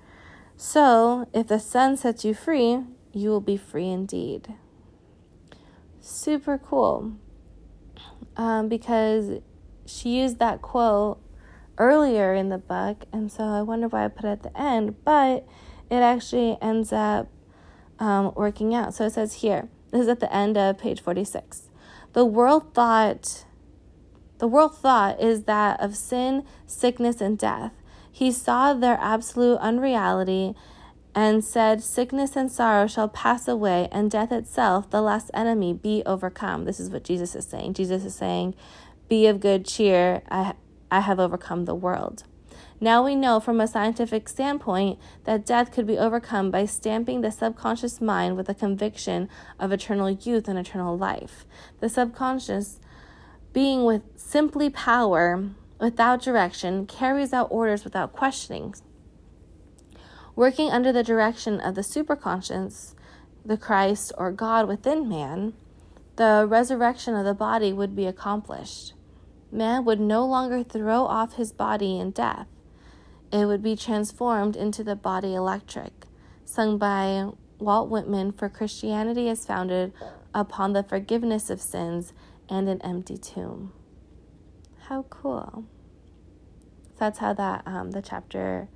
So, 0.56 1.28
if 1.32 1.46
the 1.46 1.60
son 1.60 1.96
sets 1.96 2.24
you 2.24 2.34
free, 2.34 2.80
you 3.12 3.30
will 3.30 3.40
be 3.40 3.56
free 3.56 3.88
indeed. 3.88 4.54
Super 6.00 6.58
cool. 6.58 7.12
Um, 8.36 8.68
because 8.68 9.40
she 9.86 10.20
used 10.20 10.38
that 10.40 10.60
quote 10.62 11.20
earlier 11.76 12.34
in 12.34 12.48
the 12.48 12.58
book, 12.58 13.04
and 13.12 13.30
so 13.30 13.44
I 13.44 13.62
wonder 13.62 13.86
why 13.86 14.04
I 14.04 14.08
put 14.08 14.24
it 14.24 14.28
at 14.28 14.42
the 14.42 14.60
end, 14.60 14.96
but 15.04 15.46
it 15.90 16.02
actually 16.02 16.58
ends 16.60 16.92
up 16.92 17.28
um, 17.98 18.32
working 18.34 18.74
out. 18.74 18.94
So 18.94 19.06
it 19.06 19.12
says 19.12 19.34
here, 19.34 19.68
this 19.91 20.03
is 20.03 20.09
at 20.09 20.20
the 20.20 20.32
end 20.34 20.57
of 20.57 20.78
page 20.78 21.01
46. 21.01 21.68
The 22.12 22.24
world 22.24 22.74
thought 22.74 23.45
the 24.39 24.47
world 24.47 24.76
thought 24.76 25.20
is 25.20 25.45
that 25.45 25.80
of 25.80 25.97
sin, 25.97 26.45
sickness, 26.66 27.20
and 27.20 27.36
death. 27.36 27.72
He 28.11 28.30
saw 28.30 28.72
their 28.72 28.99
absolute 29.01 29.59
unreality 29.59 30.55
and 31.14 31.45
said, 31.45 31.82
Sickness 31.82 32.36
and 32.36 32.51
sorrow 32.51 32.86
shall 32.86 33.09
pass 33.09 33.49
away, 33.49 33.89
and 33.91 34.11
death 34.11 34.30
itself, 34.30 34.91
the 34.91 35.03
last 35.03 35.30
enemy, 35.34 35.72
be 35.72 36.03
overcome. 36.07 36.64
This 36.64 36.78
is 36.78 36.91
what 36.91 37.03
Jesus 37.03 37.34
is 37.34 37.47
saying. 37.47 37.74
Jesus 37.74 38.05
is 38.05 38.14
saying, 38.14 38.55
Be 39.09 39.26
of 39.26 39.41
good 39.41 39.64
cheer. 39.64 40.22
I, 40.30 40.55
I 40.91 41.01
have 41.01 41.18
overcome 41.18 41.64
the 41.64 41.74
world. 41.74 42.22
Now 42.80 43.04
we 43.04 43.16
know 43.16 43.40
from 43.40 43.60
a 43.60 43.66
scientific 43.66 44.28
standpoint 44.28 45.00
that 45.24 45.44
death 45.44 45.72
could 45.72 45.86
be 45.86 45.98
overcome 45.98 46.52
by 46.52 46.64
stamping 46.66 47.22
the 47.22 47.32
subconscious 47.32 48.00
mind 48.00 48.36
with 48.36 48.48
a 48.48 48.54
conviction 48.54 49.28
of 49.58 49.72
eternal 49.72 50.08
youth 50.08 50.46
and 50.46 50.56
eternal 50.56 50.96
life. 50.96 51.44
The 51.80 51.88
subconscious, 51.88 52.78
being 53.52 53.84
with 53.84 54.02
simply 54.14 54.70
power, 54.70 55.50
without 55.80 56.22
direction, 56.22 56.86
carries 56.86 57.32
out 57.32 57.48
orders 57.50 57.82
without 57.82 58.12
questioning. 58.12 58.76
Working 60.36 60.70
under 60.70 60.92
the 60.92 61.02
direction 61.02 61.60
of 61.60 61.74
the 61.74 61.80
superconscious, 61.80 62.94
the 63.44 63.56
Christ 63.56 64.12
or 64.16 64.30
God 64.30 64.68
within 64.68 65.08
man, 65.08 65.54
the 66.14 66.46
resurrection 66.48 67.16
of 67.16 67.24
the 67.24 67.34
body 67.34 67.72
would 67.72 67.96
be 67.96 68.06
accomplished. 68.06 68.92
Man 69.50 69.84
would 69.84 69.98
no 69.98 70.24
longer 70.24 70.62
throw 70.62 71.06
off 71.06 71.34
his 71.34 71.50
body 71.50 71.98
in 71.98 72.12
death 72.12 72.46
it 73.32 73.46
would 73.46 73.62
be 73.62 73.76
transformed 73.76 74.56
into 74.56 74.82
the 74.82 74.96
body 74.96 75.34
electric, 75.34 76.06
sung 76.44 76.78
by 76.78 77.28
Walt 77.58 77.88
Whitman 77.90 78.32
for 78.32 78.48
Christianity 78.48 79.28
is 79.28 79.44
founded 79.44 79.92
upon 80.34 80.72
the 80.72 80.82
forgiveness 80.82 81.50
of 81.50 81.60
sins 81.60 82.12
and 82.48 82.68
an 82.68 82.80
empty 82.82 83.18
tomb. 83.18 83.72
How 84.88 85.02
cool. 85.10 85.64
That's 86.98 87.18
how 87.18 87.34
that 87.34 87.62
um, 87.66 87.90
the 87.90 88.02
chapter 88.02 88.68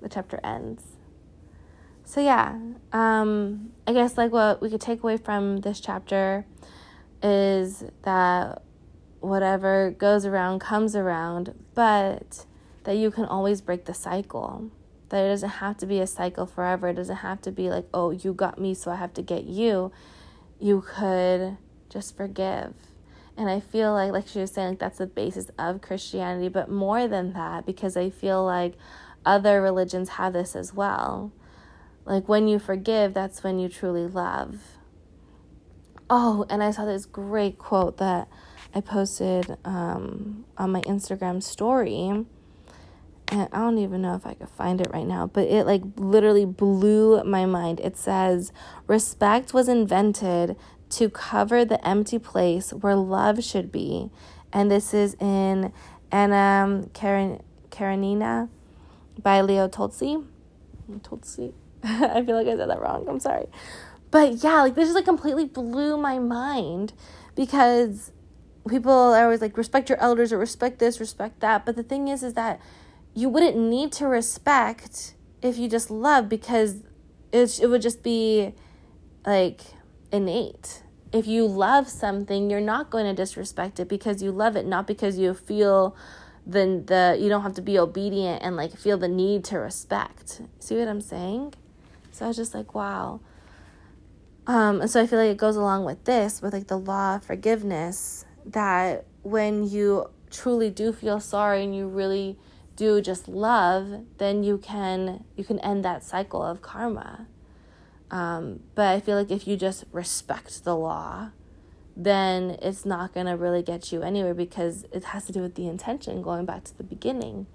the 0.00 0.08
chapter 0.08 0.40
ends. 0.44 0.82
So 2.04 2.20
yeah, 2.20 2.58
um, 2.92 3.72
I 3.86 3.92
guess 3.92 4.16
like 4.16 4.32
what 4.32 4.62
we 4.62 4.70
could 4.70 4.80
take 4.80 5.02
away 5.02 5.18
from 5.18 5.58
this 5.58 5.80
chapter 5.80 6.46
is 7.22 7.84
that 8.02 8.62
whatever 9.20 9.90
goes 9.90 10.24
around 10.24 10.60
comes 10.60 10.94
around, 10.94 11.54
but 11.74 12.46
that 12.84 12.96
you 12.96 13.10
can 13.10 13.24
always 13.24 13.60
break 13.60 13.84
the 13.84 13.94
cycle. 13.94 14.70
That 15.08 15.24
it 15.24 15.28
doesn't 15.28 15.48
have 15.48 15.76
to 15.78 15.86
be 15.86 16.00
a 16.00 16.06
cycle 16.06 16.46
forever. 16.46 16.88
It 16.88 16.94
doesn't 16.94 17.16
have 17.16 17.40
to 17.42 17.52
be 17.52 17.70
like, 17.70 17.86
oh, 17.94 18.10
you 18.10 18.32
got 18.32 18.60
me, 18.60 18.74
so 18.74 18.90
I 18.90 18.96
have 18.96 19.14
to 19.14 19.22
get 19.22 19.44
you. 19.44 19.90
You 20.60 20.84
could 20.86 21.56
just 21.88 22.16
forgive. 22.16 22.74
And 23.36 23.48
I 23.48 23.60
feel 23.60 23.92
like, 23.92 24.12
like 24.12 24.26
she 24.26 24.40
was 24.40 24.50
saying, 24.50 24.70
like 24.70 24.78
that's 24.80 24.98
the 24.98 25.06
basis 25.06 25.50
of 25.58 25.80
Christianity, 25.80 26.48
but 26.48 26.70
more 26.70 27.06
than 27.06 27.32
that, 27.34 27.64
because 27.64 27.96
I 27.96 28.10
feel 28.10 28.44
like 28.44 28.74
other 29.24 29.62
religions 29.62 30.10
have 30.10 30.32
this 30.32 30.56
as 30.56 30.74
well. 30.74 31.32
Like 32.04 32.28
when 32.28 32.48
you 32.48 32.58
forgive, 32.58 33.14
that's 33.14 33.44
when 33.44 33.58
you 33.58 33.68
truly 33.68 34.06
love. 34.06 34.58
Oh, 36.10 36.46
and 36.48 36.62
I 36.62 36.70
saw 36.70 36.84
this 36.84 37.06
great 37.06 37.58
quote 37.58 37.98
that 37.98 38.28
I 38.74 38.80
posted 38.80 39.56
um, 39.64 40.44
on 40.56 40.72
my 40.72 40.82
Instagram 40.82 41.42
story 41.42 42.24
and 43.30 43.48
I 43.52 43.58
don't 43.58 43.78
even 43.78 44.00
know 44.00 44.14
if 44.14 44.26
I 44.26 44.34
could 44.34 44.48
find 44.48 44.80
it 44.80 44.88
right 44.92 45.06
now, 45.06 45.26
but 45.26 45.46
it 45.48 45.66
like 45.66 45.82
literally 45.96 46.46
blew 46.46 47.22
my 47.24 47.44
mind. 47.44 47.78
It 47.80 47.96
says, 47.96 48.52
Respect 48.86 49.52
was 49.52 49.68
invented 49.68 50.56
to 50.90 51.10
cover 51.10 51.64
the 51.64 51.86
empty 51.86 52.18
place 52.18 52.72
where 52.72 52.96
love 52.96 53.44
should 53.44 53.70
be. 53.70 54.10
And 54.52 54.70
this 54.70 54.94
is 54.94 55.14
in 55.20 55.72
Anna 56.10 56.86
Karen, 56.94 57.42
Karenina 57.70 58.48
by 59.22 59.42
Leo 59.42 59.68
Tolstoy. 59.68 60.22
Tolstoy. 61.02 61.52
I 61.84 62.24
feel 62.24 62.34
like 62.34 62.46
I 62.46 62.56
said 62.56 62.70
that 62.70 62.80
wrong. 62.80 63.06
I'm 63.08 63.20
sorry. 63.20 63.46
But 64.10 64.42
yeah, 64.42 64.62
like 64.62 64.74
this 64.74 64.86
just 64.86 64.94
like 64.94 65.04
completely 65.04 65.44
blew 65.44 65.98
my 65.98 66.18
mind 66.18 66.94
because 67.34 68.10
people 68.68 68.92
are 68.92 69.24
always 69.24 69.40
like 69.40 69.56
respect 69.56 69.88
your 69.88 69.98
elders 70.00 70.32
or 70.32 70.38
respect 70.38 70.78
this, 70.78 71.00
respect 71.00 71.40
that. 71.40 71.64
But 71.66 71.76
the 71.76 71.82
thing 71.82 72.08
is, 72.08 72.22
is 72.22 72.34
that 72.34 72.60
you 73.14 73.28
wouldn't 73.28 73.56
need 73.56 73.92
to 73.92 74.06
respect 74.06 75.14
if 75.42 75.58
you 75.58 75.68
just 75.68 75.90
love 75.90 76.28
because 76.28 76.82
it, 77.32 77.60
it 77.60 77.66
would 77.68 77.82
just 77.82 78.02
be 78.02 78.54
like 79.26 79.60
innate. 80.12 80.82
If 81.12 81.26
you 81.26 81.46
love 81.46 81.88
something, 81.88 82.50
you're 82.50 82.60
not 82.60 82.90
going 82.90 83.06
to 83.06 83.14
disrespect 83.14 83.80
it 83.80 83.88
because 83.88 84.22
you 84.22 84.30
love 84.30 84.56
it, 84.56 84.66
not 84.66 84.86
because 84.86 85.18
you 85.18 85.34
feel 85.34 85.96
the 86.46 86.82
the 86.86 87.18
you 87.20 87.28
don't 87.28 87.42
have 87.42 87.54
to 87.54 87.62
be 87.62 87.78
obedient 87.78 88.42
and 88.42 88.56
like 88.56 88.76
feel 88.76 88.96
the 88.96 89.08
need 89.08 89.44
to 89.44 89.58
respect. 89.58 90.40
See 90.58 90.76
what 90.76 90.88
I'm 90.88 91.00
saying? 91.00 91.54
So 92.10 92.24
I 92.24 92.28
was 92.28 92.36
just 92.36 92.54
like, 92.54 92.74
wow. 92.74 93.20
Um, 94.46 94.80
and 94.80 94.90
so 94.90 95.02
I 95.02 95.06
feel 95.06 95.18
like 95.18 95.30
it 95.30 95.36
goes 95.36 95.56
along 95.56 95.84
with 95.84 96.04
this, 96.04 96.40
with 96.40 96.54
like 96.54 96.68
the 96.68 96.78
law 96.78 97.16
of 97.16 97.24
forgiveness, 97.24 98.24
that 98.52 99.04
when 99.22 99.68
you 99.68 100.10
truly 100.30 100.70
do 100.70 100.92
feel 100.92 101.20
sorry 101.20 101.64
and 101.64 101.74
you 101.74 101.86
really 101.86 102.38
do 102.76 103.00
just 103.00 103.28
love, 103.28 104.04
then 104.18 104.42
you 104.42 104.58
can 104.58 105.24
you 105.36 105.44
can 105.44 105.58
end 105.60 105.84
that 105.84 106.04
cycle 106.04 106.42
of 106.42 106.62
karma. 106.62 107.26
Um, 108.10 108.60
but 108.74 108.86
I 108.86 109.00
feel 109.00 109.16
like 109.16 109.30
if 109.30 109.46
you 109.46 109.56
just 109.56 109.84
respect 109.92 110.64
the 110.64 110.76
law, 110.76 111.30
then 111.96 112.56
it's 112.62 112.86
not 112.86 113.12
gonna 113.12 113.36
really 113.36 113.62
get 113.62 113.92
you 113.92 114.02
anywhere 114.02 114.34
because 114.34 114.86
it 114.92 115.04
has 115.04 115.26
to 115.26 115.32
do 115.32 115.42
with 115.42 115.56
the 115.56 115.66
intention. 115.66 116.22
Going 116.22 116.46
back 116.46 116.64
to 116.64 116.78
the 116.78 116.84
beginning, 116.84 117.46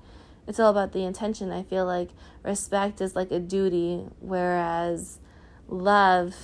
it's 0.45 0.59
all 0.59 0.69
about 0.69 0.91
the 0.91 1.03
intention. 1.03 1.51
I 1.51 1.63
feel 1.63 1.85
like 1.85 2.09
respect 2.43 2.99
is 2.99 3.15
like 3.15 3.31
a 3.31 3.39
duty, 3.39 4.05
whereas 4.19 5.19
love 5.67 6.35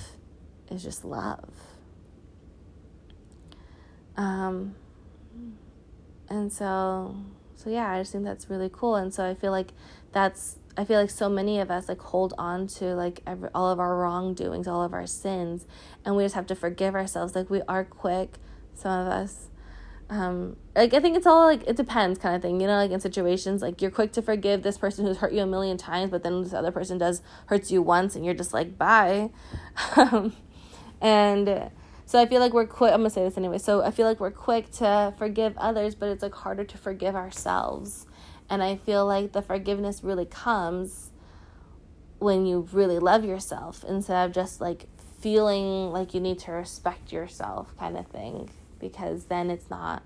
is 0.70 0.82
just 0.82 1.04
love. 1.04 1.69
Um, 4.16 4.74
and 6.30 6.52
so 6.52 7.16
so 7.56 7.68
yeah 7.68 7.90
i 7.90 7.98
just 7.98 8.12
think 8.12 8.24
that's 8.24 8.48
really 8.48 8.70
cool. 8.72 8.94
And 8.96 9.12
so 9.12 9.28
i 9.28 9.34
feel 9.34 9.50
like 9.50 9.72
that's 10.12 10.58
i 10.76 10.84
feel 10.84 11.00
like 11.00 11.10
so 11.10 11.28
many 11.28 11.58
of 11.58 11.70
us 11.70 11.88
like 11.88 12.00
hold 12.00 12.32
on 12.38 12.66
to 12.68 12.94
like 12.94 13.20
every, 13.26 13.50
all 13.54 13.70
of 13.70 13.80
our 13.80 13.96
wrongdoings 13.96 14.66
all 14.66 14.82
of 14.82 14.94
our 14.94 15.06
sins 15.06 15.66
and 16.04 16.16
we 16.16 16.22
just 16.22 16.36
have 16.36 16.46
to 16.46 16.54
forgive 16.54 16.94
ourselves. 16.94 17.34
Like 17.34 17.50
we 17.50 17.60
are 17.68 17.84
quick 17.84 18.38
some 18.74 19.06
of 19.06 19.12
us. 19.12 19.48
Um 20.08 20.56
like 20.74 20.94
i 20.94 21.00
think 21.00 21.16
it's 21.16 21.26
all 21.26 21.46
like 21.46 21.66
it 21.68 21.76
depends 21.76 22.18
kind 22.18 22.34
of 22.34 22.42
thing 22.42 22.60
you 22.60 22.66
know 22.66 22.76
like 22.76 22.90
in 22.90 23.00
situations 23.00 23.62
like 23.62 23.80
you're 23.82 23.92
quick 23.92 24.12
to 24.12 24.22
forgive 24.22 24.62
this 24.62 24.78
person 24.78 25.06
who's 25.06 25.18
hurt 25.18 25.32
you 25.32 25.40
a 25.42 25.46
million 25.46 25.76
times 25.76 26.10
but 26.10 26.24
then 26.24 26.42
this 26.42 26.52
other 26.52 26.72
person 26.72 26.98
does 26.98 27.22
hurts 27.46 27.70
you 27.70 27.80
once 27.82 28.16
and 28.16 28.24
you're 28.24 28.34
just 28.34 28.52
like 28.54 28.78
bye. 28.78 29.30
Um, 29.96 30.34
and 31.00 31.70
so 32.10 32.20
I 32.20 32.26
feel 32.26 32.40
like 32.40 32.52
we're 32.52 32.66
quick. 32.66 32.92
I'm 32.92 32.98
gonna 33.02 33.10
say 33.10 33.22
this 33.22 33.38
anyway. 33.38 33.58
So 33.58 33.84
I 33.84 33.92
feel 33.92 34.04
like 34.04 34.18
we're 34.18 34.32
quick 34.32 34.72
to 34.72 35.14
forgive 35.16 35.56
others, 35.56 35.94
but 35.94 36.08
it's 36.08 36.24
like 36.24 36.34
harder 36.34 36.64
to 36.64 36.76
forgive 36.76 37.14
ourselves. 37.14 38.04
And 38.48 38.64
I 38.64 38.78
feel 38.78 39.06
like 39.06 39.30
the 39.30 39.42
forgiveness 39.42 40.02
really 40.02 40.24
comes 40.24 41.10
when 42.18 42.46
you 42.46 42.66
really 42.72 42.98
love 42.98 43.24
yourself 43.24 43.84
instead 43.88 44.26
of 44.26 44.32
just 44.32 44.60
like 44.60 44.86
feeling 45.20 45.92
like 45.92 46.12
you 46.12 46.18
need 46.18 46.40
to 46.40 46.50
respect 46.50 47.12
yourself 47.12 47.76
kind 47.78 47.96
of 47.96 48.08
thing 48.08 48.50
because 48.80 49.26
then 49.26 49.48
it's 49.48 49.70
not 49.70 50.02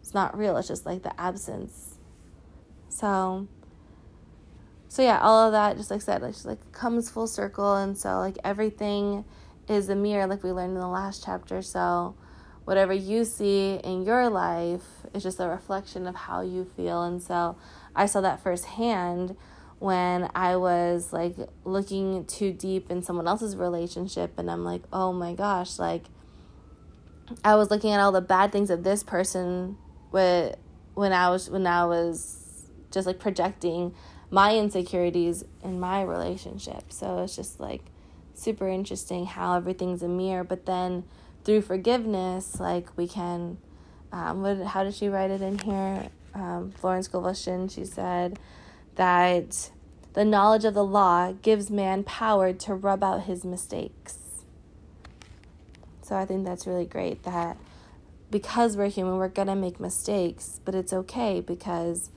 it's 0.00 0.14
not 0.14 0.38
real 0.38 0.56
it's 0.58 0.68
just 0.68 0.86
like 0.86 1.02
the 1.02 1.20
absence 1.20 1.96
so 2.88 3.48
so 4.88 5.02
yeah 5.02 5.18
all 5.20 5.46
of 5.46 5.52
that 5.52 5.76
just 5.76 5.90
like 5.90 6.02
said 6.02 6.22
it's 6.22 6.38
just 6.38 6.46
like 6.46 6.72
comes 6.72 7.10
full 7.10 7.26
circle 7.26 7.74
and 7.74 7.98
so 7.98 8.18
like 8.18 8.38
everything 8.44 9.24
is 9.68 9.88
a 9.88 9.96
mirror, 9.96 10.26
like 10.26 10.42
we 10.42 10.52
learned 10.52 10.74
in 10.74 10.80
the 10.80 10.88
last 10.88 11.24
chapter. 11.24 11.62
So, 11.62 12.14
whatever 12.64 12.92
you 12.92 13.24
see 13.24 13.80
in 13.82 14.04
your 14.04 14.28
life 14.28 14.84
is 15.14 15.22
just 15.22 15.40
a 15.40 15.48
reflection 15.48 16.06
of 16.06 16.14
how 16.14 16.40
you 16.40 16.64
feel. 16.76 17.02
And 17.02 17.22
so, 17.22 17.56
I 17.94 18.06
saw 18.06 18.20
that 18.20 18.42
firsthand 18.42 19.36
when 19.78 20.28
I 20.34 20.56
was 20.56 21.12
like 21.12 21.36
looking 21.64 22.24
too 22.24 22.52
deep 22.52 22.90
in 22.90 23.02
someone 23.02 23.28
else's 23.28 23.56
relationship, 23.56 24.38
and 24.38 24.50
I'm 24.50 24.64
like, 24.64 24.82
oh 24.92 25.12
my 25.12 25.34
gosh, 25.34 25.78
like 25.78 26.04
I 27.44 27.54
was 27.56 27.70
looking 27.70 27.92
at 27.92 28.00
all 28.00 28.12
the 28.12 28.20
bad 28.20 28.52
things 28.52 28.70
of 28.70 28.82
this 28.82 29.02
person 29.02 29.76
with 30.10 30.56
when 30.94 31.12
I 31.12 31.30
was 31.30 31.48
when 31.50 31.66
I 31.66 31.84
was 31.84 32.68
just 32.90 33.06
like 33.06 33.18
projecting 33.18 33.94
my 34.30 34.56
insecurities 34.56 35.44
in 35.62 35.78
my 35.80 36.02
relationship. 36.02 36.92
So 36.92 37.18
it's 37.18 37.36
just 37.36 37.60
like 37.60 37.82
super 38.38 38.68
interesting 38.68 39.26
how 39.26 39.56
everything's 39.56 40.02
a 40.02 40.08
mirror, 40.08 40.44
but 40.44 40.66
then 40.66 41.04
through 41.44 41.62
forgiveness, 41.62 42.60
like 42.60 42.96
we 42.96 43.08
can, 43.08 43.58
um, 44.12 44.42
what, 44.42 44.62
how 44.66 44.84
did 44.84 44.94
she 44.94 45.08
write 45.08 45.30
it 45.30 45.42
in 45.42 45.58
here? 45.58 46.08
Um, 46.34 46.72
Florence 46.76 47.06
Scovel 47.06 47.34
she 47.68 47.84
said 47.84 48.38
that 48.94 49.70
the 50.12 50.24
knowledge 50.24 50.64
of 50.64 50.74
the 50.74 50.84
law 50.84 51.32
gives 51.32 51.70
man 51.70 52.04
power 52.04 52.52
to 52.52 52.74
rub 52.74 53.02
out 53.02 53.24
his 53.24 53.44
mistakes. 53.44 54.18
So 56.02 56.16
I 56.16 56.24
think 56.24 56.44
that's 56.44 56.66
really 56.66 56.86
great 56.86 57.22
that 57.24 57.56
because 58.30 58.76
we're 58.76 58.88
human, 58.88 59.16
we're 59.16 59.28
going 59.28 59.48
to 59.48 59.54
make 59.54 59.80
mistakes, 59.80 60.60
but 60.64 60.74
it's 60.74 60.92
okay 60.92 61.40
because 61.40 62.10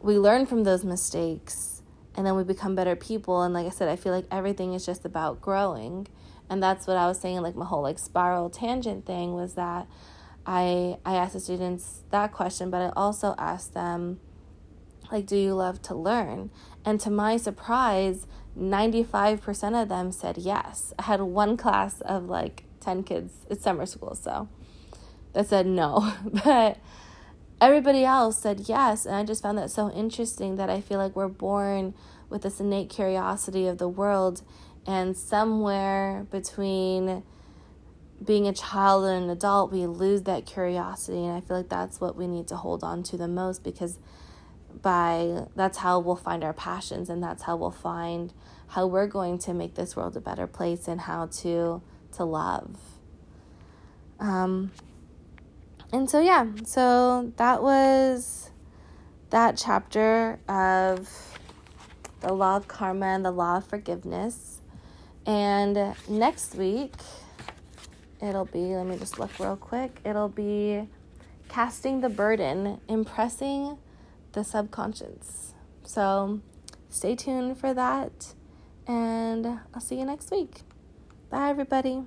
we 0.00 0.18
learn 0.18 0.46
from 0.46 0.64
those 0.64 0.84
mistakes 0.84 1.71
and 2.16 2.26
then 2.26 2.36
we 2.36 2.44
become 2.44 2.74
better 2.74 2.96
people. 2.96 3.42
And 3.42 3.54
like 3.54 3.66
i 3.66 3.70
said 3.70 3.88
i 3.88 3.96
feel 3.96 4.12
like 4.12 4.26
everything 4.30 4.74
is 4.74 4.84
just 4.84 5.04
about 5.04 5.40
growing. 5.40 6.08
And 6.50 6.62
that's 6.62 6.86
what 6.86 6.96
i 6.96 7.06
was 7.06 7.18
saying 7.18 7.40
like 7.40 7.56
my 7.56 7.64
whole 7.64 7.82
like 7.82 7.98
spiral 7.98 8.50
tangent 8.50 9.06
thing 9.06 9.32
was 9.34 9.54
that 9.54 9.86
i 10.44 10.98
i 11.06 11.14
asked 11.14 11.32
the 11.32 11.40
students 11.40 12.02
that 12.10 12.32
question 12.32 12.68
but 12.68 12.82
i 12.82 12.92
also 12.94 13.34
asked 13.38 13.72
them 13.74 14.18
like 15.12 15.26
do 15.26 15.36
you 15.36 15.54
love 15.54 15.82
to 15.82 15.94
learn? 15.94 16.50
And 16.84 16.98
to 17.00 17.10
my 17.10 17.36
surprise 17.36 18.26
95% 18.58 19.80
of 19.80 19.88
them 19.88 20.10
said 20.10 20.38
yes. 20.38 20.92
I 20.98 21.02
had 21.02 21.20
one 21.20 21.56
class 21.56 22.00
of 22.00 22.24
like 22.24 22.64
10 22.80 23.04
kids. 23.04 23.32
It's 23.50 23.62
summer 23.62 23.86
school 23.86 24.14
so 24.14 24.48
that 25.34 25.48
said 25.48 25.66
no. 25.66 26.12
But 26.44 26.78
everybody 27.62 28.04
else 28.04 28.38
said 28.38 28.64
yes. 28.66 29.06
And 29.06 29.14
I 29.14 29.24
just 29.24 29.42
found 29.42 29.56
that 29.56 29.70
so 29.70 29.90
interesting 29.92 30.56
that 30.56 30.68
I 30.68 30.80
feel 30.80 30.98
like 30.98 31.14
we're 31.14 31.28
born 31.28 31.94
with 32.28 32.42
this 32.42 32.60
innate 32.60 32.90
curiosity 32.90 33.68
of 33.68 33.78
the 33.78 33.88
world. 33.88 34.42
And 34.84 35.16
somewhere 35.16 36.26
between 36.30 37.22
being 38.22 38.48
a 38.48 38.52
child 38.52 39.04
and 39.04 39.24
an 39.24 39.30
adult, 39.30 39.72
we 39.72 39.86
lose 39.86 40.22
that 40.22 40.44
curiosity. 40.44 41.24
And 41.24 41.36
I 41.36 41.40
feel 41.40 41.56
like 41.56 41.68
that's 41.68 42.00
what 42.00 42.16
we 42.16 42.26
need 42.26 42.48
to 42.48 42.56
hold 42.56 42.82
on 42.82 43.04
to 43.04 43.16
the 43.16 43.28
most 43.28 43.62
because 43.62 43.98
by 44.80 45.46
that's 45.54 45.78
how 45.78 45.98
we'll 45.98 46.16
find 46.16 46.42
our 46.42 46.54
passions 46.54 47.10
and 47.10 47.22
that's 47.22 47.42
how 47.42 47.56
we'll 47.56 47.70
find 47.70 48.32
how 48.68 48.86
we're 48.86 49.06
going 49.06 49.38
to 49.38 49.52
make 49.52 49.74
this 49.74 49.94
world 49.94 50.16
a 50.16 50.20
better 50.20 50.46
place 50.46 50.88
and 50.88 51.02
how 51.02 51.26
to 51.26 51.82
to 52.10 52.24
love 52.24 52.78
um 54.18 54.72
and 55.92 56.08
so 56.08 56.20
yeah, 56.20 56.46
so 56.64 57.32
that 57.36 57.62
was 57.62 58.50
that 59.30 59.56
chapter 59.56 60.38
of 60.48 61.38
the 62.20 62.32
law 62.32 62.56
of 62.56 62.68
karma 62.68 63.06
and 63.06 63.24
the 63.24 63.30
law 63.30 63.58
of 63.58 63.66
forgiveness. 63.66 64.60
And 65.26 65.94
next 66.08 66.54
week, 66.54 66.94
it'll 68.20 68.44
be, 68.46 68.74
let 68.74 68.86
me 68.86 68.96
just 68.96 69.18
look 69.18 69.38
real 69.38 69.56
quick, 69.56 70.00
it'll 70.04 70.28
be 70.28 70.88
casting 71.48 72.00
the 72.00 72.08
burden, 72.08 72.80
impressing 72.88 73.78
the 74.32 74.44
subconscious. 74.44 75.54
So 75.84 76.40
stay 76.88 77.14
tuned 77.14 77.58
for 77.58 77.74
that, 77.74 78.34
and 78.86 79.46
I'll 79.74 79.80
see 79.80 79.98
you 79.98 80.04
next 80.04 80.30
week. 80.30 80.62
Bye, 81.30 81.50
everybody. 81.50 82.02